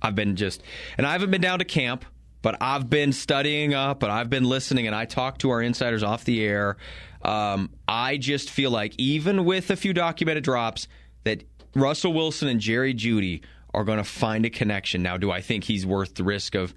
I've 0.00 0.14
been 0.14 0.36
just, 0.36 0.62
and 0.96 1.06
I 1.06 1.12
haven't 1.12 1.30
been 1.30 1.40
down 1.40 1.58
to 1.58 1.64
camp, 1.64 2.04
but 2.42 2.56
I've 2.60 2.88
been 2.88 3.12
studying 3.12 3.74
up 3.74 4.02
and 4.02 4.12
I've 4.12 4.30
been 4.30 4.44
listening, 4.44 4.86
and 4.86 4.94
I 4.94 5.04
talked 5.04 5.40
to 5.42 5.50
our 5.50 5.62
insiders 5.62 6.02
off 6.02 6.24
the 6.24 6.44
air. 6.44 6.76
Um, 7.22 7.70
I 7.88 8.16
just 8.16 8.50
feel 8.50 8.70
like 8.70 8.94
even 8.98 9.44
with 9.44 9.70
a 9.70 9.76
few 9.76 9.92
documented 9.92 10.44
drops, 10.44 10.86
that 11.24 11.42
Russell 11.74 12.12
Wilson 12.12 12.48
and 12.48 12.60
Jerry 12.60 12.94
Jeudy 12.94 13.42
are 13.74 13.84
going 13.84 13.98
to 13.98 14.04
find 14.04 14.46
a 14.46 14.50
connection. 14.50 15.02
Now, 15.02 15.16
do 15.16 15.30
I 15.30 15.40
think 15.40 15.64
he's 15.64 15.84
worth 15.84 16.14
the 16.14 16.24
risk 16.24 16.54
of 16.54 16.74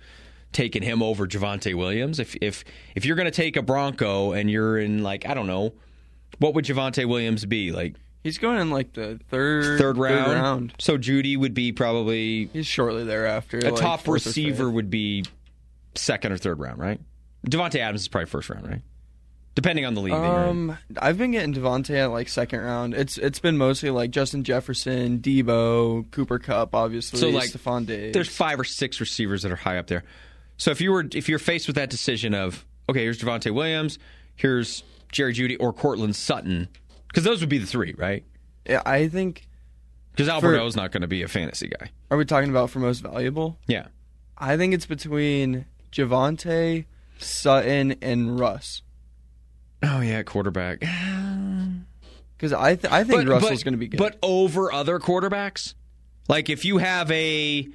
taking 0.52 0.82
him 0.82 1.02
over 1.04 1.28
Javonte 1.28 1.76
Williams? 1.76 2.20
If 2.20 2.36
if 2.42 2.64
if 2.96 3.06
you're 3.06 3.16
going 3.16 3.26
to 3.26 3.32
take 3.32 3.56
a 3.58 3.62
Bronco 3.62 4.32
and 4.34 4.50
you're 4.50 4.78
in 4.80 5.04
like 5.04 5.26
I 5.28 5.34
don't 5.34 5.48
know, 5.48 5.74
what 6.40 6.54
would 6.56 6.66
Javonte 6.66 7.06
Williams 7.08 7.46
be 7.46 7.72
like? 7.72 7.96
He's 8.24 8.38
going 8.38 8.60
in 8.60 8.70
like 8.70 8.92
the 8.94 9.18
third 9.30 9.80
Third 9.80 9.98
round. 9.98 10.32
round. 10.34 10.74
So 10.78 10.98
Jeudy 10.98 11.38
would 11.38 11.54
be 11.54 11.72
probably 11.72 12.48
He's 12.52 12.68
shortly 12.68 13.06
thereafter. 13.06 13.60
a 13.60 13.72
like 13.72 13.76
top 13.76 14.08
receiver 14.10 14.70
would 14.70 14.90
be 14.90 15.24
second 15.96 16.34
or 16.34 16.38
third 16.38 16.60
round, 16.60 16.80
right? 16.80 17.00
Davante 17.48 17.76
Adams 17.80 18.02
is 18.02 18.08
probably 18.10 18.26
first 18.26 18.50
round, 18.50 18.68
right? 18.68 18.82
Depending 19.62 19.86
on 19.86 19.94
the 19.94 20.00
league. 20.00 20.14
Um, 20.14 20.78
I've 21.02 21.18
been 21.18 21.32
getting 21.32 21.54
Davante 21.54 21.94
at 21.94 22.12
like 22.12 22.30
second 22.30 22.62
round. 22.62 22.94
It's 22.94 23.18
it's 23.18 23.40
been 23.40 23.58
mostly 23.58 23.90
like 23.90 24.10
Justin 24.10 24.46
Jefferson, 24.46 25.20
Deebo, 25.20 26.10
Cooper 26.12 26.40
Kupp, 26.40 26.74
obviously. 26.74 27.20
So, 27.20 27.28
like, 27.28 27.50
Stefon 27.50 27.86
Diggs. 27.86 28.14
There's 28.14 28.30
five 28.30 28.58
or 28.58 28.64
six 28.64 29.02
receivers 29.02 29.42
that 29.42 29.52
are 29.52 29.58
high 29.58 29.78
up 29.78 29.88
there. 29.88 30.06
So 30.56 30.72
if 30.72 30.80
you 30.80 30.94
were 30.94 31.06
if 31.14 31.28
you're 31.28 31.40
faced 31.40 31.68
with 31.68 31.76
that 31.76 31.90
decision 31.90 32.34
of 32.34 32.66
okay, 32.88 33.02
here's 33.02 33.20
Devonte 33.20 33.54
Williams, 33.54 34.00
here's 34.38 34.84
Jerry 35.12 35.34
Jeudy 35.34 35.58
or 35.60 35.74
Courtland 35.74 36.16
Sutton, 36.16 36.70
because 37.10 37.26
those 37.26 37.42
would 37.42 37.50
be 37.50 37.58
the 37.58 37.68
three, 37.68 37.94
right? 37.98 38.24
Yeah, 38.66 38.82
I 38.86 39.10
think. 39.10 39.46
Because 40.12 40.30
Albert 40.30 40.58
O's 40.58 40.78
not 40.78 40.94
going 40.94 41.02
to 41.02 41.08
be 41.08 41.22
a 41.24 41.28
fantasy 41.28 41.68
guy. 41.68 41.90
Are 42.10 42.18
we 42.18 42.24
talking 42.24 42.50
about 42.50 42.70
for 42.70 42.80
most 42.80 43.00
valuable? 43.02 43.58
Yeah. 43.68 43.88
I 44.38 44.56
think 44.56 44.74
it's 44.74 44.86
between 44.86 45.66
Javonte, 45.92 46.86
Sutton, 47.18 47.96
and 48.02 48.40
Russ. 48.40 48.84
Oh 49.84 50.02
yeah, 50.02 50.24
quarterback. 50.24 50.84
Because 52.38 52.54
I 52.54 52.76
th- 52.76 52.90
I 52.90 53.04
think 53.04 53.28
Russell's 53.28 53.64
going 53.64 53.74
to 53.74 53.78
be 53.78 53.90
good. 53.90 53.98
But 53.98 54.18
over 54.24 54.72
other 54.72 54.98
quarterbacks, 54.98 55.74
like 56.30 56.50
if 56.50 56.64
you 56.64 56.78
have 56.78 57.12
a 57.12 57.68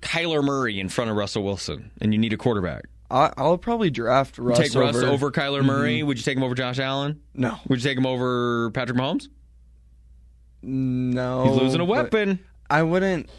Kyler 0.00 0.42
Murray 0.42 0.80
in 0.80 0.88
front 0.88 1.08
of 1.08 1.16
Russell 1.16 1.44
Wilson 1.44 1.92
and 2.00 2.12
you 2.12 2.18
need 2.18 2.32
a 2.32 2.36
quarterback, 2.36 2.86
I, 3.10 3.32
I'll 3.36 3.58
probably 3.58 3.90
draft 3.90 4.38
Russ 4.38 4.58
take 4.58 4.74
over. 4.74 4.86
Russ 4.86 4.96
over 5.04 5.30
Kyler 5.30 5.58
mm-hmm. 5.58 5.66
Murray. 5.66 6.02
Would 6.02 6.16
you 6.16 6.24
take 6.24 6.36
him 6.36 6.42
over 6.42 6.56
Josh 6.56 6.80
Allen? 6.80 7.20
No, 7.32 7.58
Would 7.68 7.80
you 7.80 7.88
take 7.88 7.96
him 7.96 8.06
over 8.06 8.72
Patrick 8.72 8.98
Mahomes? 8.98 9.28
no. 10.62 11.44
He's 11.44 11.62
losing 11.62 11.80
a 11.80 11.84
weapon. 11.84 12.40
I 12.68 12.82
wouldn't. 12.82 13.30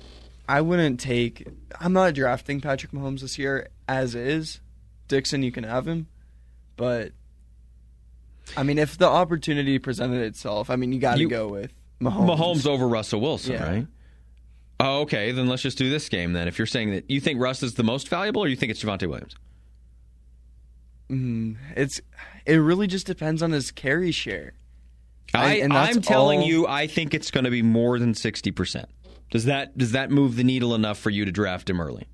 I 0.47 0.61
wouldn't 0.61 0.99
take. 0.99 1.47
I'm 1.79 1.93
not 1.93 2.13
drafting 2.13 2.61
Patrick 2.61 2.91
Mahomes 2.91 3.21
this 3.21 3.37
year 3.37 3.69
as 3.87 4.15
is. 4.15 4.59
Dixon, 5.07 5.43
you 5.43 5.51
can 5.51 5.65
have 5.65 5.87
him, 5.87 6.07
but 6.77 7.11
I 8.57 8.63
mean, 8.63 8.77
if 8.77 8.97
the 8.97 9.07
opportunity 9.07 9.79
presented 9.79 10.21
itself, 10.23 10.69
I 10.69 10.75
mean, 10.75 10.91
you 10.91 10.99
got 10.99 11.17
to 11.17 11.25
go 11.27 11.47
with 11.47 11.71
Mahomes. 12.01 12.37
Mahomes 12.37 12.67
over 12.67 12.87
Russell 12.87 13.21
Wilson, 13.21 13.53
Yeah. 13.53 13.69
right? 13.71 13.87
Oh, 14.79 15.01
okay. 15.01 15.31
Then 15.31 15.47
let's 15.47 15.61
just 15.61 15.77
do 15.77 15.89
this 15.89 16.09
game. 16.09 16.33
Then, 16.33 16.47
if 16.47 16.57
you're 16.57 16.65
saying 16.65 16.91
that 16.91 17.09
you 17.09 17.19
think 17.21 17.39
Russ 17.39 17.61
is 17.63 17.75
the 17.75 17.83
most 17.83 18.09
valuable, 18.09 18.43
or 18.43 18.47
you 18.47 18.55
think 18.55 18.71
it's 18.71 18.83
Javonte 18.83 19.07
Williams? 19.07 19.35
Mm, 21.09 21.57
it's. 21.75 22.01
It 22.45 22.55
really 22.55 22.87
just 22.87 23.05
depends 23.05 23.43
on 23.43 23.51
his 23.51 23.69
carry 23.71 24.11
share. 24.11 24.53
I, 25.33 25.55
And- 25.55 25.63
and 25.65 25.73
I'm 25.73 26.01
telling 26.01 26.39
all- 26.41 26.47
you, 26.47 26.67
I 26.67 26.87
think 26.87 27.13
it's 27.13 27.31
going 27.31 27.43
to 27.43 27.51
be 27.51 27.61
more 27.61 27.99
than 27.99 28.13
sixty 28.15 28.51
percent. 28.51 28.89
Does 29.29 29.45
that 29.45 29.77
does 29.77 29.91
that 29.91 30.09
move 30.11 30.35
the 30.35 30.43
needle 30.43 30.73
enough 30.75 30.97
for 30.97 31.09
you 31.09 31.23
to 31.25 31.31
draft 31.31 31.69
him 31.69 31.79
early? 31.79 32.07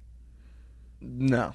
No. 1.01 1.53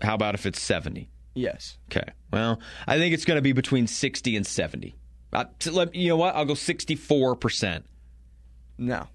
How 0.00 0.14
about 0.14 0.34
if 0.34 0.46
it's 0.46 0.60
seventy? 0.62 1.10
Yes. 1.40 1.78
Okay. 1.90 2.12
Well, 2.32 2.60
I 2.86 2.98
think 2.98 3.14
it's 3.14 3.24
going 3.24 3.38
to 3.38 3.42
be 3.42 3.52
between 3.52 3.86
sixty 3.86 4.36
and 4.36 4.46
seventy. 4.46 4.94
Uh, 5.32 5.44
let- 5.70 5.94
you 5.94 6.08
know 6.08 6.16
what? 6.16 6.34
I'll 6.34 6.44
go 6.44 6.54
sixty-four 6.54 7.36
percent. 7.36 7.86
No. 8.76 9.08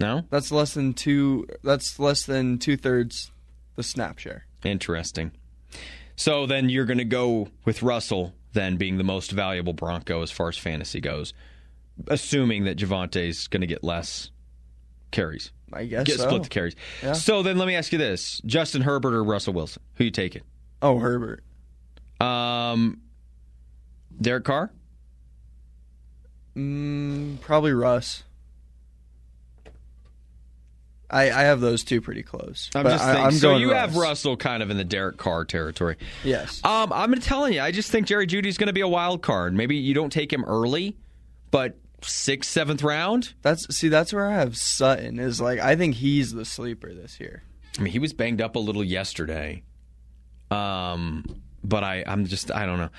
No? 0.00 0.24
That's 0.30 0.50
less 0.52 0.74
than 0.74 0.94
two. 0.94 1.46
That's 1.62 1.98
less 1.98 2.24
than 2.24 2.58
two 2.58 2.76
thirds 2.76 3.32
the 3.76 3.82
snap 3.82 4.18
share. 4.18 4.46
Interesting. 4.64 5.32
So 6.16 6.46
then 6.46 6.68
you're 6.68 6.84
going 6.86 6.98
to 6.98 7.04
go 7.04 7.48
with 7.64 7.82
Russell 7.82 8.34
then 8.52 8.76
being 8.76 8.96
the 8.96 9.04
most 9.04 9.30
valuable 9.30 9.72
Bronco 9.72 10.22
as 10.22 10.30
far 10.30 10.48
as 10.48 10.56
fantasy 10.56 11.00
goes, 11.00 11.32
assuming 12.08 12.64
that 12.64 12.76
Javonte's 12.78 13.46
going 13.46 13.60
to 13.60 13.66
get 13.66 13.84
less 13.84 14.30
carries. 15.10 15.52
I 15.72 15.84
guess 15.84 16.04
Get 16.04 16.18
so. 16.18 16.26
split 16.28 16.42
the 16.44 16.48
carries. 16.48 16.76
Yeah. 17.02 17.12
So 17.12 17.42
then 17.42 17.58
let 17.58 17.66
me 17.66 17.74
ask 17.74 17.92
you 17.92 17.98
this: 17.98 18.40
Justin 18.46 18.82
Herbert 18.82 19.14
or 19.14 19.22
Russell 19.24 19.52
Wilson? 19.52 19.82
Who 19.94 20.04
you 20.04 20.10
taking? 20.10 20.42
Oh, 20.82 20.98
Herbert. 20.98 21.42
Um, 22.20 23.00
Derek 24.20 24.44
Carr. 24.44 24.70
Mm, 26.56 27.40
probably 27.40 27.72
Russ. 27.72 28.24
I 31.10 31.30
I 31.30 31.42
have 31.44 31.60
those 31.60 31.84
two 31.84 32.00
pretty 32.00 32.22
close. 32.22 32.70
I'm 32.74 32.84
just 32.84 33.02
I. 33.04 33.24
I'm 33.24 33.32
so 33.32 33.56
you 33.56 33.70
Russ. 33.72 33.80
have 33.80 33.96
Russell 33.96 34.36
kind 34.36 34.62
of 34.62 34.70
in 34.70 34.76
the 34.76 34.84
Derek 34.84 35.16
Carr 35.16 35.44
territory. 35.44 35.96
Yes. 36.22 36.60
Um, 36.64 36.92
I'm 36.92 37.14
telling 37.20 37.54
you, 37.54 37.60
I 37.60 37.70
just 37.70 37.90
think 37.90 38.06
Jerry 38.06 38.26
Jeudy's 38.26 38.58
going 38.58 38.66
to 38.66 38.72
be 38.74 38.82
a 38.82 38.88
wild 38.88 39.22
card. 39.22 39.54
Maybe 39.54 39.76
you 39.76 39.94
don't 39.94 40.10
take 40.12 40.32
him 40.32 40.44
early, 40.44 40.96
but 41.50 41.78
sixth, 42.02 42.50
seventh 42.50 42.82
round. 42.82 43.34
That's 43.42 43.74
see. 43.74 43.88
That's 43.88 44.12
where 44.12 44.26
I 44.26 44.34
have 44.34 44.56
Sutton. 44.56 45.18
Is 45.18 45.40
like 45.40 45.58
I 45.58 45.76
think 45.76 45.96
he's 45.96 46.32
the 46.32 46.44
sleeper 46.44 46.92
this 46.92 47.20
year. 47.20 47.42
I 47.78 47.82
mean, 47.82 47.92
he 47.92 47.98
was 47.98 48.12
banged 48.12 48.40
up 48.40 48.56
a 48.56 48.58
little 48.58 48.84
yesterday. 48.84 49.62
Um, 50.50 51.24
but 51.62 51.84
I, 51.84 52.04
I'm 52.06 52.26
just, 52.26 52.50
I 52.50 52.66
don't 52.66 52.78
know. 52.78 52.90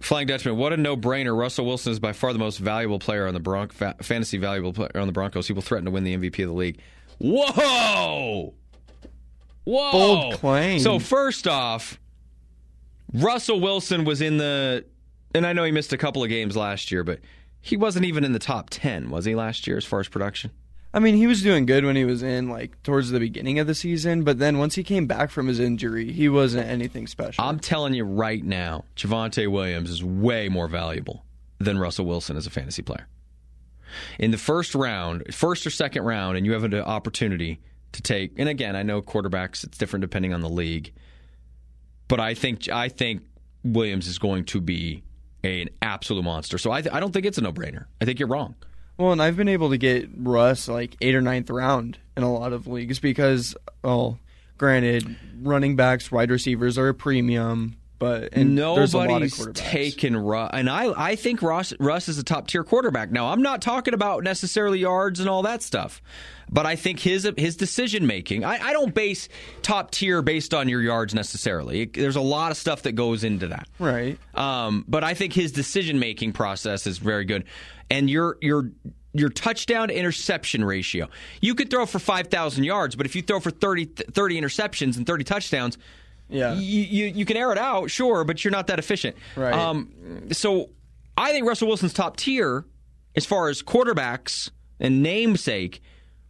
Flying 0.00 0.26
Dutchman, 0.26 0.56
what 0.56 0.72
a 0.72 0.76
no-brainer! 0.76 1.36
Russell 1.36 1.64
Wilson 1.64 1.92
is 1.92 1.98
by 1.98 2.12
far 2.12 2.32
the 2.32 2.38
most 2.38 2.58
valuable 2.58 2.98
player 2.98 3.26
on 3.26 3.32
the 3.32 3.40
Bronc, 3.40 3.72
fa- 3.72 3.94
fantasy 4.02 4.36
valuable 4.36 4.72
player 4.72 4.90
on 4.96 5.06
the 5.06 5.12
Broncos. 5.12 5.46
He 5.46 5.52
will 5.54 5.62
threaten 5.62 5.86
to 5.86 5.90
win 5.90 6.04
the 6.04 6.16
MVP 6.16 6.42
of 6.42 6.48
the 6.48 6.54
league. 6.54 6.80
Whoa, 7.18 8.52
whoa, 9.64 9.92
Bold 9.92 10.34
claim. 10.34 10.80
So 10.80 10.98
first 10.98 11.46
off, 11.46 11.98
Russell 13.14 13.60
Wilson 13.60 14.04
was 14.04 14.20
in 14.20 14.36
the, 14.36 14.84
and 15.34 15.46
I 15.46 15.52
know 15.54 15.64
he 15.64 15.70
missed 15.70 15.92
a 15.92 15.98
couple 15.98 16.22
of 16.22 16.28
games 16.28 16.54
last 16.56 16.90
year, 16.90 17.02
but 17.02 17.20
he 17.64 17.78
wasn't 17.78 18.04
even 18.04 18.24
in 18.24 18.32
the 18.32 18.38
top 18.38 18.68
ten, 18.68 19.08
was 19.08 19.24
he 19.24 19.34
last 19.34 19.66
year 19.66 19.78
as 19.78 19.86
far 19.86 19.98
as 19.98 20.06
production? 20.06 20.50
I 20.92 20.98
mean, 20.98 21.16
he 21.16 21.26
was 21.26 21.42
doing 21.42 21.64
good 21.64 21.82
when 21.82 21.96
he 21.96 22.04
was 22.04 22.22
in 22.22 22.50
like 22.50 22.80
towards 22.82 23.08
the 23.10 23.18
beginning 23.18 23.58
of 23.58 23.66
the 23.66 23.74
season, 23.74 24.22
but 24.22 24.38
then 24.38 24.58
once 24.58 24.74
he 24.74 24.84
came 24.84 25.06
back 25.06 25.30
from 25.30 25.48
his 25.48 25.58
injury, 25.58 26.12
he 26.12 26.28
wasn't 26.28 26.68
anything 26.68 27.06
special. 27.06 27.42
I'm 27.42 27.58
telling 27.58 27.94
you 27.94 28.04
right 28.04 28.44
now, 28.44 28.84
Javonte 28.96 29.50
Williams 29.50 29.88
is 29.88 30.04
way 30.04 30.50
more 30.50 30.68
valuable 30.68 31.24
than 31.58 31.78
Russell 31.78 32.04
Wilson 32.04 32.36
as 32.36 32.46
a 32.46 32.50
fantasy 32.50 32.82
player. 32.82 33.08
In 34.18 34.30
the 34.30 34.36
first 34.36 34.74
round, 34.74 35.34
first 35.34 35.66
or 35.66 35.70
second 35.70 36.02
round, 36.02 36.36
and 36.36 36.44
you 36.44 36.52
have 36.52 36.64
an 36.64 36.74
opportunity 36.74 37.60
to 37.92 38.02
take, 38.02 38.38
and 38.38 38.48
again, 38.48 38.76
I 38.76 38.82
know 38.82 39.00
quarterbacks, 39.00 39.64
it's 39.64 39.78
different 39.78 40.02
depending 40.02 40.34
on 40.34 40.42
the 40.42 40.50
league, 40.50 40.92
but 42.08 42.20
I 42.20 42.34
think 42.34 42.68
I 42.68 42.90
think 42.90 43.22
Williams 43.64 44.06
is 44.06 44.18
going 44.18 44.44
to 44.44 44.60
be 44.60 45.02
an 45.44 45.68
absolute 45.82 46.22
monster. 46.22 46.58
So 46.58 46.70
I, 46.72 46.82
th- 46.82 46.94
I 46.94 47.00
don't 47.00 47.12
think 47.12 47.26
it's 47.26 47.38
a 47.38 47.42
no 47.42 47.52
brainer. 47.52 47.86
I 48.00 48.04
think 48.04 48.18
you're 48.18 48.28
wrong. 48.28 48.54
Well, 48.96 49.12
and 49.12 49.20
I've 49.22 49.36
been 49.36 49.48
able 49.48 49.70
to 49.70 49.78
get 49.78 50.08
Russ 50.16 50.68
like 50.68 50.96
eighth 51.00 51.14
or 51.14 51.20
ninth 51.20 51.50
round 51.50 51.98
in 52.16 52.22
a 52.22 52.32
lot 52.32 52.52
of 52.52 52.66
leagues 52.66 53.00
because, 53.00 53.56
well, 53.82 54.18
granted, 54.56 55.16
running 55.42 55.74
backs, 55.74 56.12
wide 56.12 56.30
receivers 56.30 56.78
are 56.78 56.88
a 56.88 56.94
premium, 56.94 57.76
but 57.98 58.30
and 58.32 58.58
there's 58.58 58.94
a 58.94 58.98
lot 58.98 59.04
of 59.04 59.10
Nobody's 59.10 59.46
taken 59.54 60.16
Russ, 60.16 60.50
and 60.52 60.68
I 60.68 60.92
I 61.10 61.16
think 61.16 61.42
Russ 61.42 61.72
Russ 61.78 62.08
is 62.08 62.18
a 62.18 62.24
top 62.24 62.48
tier 62.48 62.64
quarterback. 62.64 63.10
Now 63.10 63.28
I'm 63.28 63.42
not 63.42 63.62
talking 63.62 63.94
about 63.94 64.24
necessarily 64.24 64.80
yards 64.80 65.20
and 65.20 65.28
all 65.28 65.42
that 65.42 65.62
stuff, 65.62 66.02
but 66.50 66.66
I 66.66 66.76
think 66.76 67.00
his 67.00 67.30
his 67.36 67.56
decision 67.56 68.06
making. 68.06 68.44
I, 68.44 68.58
I 68.58 68.72
don't 68.72 68.94
base 68.94 69.28
top 69.62 69.90
tier 69.90 70.22
based 70.22 70.52
on 70.52 70.68
your 70.68 70.82
yards 70.82 71.14
necessarily. 71.14 71.86
There's 71.86 72.16
a 72.16 72.20
lot 72.20 72.50
of 72.50 72.56
stuff 72.56 72.82
that 72.82 72.92
goes 72.92 73.24
into 73.24 73.48
that. 73.48 73.68
right. 73.78 74.18
Um, 74.34 74.84
but 74.88 75.04
I 75.04 75.14
think 75.14 75.32
his 75.32 75.52
decision 75.52 75.98
making 75.98 76.32
process 76.32 76.86
is 76.86 76.98
very 76.98 77.24
good, 77.24 77.44
and 77.90 78.10
your 78.10 78.38
your 78.40 78.70
your 79.12 79.28
touchdown 79.28 79.88
to 79.88 79.96
interception 79.96 80.64
ratio. 80.64 81.08
You 81.40 81.54
could 81.54 81.70
throw 81.70 81.86
for 81.86 82.00
five 82.00 82.26
thousand 82.26 82.64
yards, 82.64 82.96
but 82.96 83.06
if 83.06 83.14
you 83.14 83.22
throw 83.22 83.38
for 83.40 83.50
30, 83.50 83.84
30 83.84 84.40
interceptions 84.40 84.96
and 84.96 85.06
thirty 85.06 85.24
touchdowns, 85.24 85.78
Yeah. 86.34 86.54
you, 86.54 86.82
you 86.82 87.04
you 87.06 87.24
can 87.24 87.36
air 87.36 87.52
it 87.52 87.58
out, 87.58 87.90
sure, 87.90 88.24
but 88.24 88.44
you're 88.44 88.50
not 88.52 88.66
that 88.66 88.78
efficient. 88.78 89.16
Right. 89.36 89.54
Um, 89.54 90.28
so 90.32 90.70
I 91.16 91.32
think 91.32 91.46
Russell 91.46 91.68
Wilson's 91.68 91.94
top 91.94 92.16
tier 92.16 92.64
as 93.16 93.24
far 93.24 93.48
as 93.48 93.62
quarterbacks 93.62 94.50
and 94.80 95.02
namesake, 95.02 95.80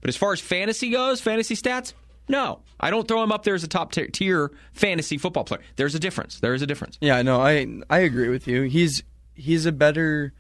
but 0.00 0.09
as 0.09 0.16
far 0.16 0.32
as 0.32 0.40
fantasy 0.40 0.90
goes, 0.90 1.20
fantasy 1.20 1.57
stats. 1.57 1.94
No, 2.28 2.61
I 2.80 2.90
don't 2.90 3.07
throw 3.07 3.22
him 3.22 3.32
up 3.32 3.42
there 3.44 3.55
as 3.55 3.64
a 3.64 3.68
top 3.68 3.92
tier- 3.92 4.09
tier 4.09 4.50
fantasy 4.72 5.18
football 5.18 5.44
player. 5.44 5.61
There's 5.76 5.94
a 5.94 5.98
difference. 5.98 6.40
There 6.40 6.55
is 6.55 6.62
a 6.62 6.66
difference. 6.66 6.96
Yeah, 7.00 7.20
no, 7.22 7.40
I 7.40 7.66
I 7.90 7.98
agree 8.00 8.28
with 8.28 8.46
you. 8.46 8.62
He's 8.62 9.02
he's 9.34 9.66
a 9.66 9.72
better 9.72 10.32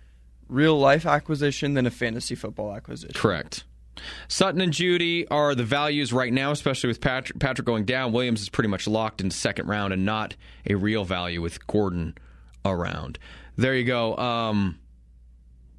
real 0.48 0.78
life 0.78 1.04
acquisition 1.06 1.74
than 1.74 1.86
a 1.86 1.90
fantasy 1.90 2.34
football 2.34 2.74
acquisition. 2.74 3.14
Correct. 3.14 3.64
Sutton 4.28 4.60
and 4.60 4.72
Jeudy 4.72 5.26
are 5.30 5.54
the 5.54 5.64
values 5.64 6.12
right 6.12 6.32
now, 6.32 6.50
especially 6.50 6.88
with 6.88 7.00
Patrick, 7.00 7.38
Patrick 7.38 7.66
going 7.66 7.84
down. 7.84 8.12
Williams 8.12 8.42
is 8.42 8.48
pretty 8.48 8.68
much 8.68 8.86
locked 8.86 9.20
in 9.20 9.30
second 9.30 9.66
round 9.68 9.92
and 9.92 10.04
not 10.04 10.36
a 10.68 10.74
real 10.74 11.04
value 11.04 11.40
with 11.40 11.66
Gordon 11.66 12.16
around. 12.64 13.18
There 13.56 13.74
you 13.74 13.84
go. 13.84 14.16
Um, 14.16 14.78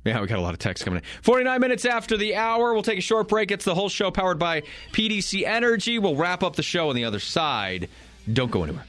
yeah, 0.06 0.22
we 0.22 0.28
got 0.28 0.38
a 0.38 0.42
lot 0.42 0.54
of 0.54 0.60
text 0.60 0.86
coming 0.86 1.00
in. 1.00 1.04
49 1.24 1.60
minutes 1.60 1.84
after 1.84 2.16
the 2.16 2.36
hour. 2.36 2.74
We'll 2.74 2.84
take 2.84 3.00
a 3.00 3.02
short 3.02 3.28
break. 3.28 3.52
It's 3.52 3.66
the 3.66 3.74
Hull 3.74 3.90
Show 3.90 4.12
powered 4.12 4.38
by 4.38 4.62
PDC 4.92 5.46
Energy. 5.46 5.98
We'll 5.98 6.16
wrap 6.16 6.44
up 6.44 6.56
the 6.56 6.64
show 6.64 6.90
on 6.90 6.96
the 6.96 7.06
other 7.06 7.20
side. 7.20 7.90
Don't 8.32 8.52
go 8.52 8.64
anywhere. 8.64 8.86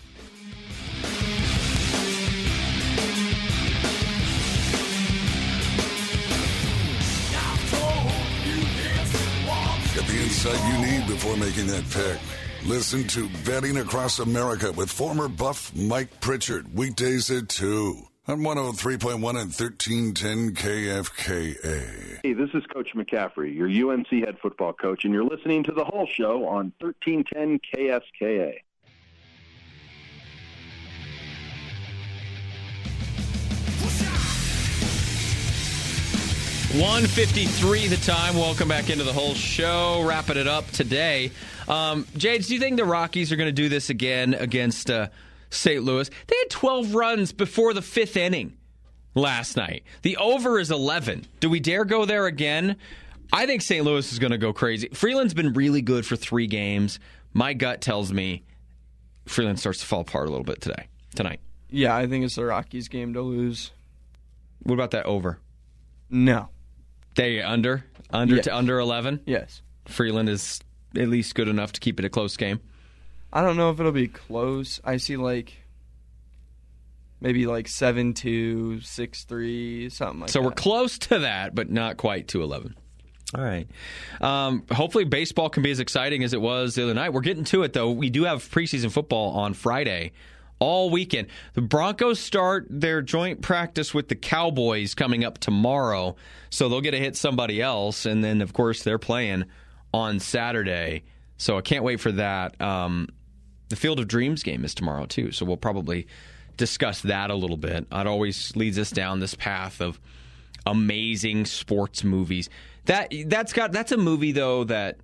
the 10.07 10.22
insight 10.22 10.72
you 10.72 10.86
need 10.86 11.07
before 11.07 11.36
making 11.36 11.66
that 11.66 11.84
pick. 11.90 12.18
Listen 12.68 13.04
to 13.09 13.28
Betting 13.44 13.78
Across 13.78 14.18
America 14.20 14.72
with 14.72 14.90
former 14.90 15.28
buff 15.28 15.74
Mike 15.74 16.20
Pritchard, 16.20 16.74
weekdays 16.74 17.30
at 17.30 17.48
2 17.48 18.07
on 18.28 18.40
103.1 18.40 19.14
and 19.14 19.22
1310 19.22 20.54
KFKA. 20.54 22.20
Hey, 22.24 22.32
this 22.32 22.50
is 22.54 22.64
Coach 22.66 22.88
McCaffrey, 22.94 23.54
your 23.54 23.68
UNC 23.92 24.09
head 24.09 24.36
football 24.42 24.72
coach, 24.72 25.04
and 25.04 25.14
you're 25.14 25.24
listening 25.24 25.62
to 25.64 25.72
the 25.72 25.84
Hull 25.84 26.07
Show 26.07 26.46
on 26.46 26.72
1310 26.80 27.61
KFKA. 27.72 28.54
153 36.81 37.89
the 37.89 37.97
time. 37.97 38.35
Welcome 38.35 38.68
back 38.68 38.91
into 38.91 39.03
the 39.03 39.12
Hull 39.12 39.33
Show. 39.33 40.03
Wrapping 40.07 40.37
it 40.37 40.47
up 40.47 40.70
today. 40.72 41.31
Um, 41.68 42.07
Jades, 42.18 42.49
do 42.49 42.55
you 42.55 42.61
think 42.61 42.77
the 42.77 42.85
Rockies 42.85 43.33
are 43.33 43.37
going 43.37 43.49
to 43.49 43.53
do 43.53 43.70
this 43.70 43.89
again 43.89 44.35
against 44.35 44.91
uh, 44.91 45.09
St. 45.49 45.83
Louis? 45.83 46.11
They 46.27 46.37
had 46.37 46.51
12 46.51 46.95
runs 46.95 47.33
before 47.33 47.72
the 47.72 47.81
fifth 47.81 48.18
inning 48.18 48.59
last 49.14 49.57
night. 49.57 49.85
The 50.03 50.18
over 50.18 50.59
is 50.59 50.70
11. 50.70 51.27
Do 51.41 51.49
we 51.49 51.61
dare 51.61 51.87
go 51.87 52.05
there 52.05 52.27
again? 52.27 52.77
I 53.33 53.47
think 53.47 53.62
St. 53.62 53.83
Louis 53.83 54.12
is 54.12 54.18
going 54.18 54.33
to 54.33 54.39
go 54.39 54.53
crazy. 54.53 54.89
Freeland's 54.93 55.35
been 55.35 55.55
really 55.55 55.81
good 55.81 56.05
for 56.05 56.16
three 56.16 56.47
games. 56.47 57.01
My 57.33 57.55
gut 57.55 57.81
tells 57.81 58.12
me 58.12 58.45
Freeland 59.24 59.59
starts 59.59 59.81
to 59.81 59.87
fall 59.87 60.01
apart 60.01 60.29
a 60.29 60.31
little 60.31 60.45
bit 60.45 60.61
today, 60.61 60.89
tonight. 61.14 61.41
Yeah, 61.70 61.97
I 61.97 62.07
think 62.07 62.24
it's 62.27 62.35
the 62.35 62.45
Rockies 62.45 62.89
game 62.89 63.14
to 63.14 63.22
lose. 63.22 63.70
What 64.62 64.74
about 64.74 64.91
that 64.91 65.07
over? 65.07 65.39
No. 66.11 66.51
They 67.16 67.42
under 67.42 67.84
under 68.10 68.36
Yes. 68.36 68.44
to 68.44 68.56
under 68.56 68.78
eleven. 68.78 69.20
Yes. 69.26 69.62
Freeland 69.86 70.28
is 70.28 70.60
at 70.96 71.08
least 71.08 71.34
good 71.34 71.48
enough 71.48 71.72
to 71.72 71.80
keep 71.80 71.98
it 71.98 72.04
a 72.04 72.08
close 72.08 72.36
game. 72.36 72.60
I 73.32 73.42
don't 73.42 73.56
know 73.56 73.70
if 73.70 73.80
it'll 73.80 73.92
be 73.92 74.08
close. 74.08 74.80
I 74.84 74.96
see 74.98 75.16
like 75.16 75.54
maybe 77.20 77.46
like 77.46 77.68
seven 77.68 78.14
two, 78.14 78.80
six 78.80 79.24
three, 79.24 79.88
something 79.90 80.20
like 80.20 80.30
So 80.30 80.38
that. 80.40 80.42
So 80.44 80.48
we're 80.48 80.54
close 80.54 80.98
to 80.98 81.20
that, 81.20 81.54
but 81.54 81.70
not 81.70 81.96
quite 81.96 82.28
to 82.28 82.42
11. 82.42 82.74
All 83.34 83.42
right. 83.42 83.66
Um, 84.20 84.64
hopefully, 84.70 85.04
baseball 85.04 85.48
can 85.50 85.62
be 85.62 85.70
as 85.72 85.80
exciting 85.80 86.22
as 86.22 86.32
it 86.32 86.40
was 86.40 86.76
the 86.76 86.84
other 86.84 86.94
night. 86.94 87.12
We're 87.12 87.22
getting 87.22 87.44
to 87.44 87.64
it, 87.64 87.72
though. 87.72 87.90
We 87.90 88.08
do 88.08 88.24
have 88.24 88.38
preseason 88.48 88.90
football 88.92 89.32
on 89.32 89.52
Friday 89.54 90.12
all 90.59 90.90
weekend. 90.90 91.28
The 91.54 91.62
Broncos 91.62 92.18
start 92.18 92.66
their 92.70 93.02
joint 93.02 93.42
practice 93.42 93.92
with 93.92 94.09
the 94.09 94.14
Cowboys 94.14 94.94
coming 94.94 95.24
up 95.24 95.38
tomorrow, 95.38 96.16
so 96.50 96.68
they'll 96.68 96.80
get 96.80 96.92
to 96.92 96.98
hit 96.98 97.16
somebody 97.16 97.61
else. 97.61 98.07
And 98.07 98.22
then, 98.22 98.40
of 98.40 98.52
course, 98.52 98.82
they're 98.82 98.98
playing 98.98 99.44
on 99.92 100.18
Saturday. 100.20 101.04
So 101.36 101.59
I 101.59 101.61
can't 101.61 101.84
wait 101.84 102.00
for 102.00 102.12
that. 102.12 102.61
Um, 102.61 103.09
the 103.68 103.76
Field 103.76 104.00
of 104.00 104.09
Dreams 104.09 104.42
game 104.42 104.64
is 104.64 104.74
tomorrow, 104.74 105.07
too, 105.07 105.32
so 105.32 105.44
we'll 105.44 105.57
probably 105.57 106.07
discuss 106.57 107.02
that 107.02 107.30
a 107.30 107.34
little 107.34 107.57
bit. 107.57 107.86
It 107.92 108.07
always 108.07 108.54
leads 108.57 108.78
us 108.78 108.90
down 108.90 109.20
this 109.20 109.34
path 109.34 109.80
of 109.80 110.00
amazing 110.64 111.44
sports 111.46 112.02
movies. 112.04 112.48
That 112.86 113.12
that's 113.26 113.52
got 113.52 113.72
that's 113.72 113.92
a 113.92 113.96
movie 113.96 114.32
though 114.32 114.64
that 114.64 114.98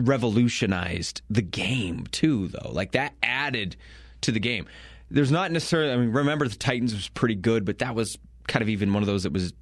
revolutionized 0.00 1.22
the 1.30 1.42
game 1.42 2.06
too 2.10 2.48
though. 2.48 2.70
Like 2.70 2.92
that 2.92 3.14
added 3.22 3.76
to 4.24 4.32
the 4.32 4.40
game. 4.40 4.66
There's 5.10 5.30
not 5.30 5.50
necessarily 5.50 5.92
I 5.92 5.96
mean 5.96 6.12
remember 6.12 6.48
the 6.48 6.56
Titans 6.56 6.94
was 6.94 7.08
pretty 7.08 7.36
good, 7.36 7.64
but 7.64 7.78
that 7.78 7.94
was 7.94 8.18
kind 8.46 8.62
of 8.62 8.68
even 8.68 8.92
one 8.92 9.02
of 9.02 9.06
those 9.06 9.22
that 9.22 9.32
was 9.32 9.52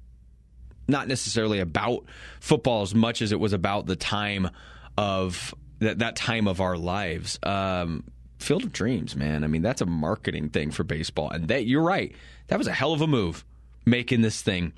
not 0.87 1.07
necessarily 1.07 1.59
about 1.59 2.05
football 2.39 2.81
as 2.81 2.93
much 2.93 3.21
as 3.21 3.31
it 3.31 3.39
was 3.39 3.53
about 3.53 3.85
the 3.85 3.95
time 3.95 4.49
of 4.97 5.53
that 5.79 5.99
that 5.99 6.15
time 6.15 6.47
of 6.47 6.61
our 6.61 6.77
lives. 6.77 7.39
Um, 7.43 8.03
Field 8.39 8.63
of 8.63 8.73
Dreams, 8.73 9.15
man. 9.15 9.45
I 9.45 9.47
mean, 9.47 9.61
that's 9.61 9.81
a 9.81 9.85
marketing 9.85 10.49
thing 10.49 10.71
for 10.71 10.83
baseball, 10.83 11.29
and 11.29 11.47
that 11.47 11.65
you're 11.65 11.83
right. 11.83 12.13
That 12.47 12.57
was 12.57 12.67
a 12.67 12.73
hell 12.73 12.91
of 12.91 13.01
a 13.01 13.07
move, 13.07 13.45
making 13.85 14.21
this 14.21 14.41
thing 14.41 14.73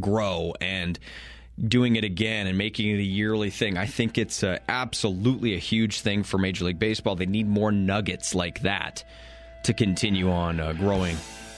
grow 0.00 0.54
and 0.60 0.98
doing 1.62 1.96
it 1.96 2.04
again 2.04 2.46
and 2.46 2.58
making 2.58 2.90
it 2.90 2.98
a 2.98 3.04
yearly 3.04 3.50
thing. 3.50 3.78
I 3.78 3.86
think 3.86 4.18
it's 4.18 4.42
uh, 4.42 4.58
absolutely 4.68 5.54
a 5.54 5.58
huge 5.58 6.00
thing 6.00 6.22
for 6.22 6.38
Major 6.38 6.64
League 6.64 6.78
Baseball. 6.78 7.16
They 7.16 7.26
need 7.26 7.48
more 7.48 7.72
nuggets 7.72 8.34
like 8.34 8.60
that 8.60 9.04
to 9.62 9.72
continue 9.72 10.30
on 10.30 10.60
uh, 10.60 10.72
growing 10.72 11.16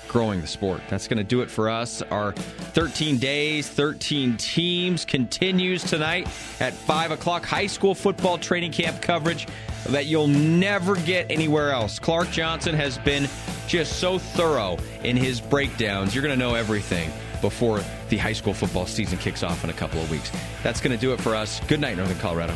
growing 0.09 0.41
the 0.41 0.47
sport. 0.47 0.81
That's 0.89 1.07
going 1.07 1.19
to 1.19 1.25
do 1.25 1.43
it 1.43 1.51
for 1.51 1.69
us. 1.69 2.01
Our 2.01 2.33
13 2.33 3.19
days, 3.19 3.69
13 3.69 4.39
teams 4.39 5.05
continues 5.05 5.85
tonight 5.85 6.27
at 6.61 6.73
5 6.73 7.11
o'clock. 7.11 7.45
High 7.45 7.67
school 7.67 7.95
football 7.95 8.39
training 8.39 8.73
camp 8.73 9.03
coverage 9.03 9.47
that 9.89 10.07
you'll 10.07 10.27
never 10.27 10.97
get 10.97 11.31
anywhere 11.31 11.73
else. 11.73 11.99
Clark 11.99 12.31
Johnson 12.31 12.75
has 12.75 12.97
been 12.97 13.29
just 13.67 13.99
so 13.99 14.19
thorough 14.19 14.79
in 15.05 15.15
his 15.15 15.43
breakdowns. 15.43 16.15
You're 16.15 16.23
going 16.23 16.37
to 16.37 16.43
know 16.43 16.55
everything 16.55 17.13
before 17.41 17.81
the 18.09 18.17
high 18.17 18.33
school 18.33 18.55
football 18.55 18.87
season 18.87 19.19
kicks 19.19 19.43
off 19.43 19.65
in 19.65 19.71
a 19.71 19.75
couple 19.75 20.01
of 20.01 20.11
weeks. 20.11 20.31
That's 20.63 20.81
going 20.81 20.93
to 20.93 21.01
do 21.01 21.13
it 21.13 21.21
for 21.21 21.35
us. 21.35 21.61
Good 21.67 21.81
night, 21.81 21.97
Northern 21.97 22.19
Colorado. 22.19 22.55